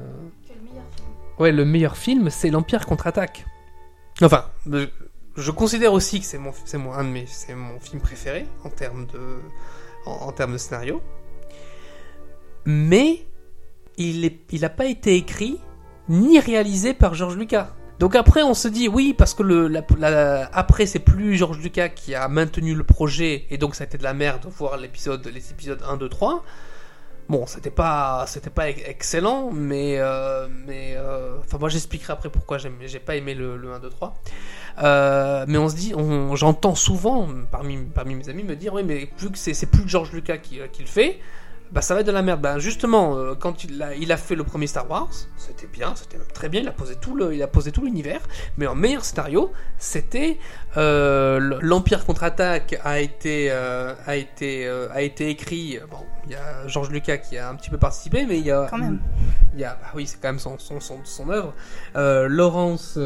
Quel 0.47 0.57
meilleur 0.61 0.85
film 0.95 1.07
Ouais, 1.39 1.51
le 1.51 1.65
meilleur 1.65 1.97
film, 1.97 2.29
c'est 2.29 2.49
l'Empire 2.49 2.85
contre-attaque. 2.85 3.45
Enfin, 4.21 4.45
je, 4.71 4.87
je 5.35 5.51
considère 5.51 5.93
aussi 5.93 6.19
que 6.19 6.25
c'est 6.25 6.37
mon, 6.37 6.51
c'est 6.65 6.77
mon, 6.77 6.93
un 6.93 7.03
de 7.03 7.09
mes, 7.09 7.25
c'est 7.25 7.55
mon 7.55 7.79
film 7.79 8.01
préféré 8.01 8.45
en 8.63 8.69
termes 8.69 9.05
de, 9.07 9.39
en, 10.05 10.11
en 10.11 10.31
termes 10.31 10.53
de 10.53 10.57
scénario. 10.57 11.01
Mais 12.65 13.25
il 14.01 14.25
est, 14.25 14.39
il 14.51 14.65
a 14.65 14.69
pas 14.69 14.85
été 14.85 15.15
écrit 15.15 15.59
ni 16.09 16.39
réalisé 16.39 16.93
par 16.93 17.13
George 17.13 17.37
Lucas. 17.37 17.71
Donc 17.99 18.15
après, 18.15 18.41
on 18.41 18.55
se 18.55 18.67
dit 18.67 18.87
oui, 18.87 19.13
parce 19.15 19.35
que 19.35 19.43
après, 20.53 20.85
c'est 20.87 20.99
plus 20.99 21.35
George 21.35 21.59
Lucas 21.59 21.89
qui 21.89 22.15
a 22.15 22.27
maintenu 22.27 22.73
le 22.73 22.83
projet, 22.83 23.45
et 23.51 23.57
donc 23.57 23.75
ça 23.75 23.83
a 23.83 23.87
été 23.87 23.97
de 23.99 24.03
la 24.03 24.13
merde 24.15 24.43
de 24.43 24.49
voir 24.49 24.77
l'épisode, 24.77 25.25
les 25.31 25.51
épisodes 25.51 25.81
1, 25.87 25.97
2, 25.97 26.09
3. 26.09 26.43
Bon, 27.29 27.45
c'était 27.45 27.69
pas, 27.69 28.25
c'était 28.27 28.49
pas 28.49 28.69
ex- 28.69 28.81
excellent, 28.87 29.51
mais, 29.53 29.99
euh, 29.99 30.47
mais, 30.65 30.95
euh, 30.97 31.37
enfin 31.39 31.59
moi 31.59 31.69
j'expliquerai 31.69 32.11
après 32.11 32.29
pourquoi 32.29 32.57
j'ai 32.57 32.99
pas 32.99 33.15
aimé 33.15 33.35
le, 33.35 33.55
le 33.55 33.71
1, 33.71 33.79
2, 33.79 33.89
3. 33.89 34.15
Euh, 34.83 35.45
mais 35.47 35.57
on 35.57 35.69
se 35.69 35.75
dit, 35.75 35.93
j'entends 36.33 36.75
souvent 36.75 37.29
parmi, 37.51 37.77
parmi 37.77 38.15
mes 38.15 38.27
amis 38.29 38.43
me 38.43 38.55
dire, 38.55 38.73
oui, 38.73 38.81
mais 38.83 39.09
vu 39.17 39.29
que 39.29 39.37
c'est 39.37 39.65
plus 39.67 39.87
George 39.87 40.11
Lucas 40.11 40.37
qui, 40.39 40.59
euh, 40.59 40.67
qui 40.67 40.81
le 40.81 40.87
fait, 40.87 41.19
bah 41.71 41.81
ça 41.81 41.93
va 41.93 42.01
être 42.01 42.07
de 42.07 42.11
la 42.11 42.21
merde. 42.21 42.41
Ben 42.41 42.59
justement, 42.59 43.15
euh, 43.17 43.33
quand 43.35 43.63
il 43.63 43.81
a, 43.81 43.95
il 43.95 44.11
a 44.11 44.17
fait 44.17 44.35
le 44.35 44.43
premier 44.43 44.67
Star 44.67 44.89
Wars, 44.89 45.09
c'était 45.37 45.67
bien, 45.67 45.93
c'était 45.95 46.17
très 46.33 46.49
bien, 46.49 46.61
il 46.61 46.67
a 46.67 46.71
posé 46.73 46.95
tout 46.95 47.15
le, 47.15 47.33
il 47.33 47.41
a 47.41 47.47
posé 47.47 47.71
tout 47.71 47.83
l'univers, 47.85 48.21
mais 48.57 48.67
en 48.67 48.75
meilleur 48.75 49.05
scénario, 49.05 49.51
c'était 49.77 50.37
euh, 50.77 51.57
l'Empire 51.61 52.05
contre-attaque 52.05 52.77
a 52.83 52.99
été, 52.99 53.47
euh, 53.51 53.93
a 54.05 54.15
été, 54.17 54.67
a 54.67 55.01
été 55.01 55.29
écrit. 55.29 55.79
Bon, 55.89 55.99
il 56.25 56.31
y 56.31 56.35
a 56.35 56.67
George 56.67 56.89
Lucas 56.89 57.17
qui 57.17 57.37
a 57.37 57.49
un 57.49 57.55
petit 57.55 57.69
peu 57.69 57.77
participé, 57.77 58.25
mais 58.27 58.37
il 58.39 58.45
y 58.45 58.51
a 58.51 58.67
Quand 58.69 58.77
même. 58.77 58.99
il 59.53 59.59
y 59.59 59.63
a, 59.63 59.77
bah 59.81 59.87
oui, 59.95 60.05
c'est 60.07 60.19
quand 60.21 60.29
même 60.29 60.39
son, 60.39 60.59
son, 60.59 60.79
son, 60.79 60.99
son 61.05 61.29
œuvre. 61.29 61.53
Laurence 61.95 62.99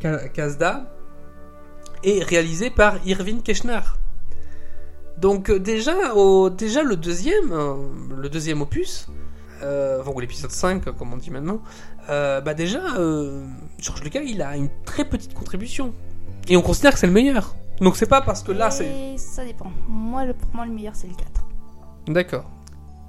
Ka- 0.00 0.28
Kasda 0.28 0.94
est 2.04 2.22
réalisé 2.22 2.70
par 2.70 2.94
Irving 3.06 3.42
Keschner. 3.42 3.80
Donc 5.20 5.50
euh, 5.50 5.58
déjà, 5.58 6.14
au, 6.14 6.48
déjà 6.50 6.82
le 6.82 6.96
deuxième, 6.96 7.52
euh, 7.52 7.74
le 8.16 8.28
deuxième 8.28 8.62
opus, 8.62 9.08
euh, 9.62 10.00
enfin, 10.00 10.12
ou 10.14 10.20
l'épisode 10.20 10.50
5 10.50 10.84
comme 10.96 11.12
on 11.12 11.16
dit 11.16 11.30
maintenant, 11.30 11.60
euh, 12.08 12.40
bah 12.40 12.54
déjà, 12.54 12.80
euh, 12.98 13.44
George 13.78 14.02
Lucas 14.02 14.22
il 14.22 14.40
a 14.42 14.56
une 14.56 14.68
très 14.84 15.04
petite 15.04 15.34
contribution. 15.34 15.92
Et 16.48 16.56
on 16.56 16.62
considère 16.62 16.92
que 16.92 16.98
c'est 16.98 17.06
le 17.06 17.12
meilleur. 17.12 17.54
Donc 17.80 17.96
c'est 17.96 18.06
pas 18.08 18.20
parce 18.22 18.42
que 18.42 18.52
là 18.52 18.70
c'est... 18.70 19.16
Ça 19.18 19.44
dépend. 19.44 19.70
Moi, 19.88 20.24
le, 20.24 20.34
pour 20.34 20.48
moi, 20.54 20.64
le 20.66 20.72
meilleur, 20.72 20.94
c'est 20.94 21.08
le 21.08 21.14
4. 21.14 21.44
D'accord. 22.08 22.48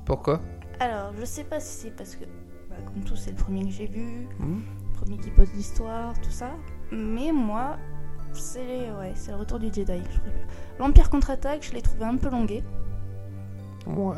Pourquoi? 0.06 0.41
Alors, 0.80 1.12
je 1.19 1.26
sais 1.26 1.43
pas 1.43 1.60
si 1.60 1.84
c'est 1.84 1.95
parce 1.95 2.15
que, 2.15 2.26
bah, 2.69 2.76
comme 2.86 3.04
tout, 3.04 3.15
c'est 3.15 3.32
le 3.32 3.36
premier 3.38 3.63
que 3.65 3.72
j'ai 3.72 3.88
vu, 3.88 4.28
Hmm. 4.39 4.60
le 4.93 5.00
premier 5.00 5.17
qui 5.17 5.30
pose 5.30 5.48
l'histoire, 5.56 6.13
tout 6.22 6.32
ça. 6.32 6.52
Mais 6.91 7.32
moi, 7.32 7.78
c'est 8.39 8.91
ouais, 8.91 9.13
c'est 9.15 9.32
le 9.32 9.38
retour 9.38 9.60
du 9.60 9.67
Jedi 9.67 9.86
que 9.86 10.12
je 10.13 10.19
préfère. 10.19 10.47
L'Empire 10.80 11.10
contre-attaque, 11.10 11.63
je 11.63 11.73
l'ai 11.73 11.82
trouvé 11.82 12.06
un 12.06 12.17
peu 12.17 12.30
longué. 12.30 12.63
Ouais. 13.88 14.15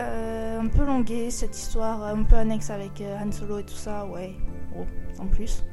Euh, 0.00 0.60
un 0.60 0.66
peu 0.68 0.84
longué, 0.84 1.30
cette 1.30 1.56
histoire 1.56 2.02
un 2.04 2.22
peu 2.22 2.36
annexe 2.36 2.70
avec 2.70 3.00
euh, 3.00 3.16
Han 3.20 3.32
Solo 3.32 3.58
et 3.58 3.64
tout 3.64 3.74
ça, 3.74 4.06
ouais, 4.06 4.34
bon, 4.72 4.86
sans 5.16 5.26
plus. 5.26 5.64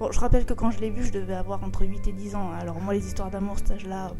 Bon, 0.00 0.10
je 0.10 0.18
rappelle 0.18 0.44
que 0.44 0.54
quand 0.54 0.70
je 0.70 0.80
l'ai 0.80 0.90
vu, 0.90 1.04
je 1.04 1.12
devais 1.12 1.34
avoir 1.34 1.62
entre 1.62 1.84
8 1.84 2.08
et 2.08 2.12
10 2.12 2.34
ans. 2.34 2.50
Alors, 2.58 2.80
moi, 2.80 2.94
les 2.94 3.06
histoires 3.06 3.30
d'amour, 3.30 3.58
cet 3.58 3.72
âge-là, 3.72 4.10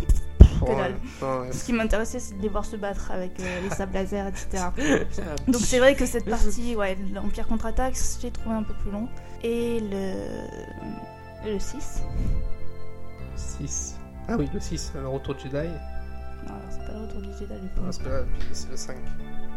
Que 0.61 0.67
dalle. 0.67 0.95
Ouais. 1.23 1.53
ce 1.53 1.65
qui 1.65 1.73
m'intéressait, 1.73 2.21
c'est 2.21 2.37
de 2.37 2.43
les 2.43 2.49
voir 2.51 2.65
se 2.67 2.77
battre 2.77 3.11
avec 3.11 3.41
euh, 3.41 3.61
les 3.63 3.71
sables 3.71 3.95
laser, 3.95 4.27
etc. 4.29 4.67
Donc 5.49 5.57
c'est 5.63 5.79
vrai 5.79 5.95
que 5.95 6.05
cette 6.05 6.27
partie, 6.27 6.77
ouais, 6.77 6.99
l'Empire 7.15 7.49
contre-attaque, 7.49 7.95
j'ai 8.21 8.31
trouvé 8.31 8.55
un 8.55 8.63
peu 8.63 8.75
plus 8.75 8.91
long. 8.91 9.09
Et 9.43 9.81
le, 9.81 11.51
le 11.51 11.59
6, 11.59 12.03
6. 13.41 13.97
Ah 14.29 14.37
oui, 14.39 14.49
le 14.53 14.61
6, 14.61 14.93
le 15.01 15.09
retour 15.09 15.35
de 15.35 15.41
Jedi. 15.41 15.55
non, 15.57 15.61
alors 16.55 16.61
c'est 16.71 16.87
pas 16.87 16.93
le 16.93 17.01
retour 17.01 17.21
du 17.21 17.29
Jedi, 17.33 17.47
le 17.51 17.57
Non, 17.57 17.69
premier. 17.77 17.93
c'est 17.93 18.03
pas- 18.05 18.25
c'est 18.53 18.71
le 18.71 18.77
5. 18.77 18.97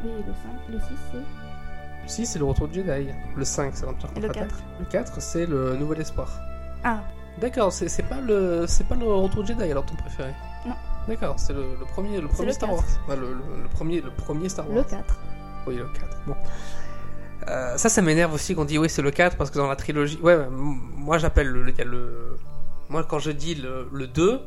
Oui, 0.03 0.11
le 0.17 0.33
5, 0.33 0.69
le 0.69 0.79
6 0.79 0.85
c'est... 1.11 1.17
Le 2.03 2.07
6, 2.09 2.25
c'est 2.25 2.39
le 2.39 2.45
retour 2.45 2.67
de 2.67 2.73
Jedi. 2.73 3.09
Le 3.35 3.45
5, 3.45 3.71
c'est 3.75 3.85
l'Empire 3.85 4.09
Et 4.15 4.19
le 4.19 4.27
contre-attaque. 4.27 4.49
4 4.49 4.63
Le 4.79 4.85
4, 4.85 5.21
c'est 5.21 5.45
le 5.45 5.75
Nouvel 5.77 6.01
Espoir. 6.01 6.29
Ah, 6.83 6.99
D'accord, 7.41 7.71
c'est 7.73 7.87
c'est 7.89 8.03
pas 8.03 8.21
le 8.21 8.65
c'est 8.67 8.83
pas 8.87 8.93
le 8.95 9.05
retour 9.11 9.41
de 9.41 9.47
Jedi 9.47 9.63
alors 9.71 9.83
ton 9.85 9.95
préféré. 9.95 10.33
Non. 10.67 10.75
D'accord, 11.07 11.33
c'est 11.39 11.53
le, 11.53 11.63
le 11.79 11.85
premier 11.85 12.21
le 12.21 12.27
premier 12.27 12.47
le 12.49 12.53
Star 12.53 12.69
4. 12.69 12.77
Wars. 13.07 13.17
Le, 13.17 13.33
le- 13.33 13.63
le 13.63 13.69
premier 13.69 14.01
le 14.01 14.11
premier 14.11 14.49
Star 14.49 14.67
Wars. 14.69 14.75
le 14.77 14.83
4. 14.83 15.19
Oui, 15.65 15.75
le 15.77 15.85
4. 15.87 16.17
Bon. 16.27 16.35
Euh, 17.47 17.75
ça, 17.77 17.89
ça 17.89 18.01
m'énerve 18.03 18.33
aussi 18.33 18.53
qu'on 18.53 18.65
dit 18.65 18.77
oui, 18.77 18.87
c'est 18.89 19.01
le 19.01 19.09
4 19.11 19.35
parce 19.35 19.49
que 19.49 19.57
dans 19.57 19.67
la 19.67 19.75
trilogie. 19.75 20.19
Ouais, 20.21 20.37
moi 20.51 21.17
j'appelle 21.17 21.47
le, 21.47 21.67
il 21.69 21.75
y 21.77 21.81
a 21.81 21.85
le. 21.85 22.37
Moi, 22.93 23.03
quand 23.03 23.17
je 23.17 23.31
dis 23.31 23.55
le, 23.55 23.89
le 23.91 24.05
2, 24.05 24.39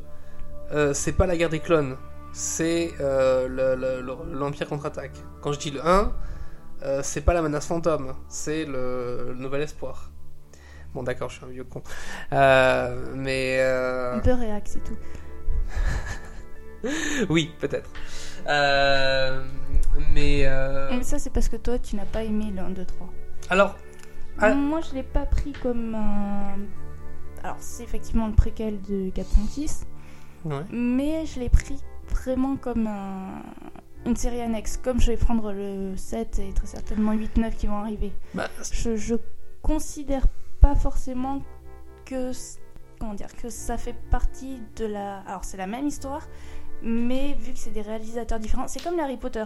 euh, 0.70 0.94
c'est 0.94 1.10
pas 1.14 1.26
la 1.26 1.36
guerre 1.36 1.48
des 1.48 1.58
clones, 1.58 1.96
c'est 2.32 2.92
euh, 3.00 3.48
le- 3.48 3.74
le- 3.74 4.00
le- 4.02 4.38
l'Empire 4.38 4.68
contre-attaque. 4.68 5.16
Quand 5.40 5.50
je 5.52 5.58
dis 5.58 5.72
le 5.72 5.84
1, 5.84 6.12
euh, 6.84 7.00
c'est 7.02 7.22
pas 7.22 7.34
la 7.34 7.42
menace 7.42 7.66
fantôme, 7.66 8.14
c'est 8.28 8.64
le, 8.64 9.34
nouvel 9.36 9.62
espoir. 9.62 10.12
Bon, 10.94 11.02
d'accord, 11.02 11.28
je 11.28 11.38
suis 11.38 11.44
un 11.44 11.48
vieux 11.48 11.64
con. 11.64 11.82
Mais. 12.30 13.60
Un 13.60 14.20
peu 14.20 14.34
réac, 14.34 14.62
c'est 14.66 14.84
tout. 14.84 14.96
Oui, 17.28 17.52
peut-être. 17.58 17.90
Mais. 20.14 20.44
ça, 21.02 21.18
c'est 21.18 21.30
parce 21.30 21.48
que 21.48 21.56
toi, 21.56 21.80
tu 21.80 21.96
n'as 21.96 22.04
pas 22.04 22.22
aimé 22.22 22.52
le 22.54 22.60
1, 22.62 22.70
2, 22.70 22.84
3. 22.84 23.08
Alors. 23.50 23.76
Ah. 24.38 24.54
Moi, 24.54 24.82
je 24.88 24.94
l'ai 24.94 25.02
pas 25.02 25.26
pris 25.26 25.52
comme 25.52 25.96
un... 25.96 26.58
Alors, 27.46 27.58
c'est 27.60 27.84
effectivement 27.84 28.26
le 28.26 28.32
préquel 28.32 28.80
de 28.82 29.08
406, 29.10 29.86
Ouais. 30.44 30.62
mais 30.72 31.24
je 31.26 31.38
l'ai 31.38 31.48
pris 31.48 31.80
vraiment 32.10 32.56
comme 32.56 32.88
un- 32.88 33.40
une 34.04 34.16
série 34.16 34.40
annexe. 34.40 34.76
Comme 34.78 34.98
je 35.00 35.12
vais 35.12 35.16
prendre 35.16 35.52
le 35.52 35.96
7 35.96 36.40
et 36.40 36.52
très 36.52 36.66
certainement 36.66 37.12
8, 37.12 37.36
9 37.36 37.56
qui 37.56 37.68
vont 37.68 37.76
arriver. 37.78 38.12
Bah, 38.34 38.48
Je, 38.72 38.96
je 38.96 39.14
considère 39.62 40.26
pas 40.60 40.74
forcément 40.74 41.42
que... 42.04 42.32
Comment 42.98 43.14
dire 43.14 43.28
Que 43.40 43.48
ça 43.48 43.78
fait 43.78 43.94
partie 44.10 44.60
de 44.76 44.86
la... 44.86 45.20
Alors, 45.20 45.44
c'est 45.44 45.56
la 45.56 45.68
même 45.68 45.86
histoire, 45.86 46.26
mais 46.82 47.34
vu 47.34 47.52
que 47.52 47.58
c'est 47.60 47.70
des 47.70 47.82
réalisateurs 47.82 48.40
différents, 48.40 48.66
c'est 48.66 48.82
comme 48.82 48.98
Harry 48.98 49.18
Potter. 49.18 49.44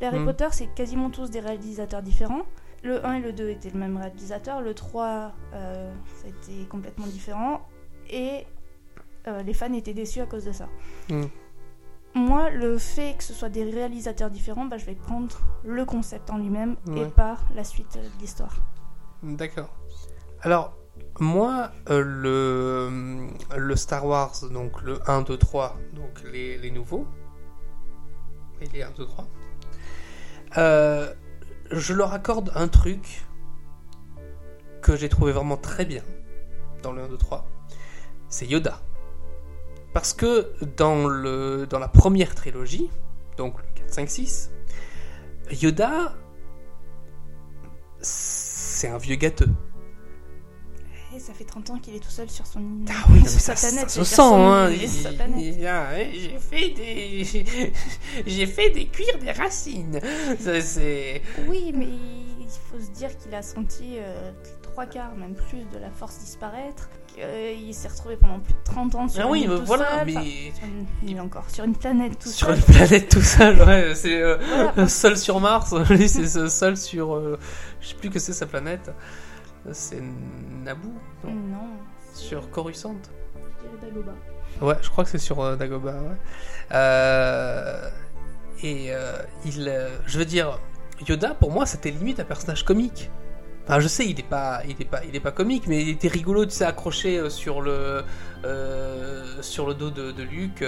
Les 0.00 0.06
Harry 0.06 0.18
Mhm. 0.20 0.26
Potter, 0.26 0.46
c'est 0.52 0.68
quasiment 0.74 1.10
tous 1.10 1.30
des 1.30 1.40
réalisateurs 1.40 2.02
différents. 2.02 2.42
Le 2.86 3.04
1 3.04 3.14
et 3.14 3.20
le 3.20 3.32
2 3.32 3.48
étaient 3.50 3.70
le 3.70 3.78
même 3.80 3.96
réalisateur, 3.96 4.60
le 4.62 4.72
3, 4.72 5.32
euh, 5.54 5.92
ça 6.20 6.26
a 6.26 6.28
été 6.28 6.66
complètement 6.68 7.06
différent, 7.06 7.66
et 8.08 8.46
euh, 9.26 9.42
les 9.42 9.54
fans 9.54 9.72
étaient 9.72 9.92
déçus 9.94 10.20
à 10.20 10.26
cause 10.26 10.44
de 10.44 10.52
ça. 10.52 10.68
Mhm. 11.10 11.28
Moi, 12.14 12.48
le 12.50 12.78
fait 12.78 13.16
que 13.18 13.24
ce 13.24 13.34
soit 13.34 13.48
des 13.48 13.64
réalisateurs 13.64 14.30
différents, 14.30 14.66
bah, 14.66 14.78
je 14.78 14.86
vais 14.86 14.94
prendre 14.94 15.36
le 15.64 15.84
concept 15.84 16.30
en 16.30 16.38
lui-même 16.38 16.76
et 16.88 17.00
Ouais. 17.00 17.08
pas 17.10 17.36
la 17.54 17.64
suite 17.64 17.96
de 17.96 18.20
l'histoire. 18.20 18.54
D'accord. 19.22 19.74
Alors, 20.42 20.72
moi, 21.18 21.72
euh, 21.90 22.02
le, 22.02 23.28
le 23.58 23.76
Star 23.76 24.06
Wars, 24.06 24.32
donc 24.52 24.80
le 24.82 24.98
1, 25.10 25.22
2, 25.22 25.36
3, 25.36 25.76
donc 25.92 26.22
les, 26.32 26.56
les 26.56 26.70
nouveaux, 26.70 27.06
et 28.60 28.66
les 28.68 28.82
1, 28.82 28.92
2, 28.92 29.04
3, 29.04 29.26
euh, 30.58 31.12
je 31.70 31.92
leur 31.92 32.12
accorde 32.12 32.52
un 32.54 32.68
truc 32.68 33.26
que 34.82 34.96
j'ai 34.96 35.08
trouvé 35.08 35.32
vraiment 35.32 35.56
très 35.56 35.84
bien 35.84 36.02
dans 36.82 36.92
le 36.92 37.02
1, 37.02 37.08
2, 37.08 37.16
3, 37.16 37.46
c'est 38.28 38.46
Yoda. 38.46 38.80
Parce 39.92 40.12
que 40.12 40.52
dans, 40.76 41.08
la 41.08 41.88
première 41.88 42.34
trilogie, 42.34 42.90
donc 43.36 43.58
le 43.58 43.64
4, 43.74 43.92
5, 43.92 44.08
6, 44.08 44.50
Yoda, 45.50 46.14
c'est 48.00 48.88
un 48.88 48.98
vieux 48.98 49.16
gâteux. 49.16 49.48
Ça 51.18 51.32
fait 51.32 51.44
30 51.44 51.70
ans 51.70 51.78
qu'il 51.78 51.94
est 51.94 52.00
tout 52.00 52.10
seul 52.10 52.28
sur 52.30 52.46
son 52.46 52.60
île. 52.60 52.84
Ah 52.90 53.04
oui, 53.10 53.20
sur 53.20 53.40
ça, 53.40 53.56
sa 53.56 53.68
planète. 53.68 53.90
ça 53.90 54.04
se 54.04 54.04
c'est-à-dire 54.04 54.16
sent, 54.16 54.34
hein. 54.34 54.70
Il- 55.36 55.42
il- 56.14 56.20
J'ai 56.20 56.38
fait 56.38 56.70
des, 56.70 57.24
j'ai- 58.26 58.46
fait 58.46 58.70
des 58.70 58.86
cuirs 58.86 59.18
des 59.20 59.32
racines. 59.32 60.00
Ça, 60.38 60.60
C'est 60.60 61.22
Oui, 61.48 61.72
mais 61.74 61.86
il 61.86 62.46
faut 62.70 62.78
se 62.84 62.90
dire 62.90 63.16
qu'il 63.18 63.34
a 63.34 63.42
senti 63.42 63.96
euh, 63.98 64.30
trois 64.62 64.86
quarts, 64.86 65.14
même 65.16 65.34
plus, 65.34 65.64
de 65.72 65.78
la 65.80 65.90
force 65.90 66.18
disparaître. 66.18 66.88
qu'il 67.14 67.72
s'est 67.74 67.88
retrouvé 67.88 68.16
pendant 68.16 68.40
plus 68.40 68.52
de 68.52 68.58
30 68.64 68.94
ans 68.94 69.08
sur 69.08 69.22
ah 69.22 69.24
une 69.24 69.30
oui, 69.30 69.46
tout 69.46 69.64
voilà, 69.64 69.88
seul. 69.98 70.06
mais 70.06 70.12
Enfin, 70.12 70.60
sur 71.00 71.08
une 71.08 71.20
encore, 71.20 71.48
sur 71.50 71.64
une 71.64 71.74
planète 71.74 72.18
tout 72.18 72.28
sur 72.28 72.48
seul. 72.48 72.56
une 72.58 72.62
planète 72.62 73.08
tout 73.08 73.22
seul, 73.22 73.62
ouais, 73.62 73.94
c'est 73.94 74.20
euh, 74.20 74.36
Voilà. 74.74 74.88
seul 74.90 75.16
sur 75.16 75.40
Mars. 75.40 75.72
Lui, 75.90 76.08
c'est 76.10 76.26
ce- 76.26 76.48
seul 76.48 76.76
sur, 76.76 77.14
euh, 77.14 77.38
je 77.80 77.88
sais 77.88 77.94
plus 77.94 78.10
que 78.10 78.18
c'est 78.18 78.34
sa 78.34 78.44
planète. 78.44 78.90
C'est 79.72 80.02
Naboo, 80.64 80.92
non 81.24 81.32
Non, 81.32 81.68
sur 82.14 82.50
Coruscant. 82.50 82.96
Dagobah. 83.80 84.14
Ouais, 84.62 84.76
je 84.80 84.88
crois 84.90 85.04
que 85.04 85.10
c'est 85.10 85.18
sur 85.18 85.40
euh, 85.40 85.56
Dagobah. 85.56 85.92
Ouais. 85.92 86.16
Euh, 86.72 87.90
et 88.62 88.92
euh, 88.92 89.18
il, 89.44 89.68
euh, 89.68 89.88
je 90.06 90.18
veux 90.18 90.24
dire, 90.24 90.58
Yoda 91.06 91.34
pour 91.34 91.50
moi 91.52 91.66
c'était 91.66 91.90
limite 91.90 92.20
un 92.20 92.24
personnage 92.24 92.64
comique. 92.64 93.10
Enfin, 93.64 93.80
je 93.80 93.88
sais, 93.88 94.06
il 94.06 94.18
est 94.20 94.28
pas, 94.28 94.62
il 94.68 94.80
est 94.80 94.88
pas, 94.88 95.04
il 95.04 95.16
est 95.16 95.20
pas 95.20 95.32
comique, 95.32 95.66
mais 95.66 95.82
il 95.82 95.88
était 95.88 96.06
rigolo, 96.08 96.44
tu 96.44 96.52
sais, 96.52 96.64
accroché 96.64 97.28
sur 97.30 97.60
le, 97.60 98.04
sur 99.40 99.66
le 99.66 99.74
dos 99.74 99.90
de, 99.90 100.12
de 100.12 100.22
Luke. 100.22 100.64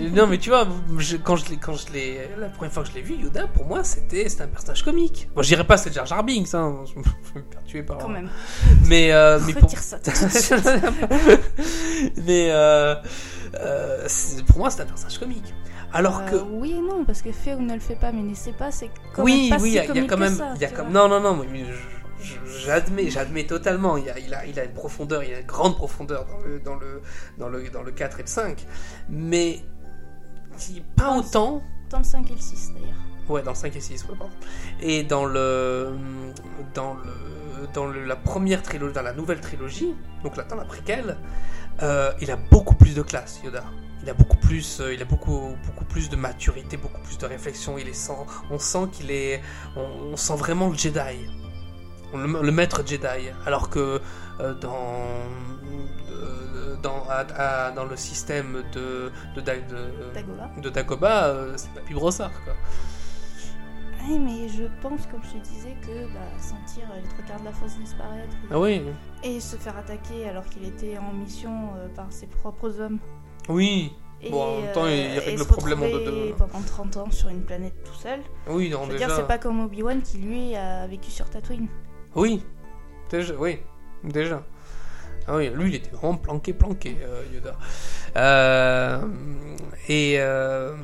Tu- 0.00 0.10
non, 0.10 0.26
mais 0.26 0.38
tu 0.38 0.50
vois, 0.50 0.66
je- 0.98 1.16
quand 1.16 1.36
je 1.36 1.48
l'ai, 1.50 1.56
quand 1.56 1.74
je 1.74 1.92
l'ai, 1.92 2.28
la 2.38 2.48
première 2.48 2.72
fois 2.72 2.82
que 2.82 2.90
je 2.90 2.94
l'ai 2.94 3.02
vu, 3.02 3.14
Yoda, 3.16 3.46
pour 3.48 3.64
moi, 3.66 3.82
c'était, 3.84 4.28
c'était 4.28 4.42
un 4.42 4.48
personnage 4.48 4.82
comique. 4.82 5.28
Bon, 5.34 5.42
je 5.42 5.48
dirais 5.48 5.64
pas 5.66 5.76
c'est 5.76 5.92
Jar 5.92 6.06
Jar 6.06 6.22
Binks, 6.24 6.54
hein, 6.54 6.84
je 6.92 6.98
me 6.98 7.04
fais 7.04 7.38
me 7.38 7.44
faire 7.50 7.64
tuer 7.64 7.82
par. 7.82 7.98
Quand 7.98 8.08
même. 8.08 8.28
Mais, 8.86 9.12
euh, 9.12 9.38
mais 9.46 9.52
pour, 9.52 9.62
Retire 9.62 9.78
ça 9.80 9.98
mais 12.26 12.48
euh, 12.50 12.94
euh, 13.56 14.04
c'est- 14.06 14.44
pour 14.44 14.58
moi, 14.58 14.70
c'est 14.70 14.82
un 14.82 14.86
personnage 14.86 15.18
comique. 15.18 15.54
Alors 15.92 16.20
Euh, 16.20 16.30
que 16.30 16.36
Oui 16.36 16.72
et 16.72 16.80
non, 16.80 17.04
parce 17.04 17.22
que 17.22 17.30
fait 17.32 17.54
ou 17.54 17.60
ne 17.60 17.74
le 17.74 17.80
fait 17.80 17.94
pas, 17.96 18.10
mais 18.12 18.22
ne 18.22 18.34
sait 18.34 18.52
pas, 18.52 18.70
c'est 18.72 18.90
quand 19.14 19.22
oui, 19.22 19.48
même 19.50 19.58
pas 19.58 19.62
oui, 19.62 19.68
il 19.70 19.72
si 19.72 19.76
y 19.76 19.78
a, 19.78 19.84
il 19.84 19.86
y 19.86 19.90
a 19.90 19.94
comique 19.94 20.10
quand 20.10 20.16
que 20.16 20.20
même, 20.20 20.34
ça, 20.34 20.52
il 20.56 20.60
y 20.60 20.64
a 20.64 20.68
tu 20.68 20.74
comme 20.74 20.90
vois. 20.90 21.08
non, 21.08 21.20
non, 21.20 21.20
non, 21.36 21.46
mais 21.52 21.64
je- 21.64 22.24
je- 22.24 22.58
j'admets, 22.66 23.10
j'admets 23.10 23.44
totalement. 23.46 23.96
Il 23.96 24.06
y 24.06 24.10
a, 24.10 24.18
il 24.18 24.34
a, 24.34 24.44
il 24.46 24.58
a 24.58 24.64
une 24.64 24.72
profondeur, 24.72 25.22
il 25.22 25.32
a 25.34 25.40
une 25.40 25.46
grande 25.46 25.76
profondeur 25.76 26.26
dans 26.26 26.38
le, 26.40 26.58
dans 26.58 26.74
le, 26.74 27.00
dans 27.38 27.48
le, 27.48 27.68
dans 27.70 27.82
le 27.82 27.92
4 27.92 28.18
et 28.18 28.22
le 28.22 28.28
5, 28.28 28.66
mais 29.08 29.60
pas 30.96 31.16
autant. 31.16 31.62
Dans 31.90 31.98
le 31.98 32.04
5 32.04 32.30
et 32.30 32.34
le 32.34 32.40
6 32.40 32.72
d'ailleurs. 32.74 32.94
Ouais, 33.28 33.42
dans 33.42 33.52
le 33.52 33.56
5 33.56 33.74
et 33.76 33.80
6, 33.80 34.04
ouais, 34.04 34.16
pardon. 34.18 34.32
Et 34.80 35.02
dans 35.02 35.24
le, 35.24 35.92
dans 36.74 36.94
le, 36.94 37.66
dans 37.72 37.86
le- 37.86 38.04
la 38.04 38.16
première 38.16 38.62
trilogie, 38.62 38.92
dans 38.94 39.02
la 39.02 39.12
nouvelle 39.12 39.40
trilogie, 39.40 39.94
donc 40.22 40.36
là, 40.36 40.44
dans 40.44 40.56
la 40.56 40.64
préquelle, 40.64 41.16
euh, 41.82 42.12
il 42.20 42.30
a 42.30 42.36
beaucoup 42.36 42.74
plus 42.74 42.94
de 42.94 43.02
classe, 43.02 43.40
Yoda. 43.44 43.64
Il 44.02 44.10
a 44.10 44.14
beaucoup 44.14 44.36
plus, 44.36 44.80
euh, 44.80 44.92
il 44.92 45.00
a 45.00 45.04
beaucoup, 45.06 45.56
beaucoup 45.66 45.84
plus 45.86 46.10
de 46.10 46.16
maturité, 46.16 46.76
beaucoup 46.76 47.00
plus 47.02 47.16
de 47.16 47.24
réflexion. 47.26 47.78
Il 47.78 47.88
est 47.88 48.10
on 48.50 48.58
sent 48.58 48.86
qu'il 48.92 49.10
est, 49.10 49.40
on, 49.76 50.12
on 50.12 50.16
sent 50.16 50.36
vraiment 50.36 50.68
le 50.68 50.74
Jedi, 50.76 51.26
le, 52.14 52.42
le 52.42 52.52
maître 52.52 52.82
Jedi. 52.86 53.30
Alors 53.46 53.70
que 53.70 54.00
euh, 54.40 54.54
dans, 54.54 55.24
dans, 56.84 57.02
à- 57.08 57.24
à- 57.66 57.70
dans 57.72 57.84
le 57.86 57.96
système 57.96 58.62
de, 58.72 59.10
de, 59.34 59.40
Da- 59.40 59.56
de, 59.56 60.12
Dagoba. 60.14 60.50
de 60.62 60.68
Dagobah, 60.70 61.24
euh, 61.26 61.52
c'est 61.56 61.72
Papy 61.74 61.94
Brossard, 61.94 62.30
quoi. 62.44 62.52
Oui, 64.06 64.18
mais 64.18 64.48
je 64.50 64.64
pense, 64.82 65.06
comme 65.06 65.22
je 65.24 65.38
te 65.38 65.44
disais, 65.48 65.74
que 65.80 66.04
bah, 66.12 66.20
sentir 66.38 66.84
les 66.94 67.08
trois 67.08 67.24
quarts 67.24 67.40
de 67.40 67.46
la 67.46 67.52
force 67.52 67.76
disparaître 67.78 68.36
Ah 68.50 68.60
oui, 68.60 68.82
et 69.22 69.40
se 69.40 69.56
faire 69.56 69.76
attaquer 69.78 70.28
alors 70.28 70.44
qu'il 70.44 70.64
était 70.66 70.98
en 70.98 71.12
mission 71.14 71.70
euh, 71.76 71.88
par 71.96 72.12
ses 72.12 72.26
propres 72.26 72.80
hommes. 72.80 72.98
oui, 73.48 73.92
Et, 74.20 74.30
Bon, 74.30 74.42
en 74.42 74.60
même 74.60 74.72
temps, 74.72 74.86
il 74.86 74.92
euh, 74.92 75.20
règle 75.20 75.30
et 75.30 75.36
le 75.36 75.44
problème 75.46 75.78
en 75.80 75.84
retrouver 75.86 76.04
deux-deux. 76.04 76.34
pendant 76.36 76.60
30 76.62 76.96
ans 76.98 77.10
sur 77.10 77.30
une 77.30 77.42
planète 77.42 77.82
tout 77.82 77.94
seul. 77.94 78.20
oui, 78.48 78.68
non, 78.68 78.80
Je 78.84 78.88
veux 78.88 78.92
déjà. 78.94 79.06
dire, 79.06 79.16
c'est 79.16 79.26
pas 79.26 79.38
comme 79.38 79.64
Obi-Wan 79.64 80.02
qui 80.02 80.18
lui 80.18 80.54
a 80.54 80.86
vécu 80.86 81.10
sur 81.10 81.30
Tatooine. 81.30 81.68
Oui, 82.14 82.42
déjà, 83.10 83.34
oui, 83.38 83.58
déjà. 84.02 84.42
Ah 85.26 85.36
oui, 85.36 85.48
lui, 85.54 85.70
il 85.70 85.74
était 85.76 85.90
vraiment 85.90 86.16
planqué, 86.16 86.52
planqué, 86.52 86.96
euh, 87.02 87.22
Yoda. 87.34 87.56
Euh, 88.16 89.00
et 89.88 90.16
euh, 90.18 90.74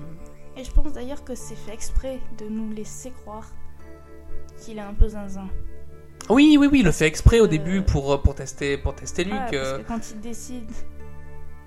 Et 0.57 0.65
je 0.65 0.71
pense 0.71 0.93
d'ailleurs 0.93 1.25
que 1.25 1.35
c'est 1.35 1.57
fait 1.57 1.73
exprès 1.75 2.19
de 2.39 2.47
nous 2.49 2.73
laisser 2.73 3.11
croire 3.11 3.47
qu'il 4.59 4.79
est 4.79 4.83
un 4.83 4.95
peu 4.95 5.09
zinzin. 5.09 5.49
oui, 6.29 6.57
oui, 6.59 6.69
oui, 6.71 6.81
il 6.81 6.85
le 6.85 6.93
fait 6.93 7.07
exprès 7.07 7.41
au 7.41 7.47
début 7.47 7.83
pour 7.83 8.21
pour 8.23 8.35
tester 8.35 8.77
pour 8.79 8.95
tester 8.95 9.25
Luke. 9.25 9.35
Parce 9.53 9.73
que 9.79 9.83
quand 9.87 10.11
il 10.11 10.21
décide, 10.21 10.71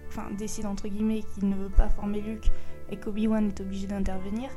enfin 0.10 0.28
décide 0.38 0.66
entre 0.66 0.88
guillemets 0.88 1.24
qu'il 1.34 1.50
ne 1.50 1.56
veut 1.56 1.70
pas 1.70 1.90
former 1.90 2.22
Luke 2.22 2.50
et 2.92 2.98
qu'Obi-Wan 2.98 3.48
est 3.48 3.62
obligé 3.62 3.88
d'intervenir, 3.88 4.50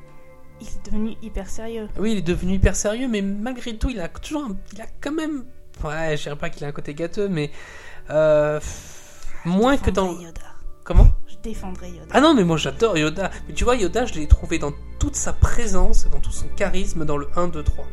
il 0.60 0.66
est 0.66 0.84
devenu 0.86 1.14
hyper 1.22 1.48
sérieux. 1.48 1.88
Oui, 1.98 2.12
il 2.12 2.18
est 2.18 2.22
devenu 2.22 2.54
hyper 2.54 2.76
sérieux, 2.76 3.08
mais 3.08 3.22
malgré 3.22 3.76
tout, 3.76 3.88
il 3.90 4.00
a 4.00 4.08
toujours, 4.08 4.44
un- 4.44 4.56
il 4.74 4.80
a 4.82 4.86
quand 5.00 5.12
même, 5.12 5.44
ouais, 5.84 6.16
je 6.16 6.24
dirais 6.24 6.36
pas 6.36 6.50
qu'il 6.50 6.64
a 6.64 6.68
un 6.68 6.72
côté 6.72 6.92
gâteux, 6.94 7.28
mais 7.28 7.50
euh, 8.10 8.60
moins 9.44 9.76
que 9.76 9.90
dans. 9.90 10.12
Yoda. 10.18 10.40
Comment 10.84 11.08
Je 11.26 11.36
défendrai 11.42 11.90
Yoda. 11.90 12.06
Ah 12.12 12.20
non, 12.20 12.34
mais 12.34 12.44
moi 12.44 12.56
j'adore 12.56 12.96
Yoda. 12.96 13.30
Mais 13.48 13.54
tu 13.54 13.64
vois, 13.64 13.76
Yoda, 13.76 14.06
je 14.06 14.14
l'ai 14.14 14.28
trouvé 14.28 14.58
dans 14.58 14.72
toute 14.98 15.16
sa 15.16 15.32
présence 15.32 16.06
et 16.06 16.08
dans 16.10 16.20
tout 16.20 16.30
son 16.32 16.46
charisme 16.56 17.04
dans 17.04 17.16
le 17.16 17.28
1, 17.36 17.48
2, 17.48 17.62
3. 17.62 17.84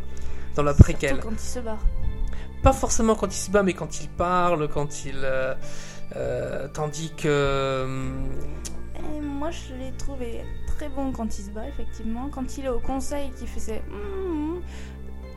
Dans 0.55 0.64
la 0.64 0.74
préquelle. 0.74 1.16
Surtout 1.16 1.30
quand 1.30 1.34
il 1.36 1.39
se 1.39 1.59
bat. 1.59 1.78
Pas 2.61 2.74
forcément 2.74 3.16
quand 3.16 3.28
il 3.28 3.38
se 3.39 3.51
bat, 3.51 3.64
mais 3.64 3.74
quand 3.74 4.01
il 4.01 4.09
parle, 4.09 4.68
quand 4.70 5.05
il. 5.05 5.16
euh, 5.24 5.53
euh, 6.16 6.68
tandis 6.74 7.11
que. 7.16 7.88
Et 8.95 9.20
moi, 9.22 9.49
je 9.51 9.74
l'ai 9.74 9.91
trouvé 9.97 10.41
très 10.68 10.88
bon 10.89 11.11
quand 11.11 11.38
il 11.39 11.43
se 11.43 11.49
bat, 11.49 11.68
effectivement. 11.68 12.30
Quand 12.30 12.57
il 12.57 12.66
est 12.66 12.70
au 12.70 12.80
conseil, 12.80 13.32
qui 13.32 13.47
fait 13.47 13.59
ses. 13.59 13.80
Mm. 13.80 14.61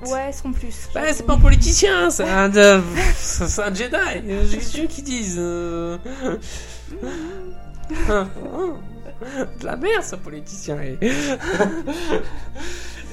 Ouais, 0.06 0.30
sans 0.32 0.52
plus. 0.52 0.88
Bah, 0.94 1.00
c'est 1.12 1.24
pas 1.24 1.34
un 1.34 1.38
politicien, 1.38 2.10
c'est 2.10 2.28
un, 2.28 2.48
de- 2.48 2.82
c'est 3.16 3.62
un 3.62 3.72
Jedi. 3.74 3.96
euh, 3.96 4.44
J'ai 4.48 4.60
su 4.60 4.86
qu'ils 4.88 5.04
disent. 5.04 5.36
euh. 5.38 5.96
De 9.60 9.64
la 9.64 9.76
merde, 9.76 10.02
ce 10.02 10.16
politicien. 10.16 10.78
Et, 10.80 10.98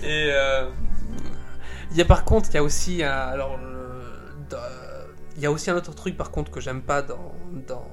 Et, 0.03 0.29
euh, 0.33 0.69
il 1.91 1.97
y 1.97 2.01
a 2.01 2.05
par 2.05 2.25
contre, 2.25 2.49
il 2.51 2.55
y 2.55 2.57
a 2.57 2.63
aussi 2.63 3.01
un, 3.03 3.09
alors 3.11 3.57
le- 3.57 4.33
dans- 4.49 4.57
il 5.37 5.41
y 5.41 5.45
a 5.45 5.51
aussi 5.51 5.69
un 5.71 5.75
autre 5.77 5.93
truc 5.95 6.17
par 6.17 6.29
contre 6.31 6.51
que 6.51 6.59
j'aime 6.59 6.81
pas 6.81 7.01
dans 7.01 7.33
dans 7.67 7.87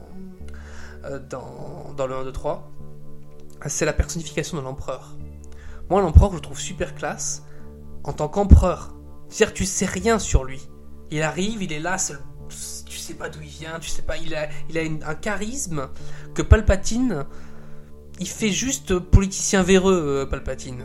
euh, 1.04 1.18
dans, 1.30 1.92
dans 1.96 2.06
le 2.08 2.16
1 2.16 2.24
2 2.24 2.32
3. 2.32 2.68
C'est 3.66 3.84
la 3.84 3.92
personnification 3.92 4.56
de 4.56 4.62
l'empereur. 4.62 5.14
Moi, 5.88 6.00
l'empereur, 6.00 6.30
je 6.30 6.36
le 6.36 6.40
trouve 6.40 6.58
super 6.58 6.94
classe 6.94 7.44
en 8.04 8.12
tant 8.12 8.28
qu'empereur. 8.28 8.94
C'est-à-dire, 9.28 9.54
tu 9.54 9.64
sais 9.66 9.86
rien 9.86 10.18
sur 10.18 10.44
lui. 10.44 10.60
Il 11.10 11.22
arrive, 11.22 11.62
il 11.62 11.72
est 11.72 11.78
là, 11.80 11.98
c'est 11.98 12.14
le- 12.14 12.20
tu 12.86 12.96
sais 12.98 13.14
pas 13.14 13.28
d'où 13.28 13.40
il 13.42 13.48
vient, 13.48 13.78
tu 13.80 13.88
sais 13.90 14.02
pas, 14.02 14.16
il 14.16 14.34
a, 14.34 14.48
il 14.68 14.76
a 14.78 14.82
une- 14.82 15.02
un 15.04 15.14
charisme 15.14 15.88
que 16.34 16.42
Palpatine, 16.42 17.24
il 18.18 18.28
fait 18.28 18.50
juste 18.50 18.98
politicien 18.98 19.62
véreux, 19.62 20.24
euh, 20.24 20.26
Palpatine. 20.26 20.84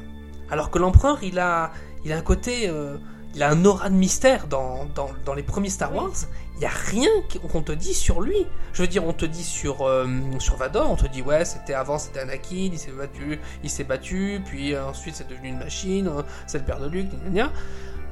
Alors 0.49 0.69
que 0.69 0.77
l'empereur, 0.77 1.23
il 1.23 1.39
a, 1.39 1.71
il 2.03 2.13
a 2.13 2.17
un 2.17 2.21
côté, 2.21 2.69
euh, 2.69 2.97
il 3.33 3.41
a 3.43 3.49
un 3.49 3.65
aura 3.65 3.89
de 3.89 3.95
mystère 3.95 4.47
dans, 4.47 4.85
dans, 4.95 5.09
dans 5.25 5.33
les 5.33 5.43
premiers 5.43 5.69
Star. 5.69 5.93
Wars. 5.93 6.11
Il 6.57 6.61
y 6.61 6.65
a 6.65 6.69
rien 6.69 7.09
qu'on 7.51 7.61
te 7.61 7.73
dit 7.73 7.93
sur 7.93 8.21
lui. 8.21 8.47
Je 8.71 8.81
veux 8.81 8.87
dire, 8.87 9.05
on 9.05 9.11
te 9.11 9.25
dit 9.25 9.43
sur, 9.43 9.81
euh, 9.81 10.07
sur 10.39 10.55
Vador, 10.55 10.89
on 10.89 10.95
te 10.95 11.07
dit 11.07 11.21
ouais, 11.21 11.43
c'était 11.43 11.73
avant, 11.73 11.97
c'était 11.97 12.21
Anakin, 12.21 12.69
il 12.71 12.79
s'est 12.79 12.91
battu, 12.91 13.39
il 13.63 13.69
s'est 13.69 13.83
battu, 13.83 14.41
puis 14.45 14.73
euh, 14.73 14.85
ensuite 14.85 15.15
c'est 15.15 15.27
devenu 15.27 15.49
une 15.49 15.59
machine, 15.59 16.07
euh, 16.07 16.21
c'est 16.47 16.59
le 16.59 16.63
père 16.63 16.79
de 16.79 16.87
Luke, 16.87 17.09
gna. 17.29 17.51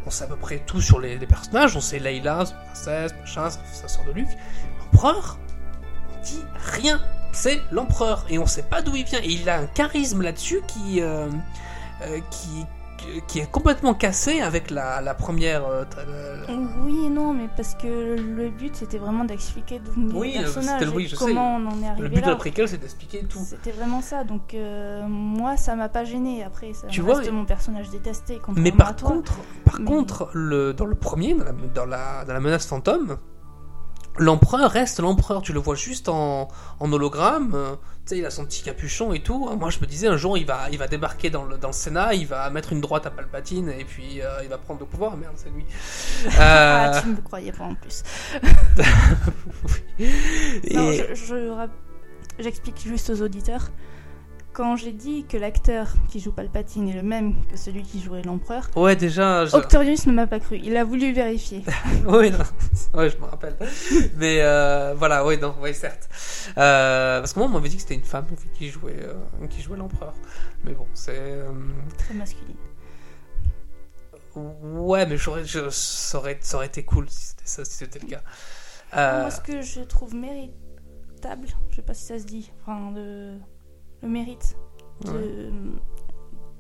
On 0.06 0.10
sait 0.10 0.26
à 0.26 0.28
peu 0.28 0.36
près 0.36 0.60
tout 0.60 0.82
sur 0.82 1.00
les, 1.00 1.18
personnages, 1.20 1.78
on 1.78 1.82
sait 1.82 2.00
Leila, 2.00 2.44
princesse, 2.66 3.14
machin, 3.22 3.50
sa 3.50 3.88
sœur 3.88 4.04
de 4.04 4.12
Luke. 4.12 4.28
L'empereur, 4.80 5.40
on 6.14 6.22
dit 6.22 6.44
rien. 6.56 7.02
C'est 7.32 7.62
l'empereur 7.72 8.26
et 8.30 8.38
on 8.38 8.46
sait 8.46 8.64
pas 8.64 8.82
d'où 8.82 8.96
il 8.96 9.06
vient. 9.06 9.22
Et 9.24 9.30
il 9.30 9.50
a 9.50 9.60
un 9.60 9.66
charisme 9.66 10.22
là-dessus 10.22 10.62
qui, 10.68 11.02
qui, 12.30 12.66
qui 13.28 13.40
est 13.40 13.50
complètement 13.52 13.94
cassé 13.94 14.42
avec 14.42 14.70
la, 14.72 15.02
la 15.02 15.14
première. 15.14 15.66
euh, 15.66 15.84
la- 15.98 16.54
Oui 16.86 17.06
et 17.06 17.10
non, 17.10 17.34
mais 17.34 17.48
parce 17.56 17.76
que 17.76 18.16
le 18.18 18.50
but 18.50 18.76
c'était 18.76 18.98
vraiment 18.98 19.24
d'expliquer 19.26 19.80
d'où 19.80 19.92
Oui, 20.20 20.34
euh, 20.38 20.42
personnages 20.42 20.82
le- 20.82 20.90
oui, 20.92 21.10
sais. 21.10 21.16
comment 21.18 21.56
on 21.58 21.68
en 21.68 21.78
est 21.80 21.82
Le 21.82 21.88
arrivé 21.88 22.10
but 22.10 22.16
de 22.18 22.22
là. 22.22 22.28
la 22.30 22.36
préquelle, 22.36 22.68
c'est 22.68 22.78
d'expliquer 22.78 23.24
tout. 23.26 23.40
C'était 23.46 23.72
vraiment 23.72 24.02
ça, 24.02 24.24
donc 24.24 24.54
euh, 24.54 25.04
moi 25.08 25.58
ça 25.58 25.76
m'a 25.76 25.90
pas 25.90 26.04
gêné. 26.04 26.44
Après, 26.44 26.74
ça 26.74 26.88
Tu 26.88 27.02
reste 27.02 27.24
vois, 27.24 27.32
mon 27.32 27.46
personnage 27.46 27.90
détesté. 27.90 28.40
Mais 28.56 28.72
par 28.72 28.96
contre, 28.96 29.34
par 29.66 29.80
Mais- 29.80 29.86
contre, 29.86 30.30
le, 30.34 30.74
dans 30.74 30.86
le 30.86 30.96
premier, 30.96 31.34
dans 31.34 31.46
la, 31.46 31.52
dans 31.74 31.86
la, 31.86 32.26
dans 32.26 32.34
la 32.34 32.40
menace 32.40 32.66
fantôme, 32.66 33.18
l'empereur 34.18 34.72
reste 34.72 35.00
l'empereur. 35.00 35.42
Tu 35.42 35.54
le 35.54 35.60
vois 35.60 35.76
juste 35.76 36.10
en, 36.10 36.48
en 36.80 36.92
hologramme. 36.94 37.54
euh, 37.56 37.76
tu 38.06 38.10
sais, 38.10 38.18
il 38.18 38.26
a 38.26 38.30
son 38.30 38.46
petit 38.46 38.62
capuchon 38.64 39.14
et 39.14 39.22
tout. 39.24 39.50
Moi, 39.56 39.70
je 39.70 39.80
me 39.80 39.86
disais 39.86 40.08
un 40.08 40.18
jour, 40.18 40.38
il 40.38 40.46
va, 40.46 40.70
il 40.72 40.78
va 40.78 40.88
débarquer 40.88 41.30
dans 41.30 41.46
le, 41.46 41.58
dans 41.58 41.70
le 41.70 41.74
Sénat, 41.74 42.14
il 42.14 42.28
va 42.28 42.50
mettre 42.50 42.74
une 42.74 42.82
droite 42.82 43.06
à 43.06 43.12
Palpatine 43.12 43.70
et 43.70 43.86
puis 43.86 44.22
euh, 44.22 44.44
il 44.44 44.50
va 44.50 44.58
prendre 44.58 44.82
le 44.82 44.86
pouvoir. 44.86 45.16
Merde, 45.16 45.36
c'est 45.38 45.50
lui. 45.50 45.66
Ah, 46.38 46.98
Euh, 46.98 47.02
tu 47.02 47.08
ne 47.08 47.16
me 47.16 47.22
croyais 47.22 47.52
pas 47.54 47.64
en 47.64 47.76
plus. 47.76 48.04
oui. 50.00 50.10
Et- 50.66 50.76
Non, 50.76 50.92
je- 50.92 51.68
j'explique 52.40 52.82
juste 52.86 53.10
aux 53.10 53.22
auditeurs. 53.22 53.70
Quand 54.54 54.76
j'ai 54.76 54.92
dit 54.92 55.26
que 55.26 55.36
l'acteur 55.36 55.88
qui 56.10 56.20
joue 56.20 56.32
Palpatine 56.32 56.88
est 56.88 56.94
le 56.94 57.02
même 57.02 57.34
que 57.48 57.58
celui 57.58 57.82
qui 57.82 58.00
jouait 58.00 58.22
l'empereur, 58.22 58.70
Ouais, 58.76 58.96
déjà. 58.96 59.48
je- 59.48 59.56
Octorius 59.56 60.06
ne 60.06 60.14
m'a 60.14 60.28
pas 60.28 60.40
cru. 60.40 60.60
Il 60.64 60.78
a 60.78 60.84
voulu 60.84 61.12
vérifier. 61.12 61.64
oui, 62.08 62.30
non. 62.30 62.38
ouais, 63.00 63.10
je 63.10 63.18
me 63.18 63.26
rappelle. 63.26 63.56
Mais 64.18 64.42
euh, 64.42 64.94
voilà, 64.96 65.26
oui, 65.26 65.40
non, 65.40 65.56
oui, 65.60 65.74
certes. 65.74 66.08
Euh, 66.60 67.20
parce 67.20 67.34
que 67.34 67.40
moi, 67.40 67.48
on 67.48 67.52
m'avait 67.52 67.68
dit 67.70 67.78
que 67.78 67.82
c'était 67.82 67.96
une 67.96 68.04
femme 68.04 68.28
qui 68.54 68.70
jouait, 68.70 69.00
euh, 69.02 69.48
qui 69.50 69.64
jouait 69.64 69.78
l'empereur. 69.78 70.14
Mais 70.66 70.74
bon, 70.74 70.86
c'est. 70.94 71.16
euh, 71.18 71.52
Très 71.98 72.14
masculine. 72.14 72.56
ouais, 74.36 75.06
mais 75.08 75.18
j'aurais, 75.18 75.46
je, 75.46 75.70
ça, 75.72 76.20
aurait, 76.20 76.38
ça 76.42 76.58
aurait 76.58 76.68
été 76.68 76.84
cool 76.84 77.10
si 77.10 77.26
c'était 77.30 77.42
ça, 77.46 77.66
si 77.66 77.72
c'était 77.78 78.00
le 78.00 78.08
cas. 78.08 78.22
Moi, 79.22 79.32
ce 79.32 79.42
que 79.42 79.64
je 79.64 79.82
trouve 79.82 80.14
méritable, 80.14 81.48
je 81.72 81.76
sais 81.78 81.82
pas 81.82 81.96
si 81.96 82.06
ça 82.06 82.20
se 82.20 82.26
dit, 82.26 82.52
enfin, 82.62 82.92
le, 82.94 83.38
le 84.04 84.10
mérite 84.10 84.58
de- 85.06 85.52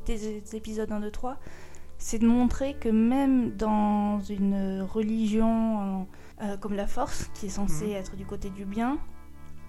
des, 0.05 0.17
des 0.41 0.55
épisodes 0.55 0.91
1, 0.91 0.99
2, 0.99 1.11
3, 1.11 1.37
c'est 1.97 2.19
de 2.19 2.27
montrer 2.27 2.73
que 2.73 2.89
même 2.89 3.51
dans 3.55 4.19
une 4.21 4.81
religion 4.81 6.07
euh, 6.41 6.57
comme 6.57 6.73
la 6.73 6.87
Force, 6.87 7.29
qui 7.35 7.45
est 7.45 7.49
censée 7.49 7.85
Mhm. 7.87 7.91
être 7.91 8.15
du 8.15 8.25
côté 8.25 8.49
du 8.49 8.65
bien, 8.65 8.97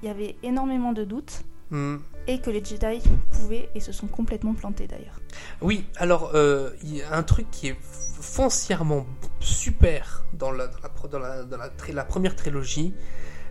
il 0.02 0.06
y 0.06 0.10
avait 0.10 0.36
énormément 0.42 0.92
de 0.92 1.04
doutes 1.04 1.44
hmm. 1.70 1.96
et 2.26 2.40
que 2.40 2.50
les 2.50 2.64
Jedi 2.64 3.00
pouvaient 3.32 3.68
et 3.74 3.80
se 3.80 3.92
sont 3.92 4.06
complètement 4.08 4.54
plantés 4.54 4.86
d'ailleurs. 4.86 5.20
Oui, 5.60 5.84
alors, 5.96 6.32
euh, 6.34 6.70
il 6.82 6.96
y 6.96 7.02
a 7.02 7.14
un 7.16 7.22
truc 7.22 7.50
qui 7.50 7.68
est 7.68 7.76
foncièrement 7.80 9.06
super 9.40 10.24
dans 10.32 10.50
la, 10.50 10.66
dans 10.68 10.78
la, 10.82 10.88
pro- 10.88 11.08
dans 11.08 11.18
la, 11.20 11.44
dans 11.44 11.56
la, 11.58 11.68
tri- 11.68 11.92
la 11.92 12.04
première 12.04 12.34
trilogie, 12.34 12.92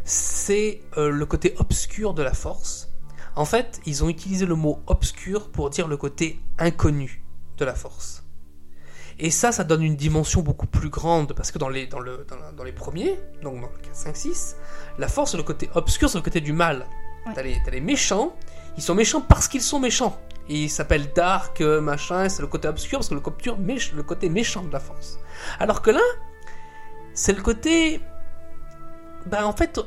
c'est 0.03 0.82
euh, 0.97 1.09
le 1.09 1.26
côté 1.26 1.53
obscur 1.59 2.13
de 2.13 2.24
la 2.24 2.34
force. 2.34 2.89
En 3.36 3.45
fait, 3.45 3.81
ils 3.86 4.03
ont 4.03 4.09
utilisé 4.09 4.45
le 4.45 4.55
mot 4.55 4.81
obscur 4.88 5.49
pour 5.51 5.69
dire 5.69 5.88
le 5.88 5.97
côté 5.97 6.39
inconnu 6.59 7.23
de 7.57 7.65
la 7.65 7.73
force. 7.75 8.23
Et 9.19 9.29
ça, 9.31 9.51
ça 9.51 9.63
donne 9.63 9.84
une 9.84 9.95
dimension 9.95 10.41
beaucoup 10.41 10.65
plus 10.67 10.89
grande, 10.89 11.34
parce 11.34 11.51
que 11.51 11.59
dans 11.59 11.69
les, 11.69 11.86
dans 11.88 11.99
le, 11.99 12.25
dans, 12.29 12.36
la- 12.38 12.51
dans 12.51 12.63
les 12.63 12.71
premiers, 12.71 13.19
donc 13.43 13.55
dans 13.61 13.67
le 13.69 13.77
4, 13.84 13.95
5, 13.95 14.15
6, 14.17 14.55
la 14.97 15.07
force, 15.07 15.31
c'est 15.31 15.38
le 15.38 15.43
côté 15.43 15.69
obscur, 15.75 16.09
c'est 16.09 16.17
le 16.17 16.23
côté 16.23 16.41
du 16.41 16.53
mal. 16.53 16.86
Ouais. 17.25 17.31
T'as 17.36 17.43
les, 17.43 17.57
les 17.71 17.81
méchants, 17.81 18.36
ils 18.75 18.84
sont 18.84 18.95
méchants 18.95 19.21
parce 19.21 19.47
qu'ils 19.47 19.61
sont 19.61 19.79
méchants. 19.79 20.19
Et 20.49 20.63
ils 20.63 20.69
s'appellent 20.69 21.13
Dark, 21.13 21.61
machin, 21.61 22.27
c'est 22.27 22.41
le 22.41 22.47
côté 22.47 22.67
obscur, 22.67 22.99
parce 22.99 23.09
que 23.09 23.13
le 23.13 23.19
côté, 23.21 23.51
méch- 23.51 23.93
le 23.95 24.03
côté 24.03 24.29
méchant 24.29 24.63
de 24.63 24.71
la 24.73 24.79
force. 24.79 25.19
Alors 25.59 25.81
que 25.81 25.91
là, 25.91 26.01
c'est 27.13 27.34
le 27.34 27.41
côté... 27.41 28.01
Ben 29.27 29.45
en 29.45 29.53
fait, 29.53 29.79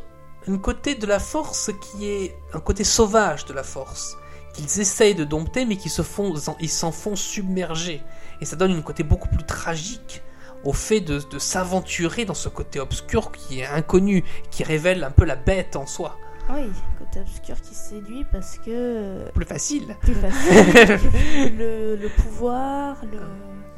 un 0.48 0.58
côté 0.58 0.94
de 0.94 1.06
la 1.06 1.18
force 1.18 1.70
qui 1.80 2.08
est 2.08 2.36
un 2.52 2.60
côté 2.60 2.84
sauvage 2.84 3.44
de 3.46 3.52
la 3.52 3.62
force 3.62 4.16
qu'ils 4.54 4.80
essayent 4.80 5.14
de 5.14 5.24
dompter 5.24 5.64
mais 5.66 5.76
qui 5.76 5.88
se 5.88 6.02
font 6.02 6.34
ils 6.60 6.68
s'en 6.70 6.92
font 6.92 7.16
submerger 7.16 8.02
et 8.40 8.44
ça 8.44 8.56
donne 8.56 8.72
un 8.72 8.82
côté 8.82 9.02
beaucoup 9.02 9.28
plus 9.28 9.44
tragique 9.44 10.22
au 10.64 10.72
fait 10.72 11.00
de, 11.00 11.18
de 11.30 11.38
s'aventurer 11.38 12.24
dans 12.24 12.34
ce 12.34 12.48
côté 12.48 12.80
obscur 12.80 13.32
qui 13.32 13.60
est 13.60 13.66
inconnu 13.66 14.24
qui 14.50 14.64
révèle 14.64 15.04
un 15.04 15.10
peu 15.10 15.24
la 15.24 15.36
bête 15.36 15.76
en 15.76 15.86
soi 15.86 16.16
Oui, 16.50 16.70
côté 16.98 17.20
obscur 17.20 17.60
qui 17.60 17.74
séduit 17.74 18.24
parce 18.32 18.58
que. 18.58 18.64
euh, 18.70 19.28
plus 19.32 19.44
facile 19.44 19.96
Plus 20.00 20.14
facile. 20.14 20.98
le, 21.58 21.96
le 21.96 22.08
pouvoir, 22.08 22.96
le, 23.12 23.18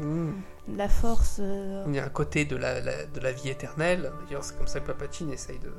Hmm. 0.00 0.34
la 0.76 0.88
force. 0.88 1.38
euh, 1.40 1.82
il 1.88 1.96
y 1.96 1.98
a 1.98 2.04
un 2.04 2.08
côté 2.08 2.44
de 2.44 2.54
la, 2.56 2.80
la- 2.80 3.04
de 3.06 3.18
la 3.20 3.32
vie 3.32 3.48
éternelle 3.48 4.12
d'ailleurs 4.24 4.44
c'est 4.44 4.56
comme 4.56 4.68
ça 4.68 4.78
que 4.78 4.86
Papatine 4.86 5.32
essaye 5.32 5.58
de, 5.58 5.72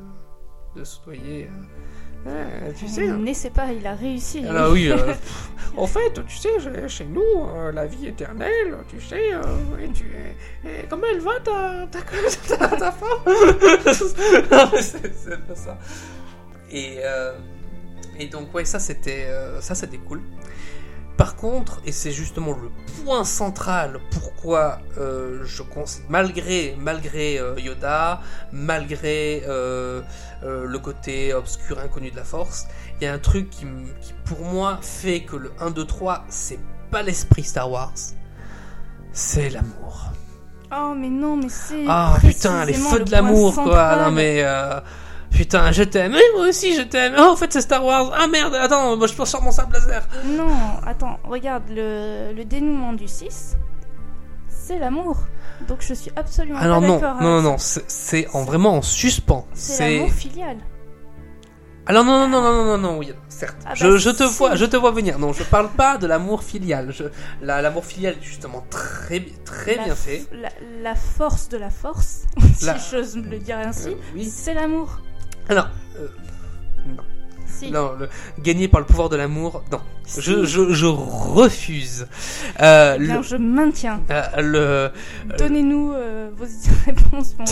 de 0.75 0.83
soudoyer 0.83 1.49
euh, 1.49 2.25
Ouais, 2.25 2.73
tu 2.77 2.87
sais 2.87 3.07
hein. 3.07 3.17
Ne 3.17 3.33
sait 3.33 3.49
pas, 3.49 3.71
il 3.71 3.85
a 3.87 3.95
réussi. 3.95 4.45
Alors 4.45 4.73
oui, 4.73 4.91
euh, 4.91 5.13
en 5.77 5.87
fait, 5.87 6.13
tu 6.27 6.35
sais, 6.35 6.49
chez 6.89 7.05
nous, 7.05 7.21
euh, 7.47 7.71
la 7.71 7.85
vie 7.85 8.07
éternelle, 8.07 8.75
tu 8.89 8.99
sais, 8.99 9.33
euh, 9.33 9.41
et 9.81 9.89
tu, 9.89 10.03
et 10.65 10.85
comment 10.89 11.05
elle 11.09 11.21
va 11.21 11.39
ta, 11.39 11.87
ta, 11.87 11.99
ta, 12.57 12.77
ta 12.77 12.91
femme? 12.91 13.23
C'est 13.93 15.47
pas 15.47 15.55
ça. 15.55 15.77
Et, 16.71 16.97
euh, 17.05 17.37
et 18.19 18.27
donc, 18.27 18.53
ouais, 18.53 18.65
ça 18.65 18.79
c'était 18.79 19.27
euh, 19.27 19.61
ça 19.61 19.73
c'était 19.73 19.97
cool. 19.97 20.21
Par 21.19 21.35
contre, 21.35 21.81
et 21.85 21.91
c'est 21.91 22.13
justement 22.13 22.53
le 22.53 22.69
point 23.03 23.25
central 23.25 23.99
pourquoi 24.09 24.79
euh, 24.97 25.41
je 25.43 25.63
considère, 25.63 26.09
malgré, 26.09 26.77
malgré 26.79 27.37
euh, 27.37 27.59
Yoda, 27.59 28.21
malgré 28.53 29.43
euh, 29.45 30.01
le 30.41 30.79
côté 30.79 31.33
obscur 31.33 31.77
inconnu 31.79 32.09
de 32.09 32.15
la 32.15 32.23
force, 32.23 32.67
il 32.95 33.03
y 33.03 33.07
a 33.07 33.11
un 33.11 33.19
truc 33.19 33.49
qui, 33.49 33.65
pour 34.23 34.39
moi 34.45 34.79
fait 34.81 35.23
que 35.23 35.35
le 35.35 35.51
1, 35.59 35.71
2, 35.71 35.85
3, 35.85 36.23
c'est 36.29 36.59
pas 36.89 37.01
l'esprit 37.01 37.43
Star 37.43 37.69
Wars, 37.69 37.91
c'est 39.11 39.49
l'amour. 39.49 40.13
Oh, 40.71 40.93
mais 40.95 41.09
non, 41.09 41.35
mais 41.35 41.49
c'est. 41.49 41.83
Ah 41.89 42.15
putain, 42.21 42.63
les 42.63 42.71
feux 42.71 42.99
le 42.99 43.03
de 43.03 43.11
l'amour 43.11 43.55
quoi. 43.55 44.05
Non 44.05 44.11
mais 44.11 44.41
putain, 45.31 45.71
je 45.71 45.83
t'aime. 45.83 46.15
Moi 46.35 46.47
aussi 46.47 46.75
je 46.75 46.81
t'aime. 46.81 47.13
Oh, 47.17 47.29
en 47.31 47.35
fait 47.35 47.51
c'est 47.53 47.61
Star 47.61 47.83
Wars. 47.85 48.11
Ah 48.15 48.27
merde, 48.27 48.55
attends, 48.55 48.95
moi 48.97 49.07
je 49.07 49.13
peux 49.13 49.25
sortir 49.25 49.41
mon 49.41 49.51
sable 49.51 49.73
laser. 49.73 50.07
Non, 50.25 50.49
attends, 50.85 51.17
regarde, 51.23 51.63
le, 51.69 52.33
le 52.35 52.45
dénouement 52.45 52.93
du 52.93 53.07
6, 53.07 53.55
c'est 54.47 54.79
l'amour. 54.79 55.17
Donc 55.67 55.79
je 55.81 55.93
suis 55.93 56.11
absolument 56.15 56.57
Ah 56.61 56.67
non 56.67 56.79
pas 56.81 56.87
non, 56.87 56.99
d'accord. 56.99 57.21
non 57.21 57.41
non, 57.41 57.57
ça. 57.57 57.81
c'est 57.87 58.27
en 58.33 58.43
vraiment 58.43 58.75
en 58.77 58.81
suspens. 58.81 59.45
C'est 59.53 59.95
l'amour 59.97 60.11
filial. 60.11 60.57
alors 61.85 62.05
non 62.05 62.19
non 62.19 62.27
non 62.29 62.41
non 62.41 62.53
non 62.53 62.65
non 62.65 62.77
non 62.77 62.97
oui 62.97 63.11
certes. 63.27 63.57
Ah 63.65 63.69
bah, 63.69 63.75
je, 63.75 63.97
je 63.97 64.09
te 64.09 64.23
vois 64.23 64.55
je 64.55 64.63
te 64.65 64.77
vois 64.77 64.91
venir. 64.91 65.19
Non, 65.19 65.33
je 65.33 65.43
parle 65.43 65.69
pas 65.69 65.97
de 65.97 66.07
l'amour 66.07 66.43
filial. 66.43 66.91
Je 66.93 67.03
la- 67.41 67.61
l'amour 67.61 67.83
filial 67.83 68.15
est 68.21 68.23
justement 68.23 68.63
très 68.69 69.19
très 69.43 69.75
La 69.75 69.83
bien 69.83 69.95
fait. 69.95 70.25
La, 70.31 70.49
la 70.81 70.95
force 70.95 71.49
de 71.49 71.57
la 71.57 71.69
force, 71.71 72.21
si 72.55 72.69
j'ose 72.89 73.17
me 73.17 73.27
le 73.29 73.39
dire 73.39 73.57
ainsi, 73.57 73.89
Euh, 73.89 73.95
oui. 74.15 74.23
c'est 74.33 74.53
l'amour. 74.53 75.01
Alors 75.49 75.67
euh, 75.97 76.07
non. 76.87 77.03
Si. 77.45 77.71
Non, 77.71 77.91
le, 77.99 78.07
gagné 78.41 78.67
par 78.69 78.79
le 78.79 78.85
pouvoir 78.85 79.09
de 79.09 79.17
l'amour, 79.17 79.63
non. 79.71 79.81
Si. 80.05 80.21
Je, 80.21 80.45
je, 80.45 80.71
je 80.71 80.85
refuse. 80.85 82.07
Euh, 82.61 82.95
Eh 82.97 83.03
bien, 83.03 83.17
le, 83.17 83.21
je 83.23 83.35
maintiens. 83.35 84.01
euh, 84.09 84.91
le, 85.27 85.35
Donnez-nous 85.37 85.91
euh, 85.93 86.29
vos 86.35 86.45
réponses, 86.85 87.35
vos, 87.37 87.43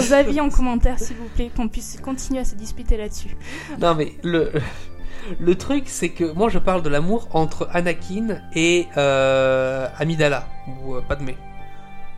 vos 0.00 0.12
avis 0.14 0.40
en 0.40 0.48
commentaire, 0.48 0.98
s'il 0.98 1.16
vous 1.16 1.28
plaît, 1.34 1.50
qu'on 1.54 1.68
puisse 1.68 1.98
continuer 2.02 2.40
à 2.40 2.44
se 2.44 2.54
disputer 2.54 2.96
là-dessus. 2.96 3.36
Non 3.78 3.94
mais 3.94 4.14
le 4.22 4.50
le 5.40 5.54
truc 5.54 5.84
c'est 5.86 6.08
que 6.08 6.32
moi 6.32 6.48
je 6.48 6.58
parle 6.58 6.82
de 6.82 6.88
l'amour 6.88 7.28
entre 7.32 7.68
Anakin 7.72 8.40
et 8.54 8.86
euh, 8.96 9.86
Amidala 9.98 10.46
ou 10.84 10.94
euh, 10.94 11.02
Padmé. 11.06 11.36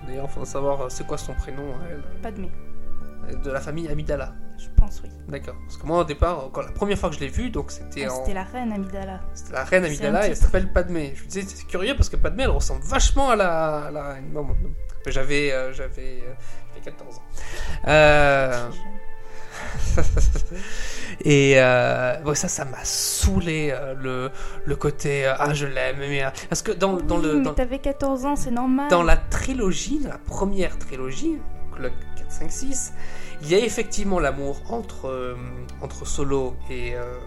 D'ailleurs, 0.07 0.30
faut 0.30 0.45
savoir 0.45 0.83
euh, 0.83 0.87
c'est 0.89 1.07
quoi 1.07 1.16
son 1.18 1.33
prénom 1.35 1.62
elle, 1.91 1.97
euh, 1.99 2.47
de 3.44 3.50
la 3.50 3.60
famille 3.60 3.88
Amidala. 3.88 4.34
je 4.58 4.68
pense, 4.76 5.00
oui. 5.04 5.10
D'accord. 5.28 5.54
Parce 5.66 5.76
que 5.76 5.86
moi 5.86 5.98
au 6.00 6.04
départ, 6.04 6.50
quand 6.52 6.62
la 6.62 6.72
première 6.72 6.98
fois 6.98 7.08
que 7.08 7.14
je 7.14 7.20
l'ai 7.20 7.28
vue, 7.28 7.50
donc 7.50 7.70
c'était 7.70 8.04
Ah, 8.06 8.12
en 8.12 8.16
C'était 8.16 8.34
la 8.34 8.44
reine 8.44 8.72
Amidala. 8.72 9.20
c'était 9.34 9.52
la 9.52 9.64
reine 9.64 9.84
Amidala 9.84 10.26
et 10.26 10.30
elle 10.30 10.36
s'appelle 10.36 10.72
Padmé. 10.72 11.12
Je 11.16 11.22
me 11.22 11.28
disais 11.28 11.42
c'est 11.46 11.66
curieux 11.66 11.94
parce 11.96 12.08
que 12.08 12.16
Padmé 12.16 12.42
elle 12.44 12.50
ressemble 12.50 12.82
vachement 12.84 13.30
à 13.30 13.36
la, 13.36 13.84
à 13.86 13.90
la 13.90 14.08
reine. 14.14 14.32
Non, 14.32 14.42
bon, 14.44 14.54
non. 14.62 14.70
J'avais 15.06 15.52
euh, 15.52 15.72
j'avais 15.72 16.22
euh, 16.26 16.34
j'avais 16.74 16.84
14 16.84 17.16
ans. 17.16 17.22
Euh... 17.88 18.68
Et 21.24 21.54
euh, 21.56 22.20
ouais, 22.24 22.34
ça, 22.34 22.48
ça 22.48 22.64
m'a 22.64 22.82
saoulé 22.84 23.70
euh, 23.72 23.94
le, 23.94 24.30
le 24.64 24.76
côté 24.76 25.26
euh, 25.26 25.34
ah 25.38 25.52
je 25.54 25.66
l'aime 25.66 25.98
mais 25.98 26.24
euh, 26.24 26.30
parce 26.48 26.62
que 26.62 26.72
dans, 26.72 26.94
dans 26.94 27.18
le 27.18 27.40
mais 27.40 27.52
t'avais 27.52 27.78
14 27.78 28.24
ans, 28.26 28.36
c'est 28.36 28.50
normal. 28.50 28.88
dans 28.90 29.02
la 29.02 29.16
trilogie, 29.16 30.00
dans 30.00 30.08
la 30.10 30.18
première 30.18 30.78
trilogie, 30.78 31.38
le 31.78 31.90
4, 32.16 32.30
5, 32.30 32.50
6, 32.50 32.92
il 33.42 33.50
y 33.50 33.54
a 33.54 33.58
effectivement 33.58 34.18
l'amour 34.20 34.62
entre 34.68 35.08
euh, 35.08 35.36
entre 35.80 36.06
Solo 36.06 36.54
et 36.70 36.94
euh, 36.94 37.18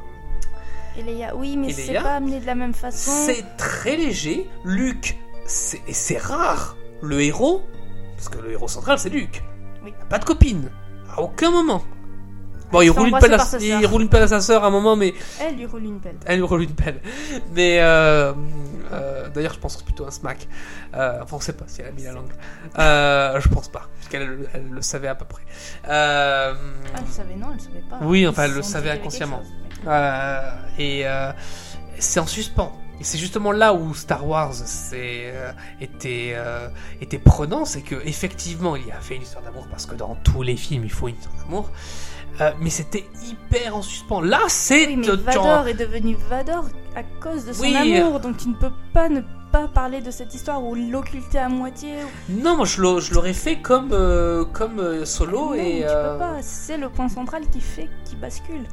Et 0.98 1.04
Leia, 1.04 1.36
oui, 1.36 1.58
mais 1.58 1.72
c'est 1.72 1.94
pas 1.94 2.16
amené 2.16 2.40
de 2.40 2.46
la 2.46 2.56
même 2.56 2.74
façon. 2.74 3.12
c'est 3.12 3.58
très 3.58 3.98
léger. 3.98 4.50
Luke, 4.64 5.18
c'est 5.46 5.82
et 5.88 5.94
c'est 5.94 6.18
rare. 6.18 6.76
Le 7.02 7.22
héros, 7.22 7.62
parce 8.16 8.30
que 8.30 8.40
le 8.40 8.52
héros 8.52 8.68
central 8.68 8.98
c'est 9.00 9.10
Luke. 9.10 9.44
Oui. 9.84 9.94
Pas 10.10 10.20
de 10.20 10.26
copine 10.26 10.72
à 11.16 11.22
aucun 11.22 11.52
moment. 11.52 11.84
Bon, 12.72 12.82
il 12.82 12.92
fait 12.92 13.00
roule, 13.00 13.10
une 13.10 13.20
pelle 13.20 13.34
à, 13.34 13.40
sa 13.40 13.58
il 13.58 13.80
sœur. 13.82 13.92
roule 13.92 14.02
une 14.02 14.10
pelle 14.10 14.24
à 14.24 14.28
sa 14.28 14.42
sœur 14.42 14.64
à 14.64 14.68
un 14.68 14.70
moment, 14.72 14.96
mais 14.96 15.14
Elle 15.42 15.56
lui 15.56 15.66
roule 15.66 15.84
une 15.86 16.00
pelle. 16.00 16.18
Elle 16.26 16.38
lui 16.38 16.44
roule 16.46 16.64
une 16.64 16.74
pelle. 16.76 17.00
Mais 17.54 17.78
euh, 17.80 18.34
euh, 18.92 19.30
d'ailleurs, 19.30 19.54
je 19.54 19.60
pense 19.60 19.82
plutôt 19.84 20.06
un 20.06 20.12
smack. 20.12 20.48
Euh, 20.96 21.20
enfin, 21.24 21.38
on 21.38 21.40
sait 21.40 21.54
pas 21.54 21.66
si 21.68 21.82
elle 21.82 21.88
a 21.88 21.92
mis 21.92 22.04
la 22.04 22.12
langue. 22.14 22.32
Euh, 22.80 23.40
je 23.40 23.48
pense 23.50 23.70
pas, 23.70 23.88
parce 23.98 24.08
qu'elle 24.10 24.48
elle 24.54 24.70
le 24.70 24.82
savait 24.82 25.08
à 25.08 25.16
peu 25.16 25.26
près. 25.26 25.44
Euh, 25.88 26.54
Ah, 26.94 27.00
elle 27.00 27.08
savait, 27.14 27.36
non, 27.36 27.48
elle 27.54 27.62
savait 27.62 27.84
pas. 27.90 28.00
Oui, 28.02 28.28
enfin, 28.28 28.44
elle 28.46 28.54
le 28.54 28.62
savait 28.62 28.90
inconsciemment. 28.92 29.42
chose, 29.42 29.52
mais- 29.84 29.90
euh, 29.92 30.52
et 30.80 31.02
euh, 31.08 31.32
c'est 32.00 32.20
en 32.20 32.28
suspens. 32.28 32.72
Et 33.00 33.04
c'est 33.04 33.18
justement 33.18 33.52
là 33.52 33.74
où 33.74 33.94
Star 33.94 34.26
Wars 34.26 34.54
euh, 34.94 35.52
était, 35.82 36.32
euh, 36.34 36.70
était 37.02 37.20
prenant, 37.20 37.66
c'est 37.66 37.82
que 37.82 37.96
effectivement 38.06 38.78
il 38.78 38.88
y 38.88 38.92
avait 38.92 39.18
une 39.18 39.22
histoire 39.24 39.44
d'amour 39.44 39.68
parce 39.70 39.86
que 39.86 39.96
dans 39.96 40.16
tous 40.24 40.44
les 40.44 40.56
films 40.56 40.86
il 40.86 40.92
faut 40.92 41.10
une 41.10 41.16
histoire 41.16 41.36
d'amour, 41.44 41.70
Euh, 42.42 42.52
mais 42.60 42.70
c'était 42.70 43.06
hyper 43.24 43.76
en 43.78 43.82
suspens. 43.82 44.22
Là 44.22 44.40
c'est 44.50 44.88
Oui, 44.88 44.98
mais 44.98 45.04
tu- 45.06 45.12
tu 45.12 45.38
en- 45.38 45.44
Vador 45.44 45.68
est 45.68 45.74
devenu 45.74 46.16
Vador 46.30 46.66
à 46.96 47.04
cause 47.04 47.46
de 47.46 47.54
son 47.54 47.62
Oui. 47.62 47.76
amour, 47.98 48.20
donc 48.20 48.38
tu 48.38 48.50
ne 48.50 48.56
peux 48.56 48.72
pas 48.94 49.08
ne 49.10 49.22
pas 49.54 49.68
parler 49.70 50.02
de 50.02 50.12
cette 50.12 50.34
histoire 50.36 50.62
ou 50.64 50.76
l'occulter 50.76 51.38
à 51.40 51.48
moitié. 51.48 51.94
ou- 52.30 52.42
Non, 52.42 52.58
moi 52.58 52.66
je 52.66 52.82
l'au- 52.82 53.00
je 53.00 53.14
l'aurais 53.14 53.34
fait 53.34 53.62
comme, 53.62 53.92
euh, 53.94 54.44
comme 54.44 54.80
euh, 54.80 55.06
Solo 55.06 55.50
non, 55.50 55.54
et. 55.54 55.78
tu 55.82 55.88
peux 55.88 56.20
pas. 56.20 56.38
C'est 56.42 56.78
le 56.78 56.90
point 56.90 57.08
central 57.08 57.44
qui 57.50 57.62
fait 57.62 57.88
qui 58.04 58.16
bascule. 58.18 58.66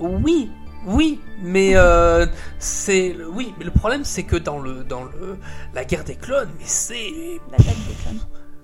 Oui, 0.00 0.50
oui, 0.86 1.20
mais 1.42 1.72
euh, 1.76 2.24
c'est 2.58 3.16
oui, 3.32 3.52
mais 3.58 3.64
le 3.64 3.70
problème 3.72 4.04
c'est 4.04 4.22
que 4.22 4.36
dans 4.36 4.58
le 4.58 4.84
dans 4.84 5.04
le 5.04 5.36
la 5.74 5.84
guerre 5.84 6.04
des 6.04 6.14
clones, 6.16 6.50
mais 6.58 6.64
c'est 6.66 7.12
L'attaque 7.50 7.66
des 7.88 7.94
clones. 8.02 8.20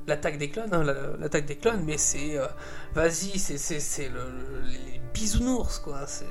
L'attaque 0.07 0.39
des 0.39 0.51
clones, 0.51 0.73
hein, 0.73 0.85
la- 0.85 1.17
l'attaque 1.19 1.47
des 1.47 1.57
clones, 1.57 1.83
mais 1.85 1.99
c'est 1.99 2.39
euh, 2.39 2.47
vas-y, 2.95 3.39
c'est 3.39 3.59
c'est 3.59 3.81
c'est 3.81 4.09
le, 4.09 4.15
le- 4.21 4.61
les 4.69 5.01
bisounours 5.13 5.79
quoi, 5.79 6.07
c'est 6.07 6.27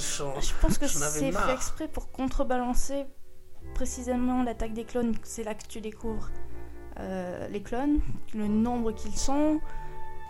change. 0.00 0.46
Je 0.48 0.52
pense 0.60 0.78
que 0.78 0.86
c'est 0.86 1.32
fait 1.32 1.52
exprès 1.52 1.88
pour 1.88 2.10
contrebalancer 2.12 3.06
précisément 3.74 4.42
l'attaque 4.42 4.74
des 4.74 4.84
clones. 4.84 5.14
C'est 5.22 5.42
là 5.42 5.54
que 5.54 5.66
tu 5.66 5.80
découvres 5.80 6.28
euh, 7.00 7.48
les 7.48 7.62
clones, 7.62 8.00
le 8.34 8.46
nombre 8.46 8.92
qu'ils 8.92 9.16
sont, 9.16 9.60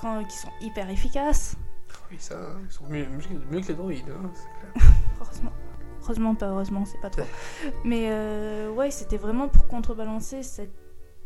quand, 0.00 0.24
qui 0.24 0.36
sont 0.36 0.50
hyper 0.60 0.88
efficaces. 0.88 1.56
Oui, 2.10 2.16
ça, 2.20 2.36
ils 2.64 2.72
sont 2.72 2.86
mieux, 2.88 3.06
mieux- 3.06 3.40
mieux 3.50 3.60
que 3.60 3.68
les 3.68 3.74
droïdes, 3.74 4.04
hein, 4.08 4.30
c'est 4.34 4.82
clair. 4.82 4.92
Heureusement. 5.20 5.52
Heureusement, 6.02 6.34
pas 6.34 6.46
heureusement, 6.48 6.84
c'est 6.84 7.00
pas 7.00 7.10
trop. 7.10 7.22
Mais 7.84 8.08
euh, 8.10 8.70
ouais, 8.70 8.90
c'était 8.90 9.16
vraiment 9.16 9.48
pour 9.48 9.66
contrebalancer 9.66 10.42
cette, 10.42 10.72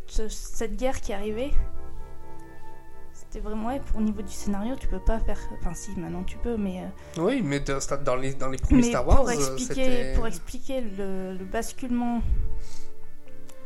ce- 0.08 0.28
cette 0.28 0.76
guerre 0.76 1.00
qui 1.00 1.12
arrivait. 1.12 1.50
c'était 3.12 3.40
vraiment 3.40 3.68
ouais, 3.68 3.80
pour 3.80 3.98
au 3.98 4.00
niveau 4.00 4.22
du 4.22 4.32
scénario, 4.32 4.74
tu 4.76 4.86
peux 4.88 5.00
pas 5.00 5.18
faire. 5.18 5.38
Enfin, 5.58 5.74
si, 5.74 5.90
maintenant 5.98 6.22
tu 6.24 6.36
peux, 6.38 6.56
mais. 6.56 6.82
euh, 6.82 7.22
Oui, 7.22 7.42
mais 7.42 7.60
de- 7.60 7.78
dans 8.04 8.16
les, 8.16 8.32
dans 8.34 8.48
les 8.48 8.56
premiers 8.58 8.82
mais 8.82 8.88
Star 8.88 9.06
Wars, 9.06 9.18
pour 9.18 9.28
euh, 9.28 9.32
expliquer, 9.32 9.74
c'était. 9.74 10.12
pour 10.14 10.26
expliquer 10.26 10.80
le, 10.80 11.36
le 11.36 11.44
basculement 11.44 12.22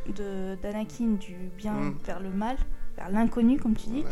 de 0.09 0.57
d'Anakin 0.63 1.13
du 1.21 1.35
bien 1.57 1.75
Mm. 1.75 1.99
vers 2.05 2.21
le 2.21 2.31
mal, 2.31 2.57
vers 2.97 3.11
l'inconnu, 3.11 3.59
comme 3.61 3.77
tu 3.77 3.89
dis, 3.91 4.03
Ouais. 4.03 4.11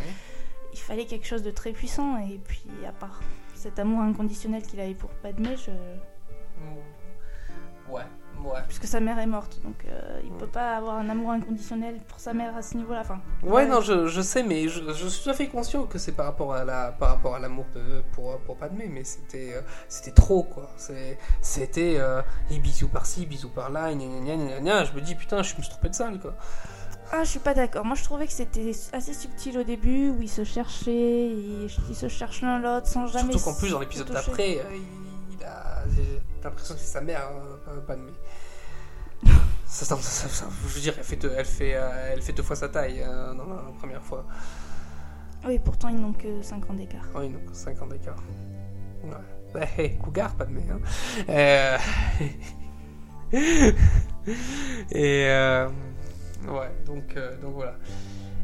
il 0.72 0.78
fallait 0.78 1.06
quelque 1.06 1.26
chose 1.26 1.42
de 1.42 1.50
très 1.50 1.72
puissant. 1.72 2.16
Et 2.18 2.38
puis, 2.38 2.68
à 2.86 2.92
part 2.92 3.20
cet 3.54 3.78
amour 3.78 4.02
inconditionnel 4.02 4.62
qu'il 4.62 4.78
avait 4.80 4.94
pour 4.94 5.10
Padmé, 5.10 5.56
je... 5.56 5.70
Ouais, 7.92 8.02
ouais. 8.46 8.60
puisque 8.66 8.86
sa 8.86 9.00
mère 9.00 9.18
est 9.18 9.26
morte, 9.26 9.60
donc 9.64 9.84
euh, 9.86 10.20
il 10.24 10.32
Mm. 10.32 10.38
peut 10.38 10.46
pas 10.46 10.76
avoir 10.76 10.96
un 10.96 11.08
amour 11.08 11.30
inconditionnel 11.32 11.96
pour 12.08 12.18
sa 12.20 12.32
mère 12.32 12.56
à 12.56 12.62
ce 12.62 12.76
niveau-là. 12.76 13.00
Enfin, 13.00 13.20
Ouais, 13.42 13.66
non, 13.66 13.80
je, 13.80 14.06
je 14.06 14.20
sais, 14.20 14.42
mais 14.42 14.68
je, 14.68 14.80
je 14.92 15.06
suis 15.08 15.24
tout 15.24 15.30
à 15.30 15.34
fait 15.34 15.48
conscient 15.48 15.84
que 15.84 15.98
c'est 15.98 16.12
par 16.12 16.26
rapport 16.26 16.54
à 16.54 16.64
la 16.64 16.92
par 16.92 17.10
rapport 17.10 17.34
à 17.34 17.38
l'amour 17.38 17.66
de 17.74 18.02
pour 18.12 18.38
pour 18.40 18.56
Padmé, 18.56 18.88
mais 18.88 19.04
c'était 19.04 19.54
euh, 19.54 19.60
c'était 19.88 20.12
trop 20.12 20.42
quoi. 20.42 20.70
C'était 21.40 21.96
euh, 21.98 22.22
et 22.50 22.58
bisous 22.58 22.88
par-ci, 22.88 23.26
bisous 23.26 23.48
par-là. 23.50 23.90
Je 23.92 23.94
me 24.94 25.00
dis 25.00 25.14
putain, 25.14 25.42
je 25.42 25.54
me 25.56 25.62
suis 25.62 25.70
trompé 25.70 25.88
de 25.88 25.94
salle 25.94 26.18
quoi. 26.20 26.34
Ah, 27.12 27.24
je 27.24 27.30
suis 27.30 27.40
pas 27.40 27.54
d'accord. 27.54 27.84
Moi, 27.84 27.96
je 27.96 28.04
trouvais 28.04 28.24
que 28.28 28.32
c'était 28.32 28.70
assez 28.92 29.14
subtil 29.14 29.58
au 29.58 29.64
début, 29.64 30.10
où 30.10 30.22
ils 30.22 30.28
se 30.28 30.44
cherchaient, 30.44 31.26
ils, 31.26 31.66
ils 31.88 31.96
se 31.96 32.06
cherchent 32.06 32.42
l'un 32.42 32.60
l'autre 32.60 32.86
sans 32.86 33.08
jamais. 33.08 33.32
Surtout 33.32 33.50
qu'en 33.50 33.58
plus 33.58 33.70
dans 33.72 33.80
l'épisode 33.80 34.10
d'après, 34.12 34.58
euh, 34.58 34.78
il, 35.32 35.44
a 35.44 35.82
j'ai 35.96 36.22
l'impression 36.44 36.74
que 36.74 36.80
c'est 36.80 36.86
sa 36.86 37.00
mère, 37.00 37.22
hein, 37.66 37.72
Padmé. 37.84 38.12
Ça, 38.12 38.18
ça, 39.66 39.84
ça- 39.96 39.96
ça- 40.28 40.48
je 40.68 40.74
veux 40.74 40.80
dire, 40.80 40.94
elle 40.98 41.04
fait 41.04 41.16
deux, 41.16 41.32
elle 41.36 41.44
fait 41.44 41.74
euh, 41.74 42.12
elle 42.12 42.22
fait 42.22 42.32
deux 42.32 42.42
fois 42.42 42.56
sa 42.56 42.68
taille 42.68 43.02
euh, 43.02 43.34
dans 43.34 43.46
la 43.46 43.62
première 43.78 44.02
fois. 44.02 44.24
Oui, 45.46 45.58
pourtant, 45.58 45.88
ils 45.88 45.98
n'ont 46.00 46.12
que 46.12 46.42
5 46.42 46.68
ans 46.70 46.74
d'écart. 46.74 47.04
Oui, 47.14 47.28
donc 47.30 47.42
5 47.52 47.80
ans 47.82 47.86
d'écart. 47.86 48.22
Ouais. 49.04 49.10
Bah, 49.54 49.60
hey, 49.78 49.96
cougar, 49.96 50.34
pas 50.34 50.44
de 50.44 50.52
mais. 50.52 50.62
Hein. 50.70 50.80
Euh... 51.28 51.78
Et. 54.92 55.24
euh, 55.28 55.68
Ouais, 56.48 56.70
donc, 56.86 57.16
euh, 57.16 57.36
donc 57.40 57.54
voilà. 57.54 57.76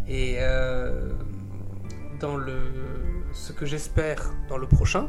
Et. 0.09 0.37
euh, 0.39 1.13
Dans 2.21 2.37
le. 2.37 2.61
Ce 3.33 3.53
que 3.53 3.67
j'espère 3.67 4.33
dans 4.49 4.57
le 4.57 4.67
prochain, 4.67 5.09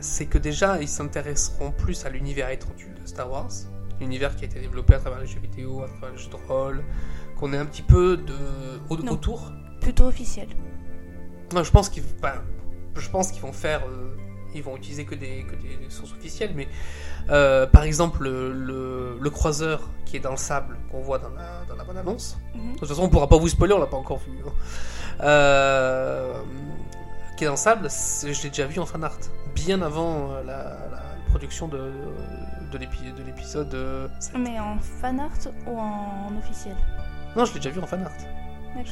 c'est 0.00 0.26
que 0.26 0.38
déjà, 0.38 0.80
ils 0.80 0.88
s'intéresseront 0.88 1.70
plus 1.70 2.04
à 2.04 2.10
l'univers 2.10 2.50
étendu 2.50 2.88
de 3.00 3.06
Star 3.06 3.30
Wars. 3.30 3.50
L'univers 4.00 4.34
qui 4.36 4.44
a 4.44 4.46
été 4.46 4.58
développé 4.60 4.94
à 4.94 4.98
travers 4.98 5.20
les 5.20 5.26
jeux 5.26 5.40
vidéo, 5.40 5.82
à 5.82 5.88
travers 5.88 6.10
les 6.12 6.18
jeux 6.18 6.30
de 6.30 6.36
rôle. 6.48 6.82
Qu'on 7.36 7.52
ait 7.52 7.58
un 7.58 7.66
petit 7.66 7.82
peu 7.82 8.16
de. 8.16 8.34
au- 8.88 8.96
Non. 8.96 9.12
autour. 9.12 9.52
Plutôt 9.80 10.04
officiel. 10.06 10.48
Non, 11.54 11.62
je 11.64 11.70
pense 11.70 11.88
qu'ils 11.88 12.02
je 12.96 13.08
pense 13.08 13.30
qu'ils 13.32 13.42
vont 13.42 13.52
faire 13.52 13.82
euh, 13.86 14.16
ils 14.54 14.62
vont 14.62 14.76
utiliser 14.76 15.04
que 15.04 15.14
des, 15.14 15.44
que 15.44 15.54
des 15.54 15.88
sources 15.90 16.12
officielles 16.12 16.50
mais 16.56 16.66
euh, 17.30 17.66
par 17.66 17.84
exemple 17.84 18.24
le, 18.24 18.52
le, 18.52 19.16
le 19.20 19.30
croiseur 19.30 19.88
qui 20.04 20.16
est 20.16 20.20
dans 20.20 20.32
le 20.32 20.36
sable 20.36 20.76
qu'on 20.90 21.00
voit 21.00 21.18
dans 21.18 21.30
la, 21.30 21.64
dans 21.68 21.76
la 21.76 21.84
bonne 21.84 21.96
annonce 21.96 22.36
Mhm. 22.54 22.74
de 22.74 22.78
toute 22.80 22.88
façon 22.88 23.04
on 23.04 23.08
pourra 23.08 23.28
pas 23.28 23.36
vous 23.38 23.48
spoiler 23.48 23.72
on 23.74 23.78
l'a 23.78 23.86
pas 23.86 23.96
encore 23.96 24.18
vu 24.18 24.32
hein. 24.44 24.50
Euh, 25.22 26.34
qui 27.36 27.44
est 27.44 27.46
dans 27.46 27.52
le 27.52 27.58
sable 27.58 27.88
je 27.88 28.42
l'ai 28.42 28.48
déjà 28.50 28.66
vu 28.66 28.80
en 28.80 28.86
fan 28.86 29.04
art 29.04 29.16
bien 29.54 29.80
avant 29.82 30.32
la, 30.44 30.64
la 30.90 31.02
production 31.30 31.68
de, 31.68 31.78
de 32.70 32.78
l'épi- 32.78 33.12
de 33.12 33.22
l'épisode 33.22 33.74
euh. 33.74 34.08
Mais 34.38 34.58
en 34.60 34.78
fan 34.78 35.20
art 35.20 35.30
ou 35.66 35.78
en 35.78 36.32
officiel? 36.38 36.76
Non 37.36 37.44
je 37.44 37.52
l'ai 37.54 37.60
déjà 37.60 37.70
vu 37.70 37.80
en 37.80 37.86
fan 37.86 38.02
art 38.02 38.12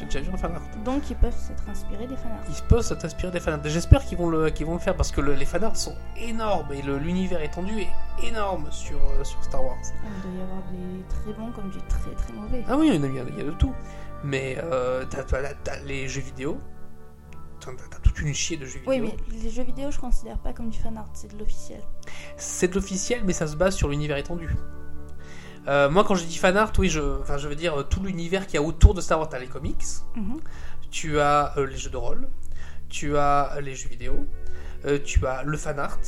l'ai 0.00 0.06
déjà 0.06 0.20
vu 0.20 0.30
en 0.32 0.36
fan 0.36 0.52
art 0.54 0.62
Donc, 0.84 1.08
ils 1.08 1.14
peuvent 1.16 1.32
s'être 1.36 1.62
inspirés 1.70 2.06
des 2.08 2.16
fan 2.16 2.32
art. 2.32 2.44
ils 2.48 2.62
peuvent 2.68 2.82
s'inspirer 2.82 3.30
des 3.30 3.38
fanarts. 3.40 3.60
J'espère 3.64 4.04
qu'ils 4.04 4.18
vont 4.18 4.28
le 4.28 4.50
vont 4.66 4.72
le 4.74 4.80
faire 4.80 4.96
parce 4.96 5.12
que 5.12 5.20
le- 5.20 5.34
les 5.34 5.44
fanarts 5.44 5.76
sont 5.76 5.94
énormes 6.16 6.72
et 6.72 6.82
l'univers 6.82 7.40
étendu 7.42 7.80
est 7.80 8.26
énorme 8.26 8.66
sur 8.72 8.98
euh, 8.98 9.22
sur 9.24 9.42
Star 9.44 9.62
Wars. 9.64 9.76
Il 10.04 10.22
doit 10.22 10.40
y 10.40 10.42
avoir 10.42 10.62
des 10.72 11.04
très 11.08 11.32
bons 11.32 11.52
comme 11.52 11.70
des 11.70 11.78
très 11.88 12.10
très 12.16 12.32
mauvais. 12.32 12.64
Ah 12.68 12.76
oui, 12.76 12.90
il 12.92 13.00
y, 13.00 13.18
a- 13.20 13.22
il 13.28 13.38
y 13.38 13.44
de 13.44 13.50
tout. 13.52 13.72
Mais 14.24 14.58
euh, 14.64 15.04
t'as 15.08 15.22
les 15.86 16.08
jeux 16.08 16.22
vidéo. 16.22 16.60
T'as 17.76 17.84
t'as 17.90 17.98
toute 17.98 18.18
une 18.20 18.34
chier 18.34 18.56
de 18.56 18.64
jeux 18.66 18.78
vidéo. 18.80 18.90
Oui, 18.90 19.00
mais 19.00 19.16
les 19.42 19.50
jeux 19.50 19.62
vidéo, 19.64 19.90
je 19.90 19.98
considère 19.98 20.38
pas 20.38 20.52
comme 20.52 20.70
du 20.70 20.78
fan 20.78 20.96
art, 20.96 21.08
c'est 21.14 21.32
de 21.32 21.38
l'officiel. 21.38 21.82
C'est 22.36 22.68
de 22.68 22.74
l'officiel, 22.74 23.22
mais 23.24 23.32
ça 23.32 23.46
se 23.46 23.56
base 23.56 23.74
sur 23.76 23.88
l'univers 23.88 24.16
étendu. 24.16 24.48
Euh, 25.66 25.90
moi, 25.90 26.04
quand 26.04 26.14
je 26.14 26.24
dis 26.24 26.38
fanart, 26.38 26.72
oui, 26.78 26.88
je, 26.88 27.00
enfin, 27.20 27.36
je 27.36 27.46
veux 27.48 27.56
dire 27.56 27.80
euh, 27.80 27.82
tout 27.82 28.02
l'univers 28.02 28.46
qu'il 28.46 28.54
y 28.54 28.58
a 28.58 28.62
autour 28.66 28.94
de 28.94 29.00
Star 29.02 29.18
Wars. 29.18 29.28
T'as 29.28 29.38
les 29.38 29.48
comics, 29.48 29.84
Mhm. 30.16 30.40
tu 30.90 31.20
as 31.20 31.52
euh, 31.58 31.66
les 31.66 31.76
jeux 31.76 31.90
de 31.90 31.96
rôle, 31.98 32.28
tu 32.88 33.16
as 33.18 33.58
les 33.60 33.74
jeux 33.74 33.88
vidéo, 33.90 34.26
euh, 34.86 34.98
tu 35.04 35.26
as 35.26 35.42
le 35.42 35.56
fan 35.58 35.78
art, 35.78 35.98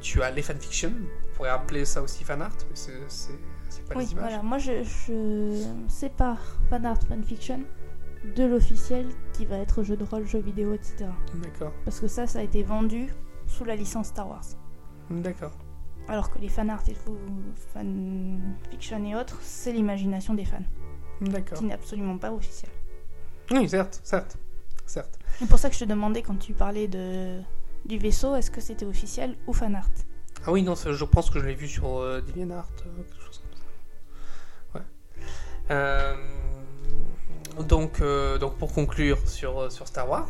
tu 0.00 0.22
as 0.22 0.30
les 0.30 0.42
fanfictions. 0.42 0.92
On 1.32 1.36
pourrait 1.36 1.50
appeler 1.50 1.84
ça 1.84 2.00
aussi 2.02 2.22
fan 2.24 2.42
art, 2.42 2.52
mais 2.68 2.76
c'est 2.76 3.84
pas 3.88 3.94
Oui, 3.96 4.04
les 4.04 4.12
images. 4.12 4.24
voilà. 4.28 4.42
Moi, 4.42 4.58
je, 4.58 4.84
je 4.84 5.64
sépare 5.88 6.38
fan 6.70 6.84
art, 6.86 6.98
fanfiction 7.08 7.60
de 8.36 8.44
l'officiel 8.44 9.06
qui 9.32 9.44
va 9.46 9.56
être 9.58 9.82
jeu 9.82 9.96
de 9.96 10.04
rôle, 10.04 10.26
jeu 10.26 10.40
vidéo, 10.40 10.74
etc. 10.74 11.06
D'accord, 11.42 11.72
Parce 11.84 12.00
que 12.00 12.08
ça, 12.08 12.26
ça 12.26 12.40
a 12.40 12.42
été 12.42 12.62
vendu 12.62 13.12
sous 13.46 13.64
la 13.64 13.76
licence 13.76 14.08
Star 14.08 14.28
Wars. 14.28 14.44
d'accord. 15.10 15.56
Alors 16.08 16.30
que 16.30 16.38
les 16.38 16.48
fan 16.48 16.70
art 16.70 16.82
et 16.88 16.94
fanfiction 17.74 19.04
et 19.04 19.14
autres, 19.14 19.38
c'est 19.42 19.72
l'imagination 19.72 20.34
des 20.34 20.44
fans, 20.46 20.62
D'accord. 21.20 21.58
qui 21.58 21.64
n'est 21.64 21.74
absolument 21.74 22.16
pas 22.18 22.32
officiel. 22.32 22.70
Oui, 23.50 23.68
certes, 23.68 24.00
certes, 24.02 24.38
certes. 24.86 25.18
C'est 25.38 25.48
pour 25.48 25.58
ça 25.58 25.68
que 25.68 25.74
je 25.74 25.80
te 25.80 25.84
demandais 25.84 26.22
quand 26.22 26.36
tu 26.38 26.52
parlais 26.54 26.88
de 26.88 27.40
du 27.84 27.96
vaisseau, 27.98 28.34
est-ce 28.34 28.50
que 28.50 28.60
c'était 28.60 28.84
officiel 28.86 29.36
ou 29.46 29.52
fan 29.52 29.74
art? 29.74 29.88
Ah 30.46 30.52
oui, 30.52 30.62
non, 30.62 30.74
je 30.74 31.04
pense 31.04 31.30
que 31.30 31.38
je 31.40 31.46
l'ai 31.46 31.54
vu 31.54 31.68
sur 31.68 31.98
euh, 31.98 32.20
DeviantArt, 32.20 32.68
euh, 32.86 33.02
quelque 33.02 33.22
chose 33.24 33.42
comme 33.42 33.58
ça. 34.72 34.78
Ouais. 34.78 34.84
Euh, 35.70 36.14
donc, 37.64 38.00
euh, 38.00 38.38
donc, 38.38 38.56
pour 38.58 38.72
conclure 38.72 39.18
sur, 39.28 39.58
euh, 39.62 39.70
sur 39.70 39.86
Star 39.88 40.08
Wars, 40.08 40.28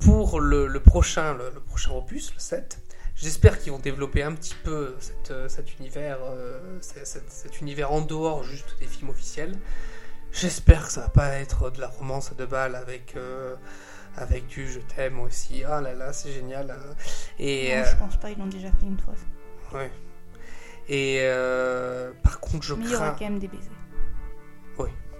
pour 0.00 0.40
le, 0.40 0.66
le 0.66 0.80
prochain, 0.80 1.34
le, 1.34 1.50
le 1.54 1.60
prochain 1.60 1.92
opus, 1.92 2.32
le 2.34 2.40
7, 2.40 2.78
j'espère 3.14 3.58
qu'ils 3.58 3.72
vont 3.72 3.78
développer 3.78 4.22
un 4.22 4.32
petit 4.34 4.54
peu 4.62 4.94
cette, 5.00 5.30
euh, 5.30 5.48
cet 5.48 5.78
univers, 5.78 6.18
euh, 6.22 6.78
cet, 6.80 7.60
univers 7.60 7.92
en 7.92 8.00
dehors 8.02 8.42
juste 8.44 8.76
des 8.78 8.86
films 8.86 9.10
officiels. 9.10 9.54
J'espère 10.32 10.86
que 10.86 10.92
ça 10.92 11.02
va 11.02 11.08
pas 11.08 11.28
être 11.34 11.70
de 11.70 11.80
la 11.80 11.88
romance 11.88 12.30
à 12.30 12.34
deux 12.34 12.46
balles 12.46 12.74
avec, 12.74 13.14
euh, 13.16 13.54
avec 14.16 14.46
du 14.48 14.70
je 14.70 14.80
t'aime 14.80 15.18
aussi. 15.20 15.64
Ah 15.64 15.80
là 15.80 15.94
là, 15.94 16.12
c'est 16.12 16.32
génial. 16.32 16.70
hein. 16.70 16.94
Et, 17.38 17.74
Non, 17.74 17.84
je 17.84 17.96
pense 17.96 18.16
pas, 18.16 18.30
ils 18.30 18.38
l'ont 18.38 18.46
déjà 18.46 18.68
fait 18.72 18.86
une 18.86 18.98
fois. 19.00 19.14
Ouais. 19.72 19.90
Et 20.88 21.20
par 22.22 22.38
contre, 22.40 22.64
je 22.64 22.74
Mais 22.74 22.84
il 22.84 22.90
y 22.92 22.96
aura 22.96 23.10
quand 23.12 23.24
même 23.24 23.38
des 23.38 23.48
baisers. 23.48 23.70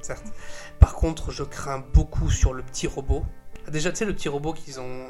Certes. 0.07 0.27
Par 0.79 0.95
contre, 0.95 1.33
je 1.33 1.43
crains 1.43 1.83
beaucoup 1.93 2.31
sur 2.31 2.53
le 2.55 2.63
petit 2.63 2.87
robot. 2.87 3.25
Déjà, 3.69 3.91
tu 3.91 3.97
sais, 3.97 4.05
le 4.05 4.15
petit 4.15 4.29
robot 4.29 4.53
qu'ils 4.53 4.79
ont. 4.79 5.07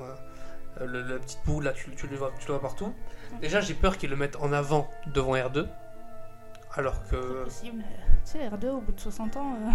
euh, 0.80 0.86
le, 0.86 1.02
la 1.02 1.18
petite 1.18 1.40
boule 1.44 1.64
là, 1.64 1.72
tu, 1.72 1.90
tu 1.94 2.06
le 2.06 2.16
vois, 2.16 2.32
tu 2.38 2.46
le 2.48 2.54
vois 2.54 2.62
partout. 2.62 2.94
Déjà, 3.42 3.60
j'ai 3.60 3.74
peur 3.74 3.98
qu'ils 3.98 4.08
le 4.10 4.16
mettent 4.16 4.36
en 4.36 4.52
avant 4.52 4.88
devant 5.12 5.34
R2. 5.34 5.66
Alors 6.74 6.94
C'est 7.04 7.10
que. 7.16 7.44
possible. 7.44 7.82
euh, 7.82 8.12
Tu 8.24 8.32
sais, 8.32 8.48
R2, 8.48 8.68
au 8.70 8.80
bout 8.80 8.92
de 8.92 9.00
60 9.00 9.36
ans, 9.36 9.54
euh, 9.54 9.70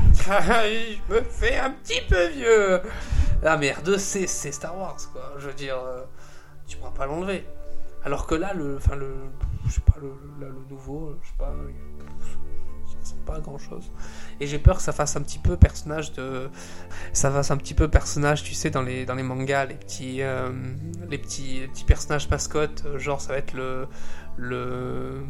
je 1.08 1.14
me 1.14 1.22
fais 1.22 1.58
un 1.58 1.72
petit 1.72 2.02
peu 2.10 2.28
vieux. 2.30 2.82
Ah, 3.44 3.58
mais 3.58 3.72
R2, 3.72 3.98
c'est 4.00 4.52
Star 4.52 4.76
Wars, 4.78 4.98
quoi. 5.12 5.34
Je 5.38 5.48
veux 5.48 5.54
dire, 5.54 5.78
euh, 5.78 6.04
tu 6.68 6.78
pourras 6.78 6.92
pas 6.92 7.06
l'enlever. 7.06 7.46
Alors 8.04 8.26
que 8.26 8.34
là, 8.36 8.54
le, 8.54 8.78
enfin 8.78 8.96
le, 8.96 9.14
je 9.68 9.72
sais 9.74 9.82
pas, 9.82 10.00
le, 10.02 10.10
là, 10.40 10.48
le 10.52 10.66
nouveau, 10.70 11.16
je 11.22 11.28
sais 11.30 11.36
pas, 11.38 11.54
ça 12.22 12.38
ressemble 13.02 13.22
pas 13.26 13.36
à 13.36 13.40
grand 13.40 13.58
chose. 13.58 13.92
Et 14.40 14.48
j'ai 14.48 14.60
peur 14.60 14.78
que 14.78 14.84
ça 14.84 14.92
fasse 14.92 15.16
un 15.16 15.22
petit 15.22 15.40
peu 15.40 15.58
personnage 15.58 16.14
de, 16.14 16.50
ça 17.14 17.30
fasse 17.32 17.52
un 17.52 17.58
petit 17.58 17.74
peu 17.74 17.88
personnage, 17.88 18.44
tu 18.44 18.54
sais, 18.54 18.70
dans 18.70 18.82
les 18.82 19.06
dans 19.06 19.16
les 19.16 19.24
mangas, 19.24 19.66
les 19.66 19.76
petits, 19.76 20.22
euh, 20.22 20.50
les 21.10 21.18
petits, 21.18 21.62
les 21.62 21.68
petits 21.68 21.84
personnages 21.84 22.30
mascottes, 22.30 22.84
euh, 22.86 23.00
genre 23.00 23.20
ça 23.22 23.34
va 23.34 23.38
être 23.40 23.54
le, 23.54 23.88
le, 24.38 25.24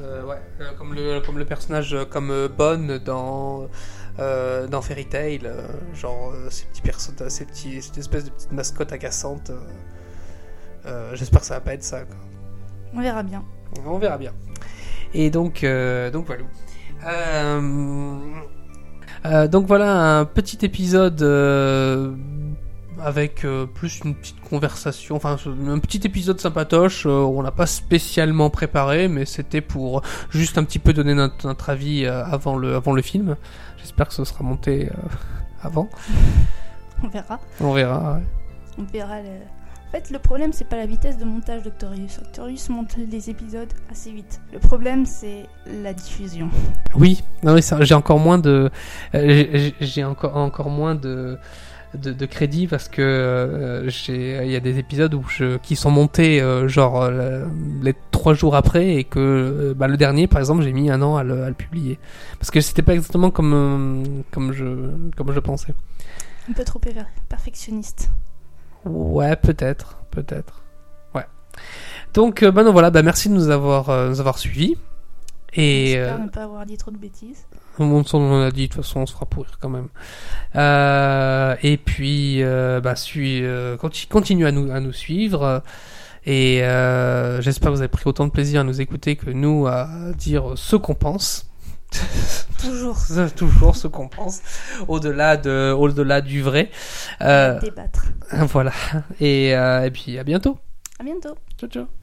euh, 0.00 0.24
ouais, 0.24 0.40
euh, 0.60 0.72
comme 0.78 0.94
le, 0.94 1.20
comme 1.20 1.38
le 1.38 1.44
personnage 1.44 1.94
euh, 1.94 2.04
comme 2.04 2.48
Bonne 2.48 2.98
dans 2.98 3.68
euh, 4.18 4.66
dans 4.66 4.82
Fairy 4.82 5.06
Tail, 5.06 5.50
genre 5.94 6.34
ces 6.50 6.66
petits 6.66 6.82
personnages, 6.82 7.30
ces 7.30 7.46
petits, 7.46 7.80
cette 7.82 7.98
espèce 7.98 8.24
de 8.24 8.30
petite 8.30 8.52
mascotte 8.52 8.92
agaçante. 8.92 9.50
J'espère 11.14 11.40
que 11.40 11.46
ça 11.46 11.54
va 11.54 11.60
pas 11.60 11.74
être 11.74 11.84
ça. 11.84 12.04
Quoi. 12.04 12.16
on 12.94 13.00
verra 13.00 13.22
bien. 13.22 13.44
On 13.86 13.98
verra 13.98 14.18
bien. 14.18 14.32
Et 15.14 15.30
donc, 15.30 15.64
euh, 15.64 16.10
donc 16.10 16.26
voilà. 16.26 16.42
Euh, 17.06 18.18
euh, 19.24 19.48
donc 19.48 19.66
voilà 19.66 20.18
un 20.20 20.24
petit 20.24 20.58
épisode 20.64 21.22
euh, 21.22 22.12
avec 23.00 23.44
euh, 23.44 23.66
plus 23.66 24.00
une 24.04 24.14
petite 24.14 24.40
conversation, 24.40 25.16
enfin 25.16 25.36
un 25.68 25.78
petit 25.78 26.00
épisode 26.04 26.40
sympatoche. 26.40 27.06
on 27.06 27.40
l'a 27.42 27.50
pas 27.50 27.66
spécialement 27.66 28.50
préparé, 28.50 29.08
mais 29.08 29.24
c'était 29.24 29.60
pour 29.60 30.02
juste 30.30 30.58
un 30.58 30.64
petit 30.64 30.78
peu 30.78 30.92
donner 30.92 31.14
notre, 31.14 31.46
notre 31.46 31.70
avis 31.70 32.06
avant 32.06 32.56
le 32.56 32.74
avant 32.74 32.92
le 32.92 33.02
film. 33.02 33.36
J'espère 33.78 34.08
que 34.08 34.14
ce 34.14 34.24
sera 34.24 34.44
monté 34.44 34.88
avant. 35.62 35.88
On 37.02 37.08
verra. 37.08 37.40
On 37.60 37.72
verra. 37.72 38.14
ouais. 38.14 38.22
On 38.78 38.82
verra. 38.84 39.20
le- 39.22 39.61
fait, 39.92 40.10
le 40.10 40.18
problème, 40.18 40.52
c'est 40.52 40.68
pas 40.68 40.76
la 40.76 40.86
vitesse 40.86 41.18
de 41.18 41.24
montage 41.24 41.62
d'Octorius. 41.62 42.18
Octorius 42.18 42.68
monte 42.70 42.96
les 42.96 43.30
épisodes 43.30 43.72
assez 43.90 44.10
vite. 44.10 44.40
Le 44.52 44.58
problème, 44.58 45.06
c'est 45.06 45.46
la 45.82 45.92
diffusion. 45.92 46.48
Oui, 46.94 47.22
non, 47.42 47.56
j'ai 47.80 47.94
encore 47.94 48.18
moins 48.18 48.38
de, 48.38 48.70
euh, 49.14 49.70
j'ai 49.80 50.04
encore 50.04 50.36
encore 50.36 50.70
moins 50.70 50.94
de 50.94 51.38
de, 51.94 52.12
de 52.12 52.26
crédit 52.26 52.66
parce 52.66 52.88
que 52.88 53.02
euh, 53.02 53.88
j'ai 53.88 54.44
il 54.44 54.50
y 54.50 54.56
a 54.56 54.60
des 54.60 54.78
épisodes 54.78 55.12
où 55.14 55.24
je 55.28 55.58
qui 55.58 55.76
sont 55.76 55.90
montés 55.90 56.40
euh, 56.40 56.68
genre 56.68 57.02
euh, 57.02 57.44
les 57.82 57.94
trois 58.10 58.34
jours 58.34 58.56
après 58.56 58.94
et 58.94 59.04
que 59.04 59.74
bah, 59.76 59.88
le 59.88 59.96
dernier 59.96 60.26
par 60.26 60.40
exemple 60.40 60.62
j'ai 60.62 60.72
mis 60.72 60.90
un 60.90 61.02
an 61.02 61.16
à 61.16 61.22
le, 61.22 61.44
à 61.44 61.48
le 61.48 61.54
publier 61.54 61.98
parce 62.38 62.50
que 62.50 62.60
c'était 62.60 62.82
pas 62.82 62.94
exactement 62.94 63.30
comme 63.30 64.24
comme 64.30 64.52
je 64.52 64.64
comme 65.16 65.32
je 65.32 65.40
pensais. 65.40 65.74
Un 66.48 66.54
peu 66.54 66.64
trop 66.64 66.80
perfectionniste. 67.28 68.10
Ouais, 68.84 69.36
peut-être, 69.36 69.98
peut-être. 70.10 70.62
Ouais. 71.14 71.26
Donc, 72.14 72.42
euh, 72.42 72.50
bah 72.50 72.64
non, 72.64 72.72
voilà, 72.72 72.90
bah 72.90 73.02
merci 73.02 73.28
de 73.28 73.34
nous 73.34 73.48
avoir, 73.50 73.90
euh, 73.90 74.08
nous 74.08 74.20
avoir 74.20 74.38
suivis. 74.38 74.76
Et 75.54 75.88
J'espère 75.94 76.14
euh, 76.14 76.24
ne 76.24 76.28
pas 76.30 76.44
avoir 76.44 76.64
dit 76.66 76.76
trop 76.78 76.90
de 76.90 76.96
bêtises. 76.96 77.44
on, 77.78 78.02
on 78.14 78.42
a 78.42 78.50
dit, 78.50 78.68
de 78.68 78.72
toute 78.72 78.82
façon, 78.82 79.00
on 79.00 79.06
se 79.06 79.12
fera 79.12 79.26
pourrir 79.26 79.58
quand 79.60 79.68
même. 79.68 79.88
Euh, 80.56 81.54
et 81.62 81.76
puis, 81.76 82.42
euh, 82.42 82.80
bah, 82.80 82.96
suis, 82.96 83.44
euh, 83.44 83.76
conti- 83.76 84.08
continue 84.08 84.46
à 84.46 84.52
nous, 84.52 84.70
à 84.72 84.80
nous 84.80 84.92
suivre. 84.92 85.62
Et 86.24 86.60
j'espère 87.40 87.70
que 87.70 87.74
vous 87.76 87.80
avez 87.80 87.88
pris 87.88 88.04
autant 88.06 88.26
de 88.26 88.32
plaisir 88.32 88.60
à 88.60 88.64
nous 88.64 88.80
écouter 88.80 89.16
que 89.16 89.30
nous 89.30 89.66
à 89.66 89.88
dire 90.16 90.52
ce 90.56 90.76
qu'on 90.76 90.94
pense. 90.94 91.51
Toujours. 92.58 92.98
Toujours 93.36 93.76
ce 93.76 93.88
qu'on 93.88 94.08
pense, 94.08 94.40
au-delà 94.88 95.36
de, 95.36 95.72
au-delà 95.72 96.20
du 96.20 96.42
vrai. 96.42 96.70
Euh, 97.20 97.58
Débattre. 97.60 98.06
voilà. 98.32 98.72
Et, 99.20 99.54
euh, 99.56 99.84
et 99.84 99.90
puis 99.90 100.18
à 100.18 100.24
bientôt. 100.24 100.58
À 100.98 101.04
bientôt. 101.04 101.36
Ciao, 101.58 101.68
ciao. 101.68 101.86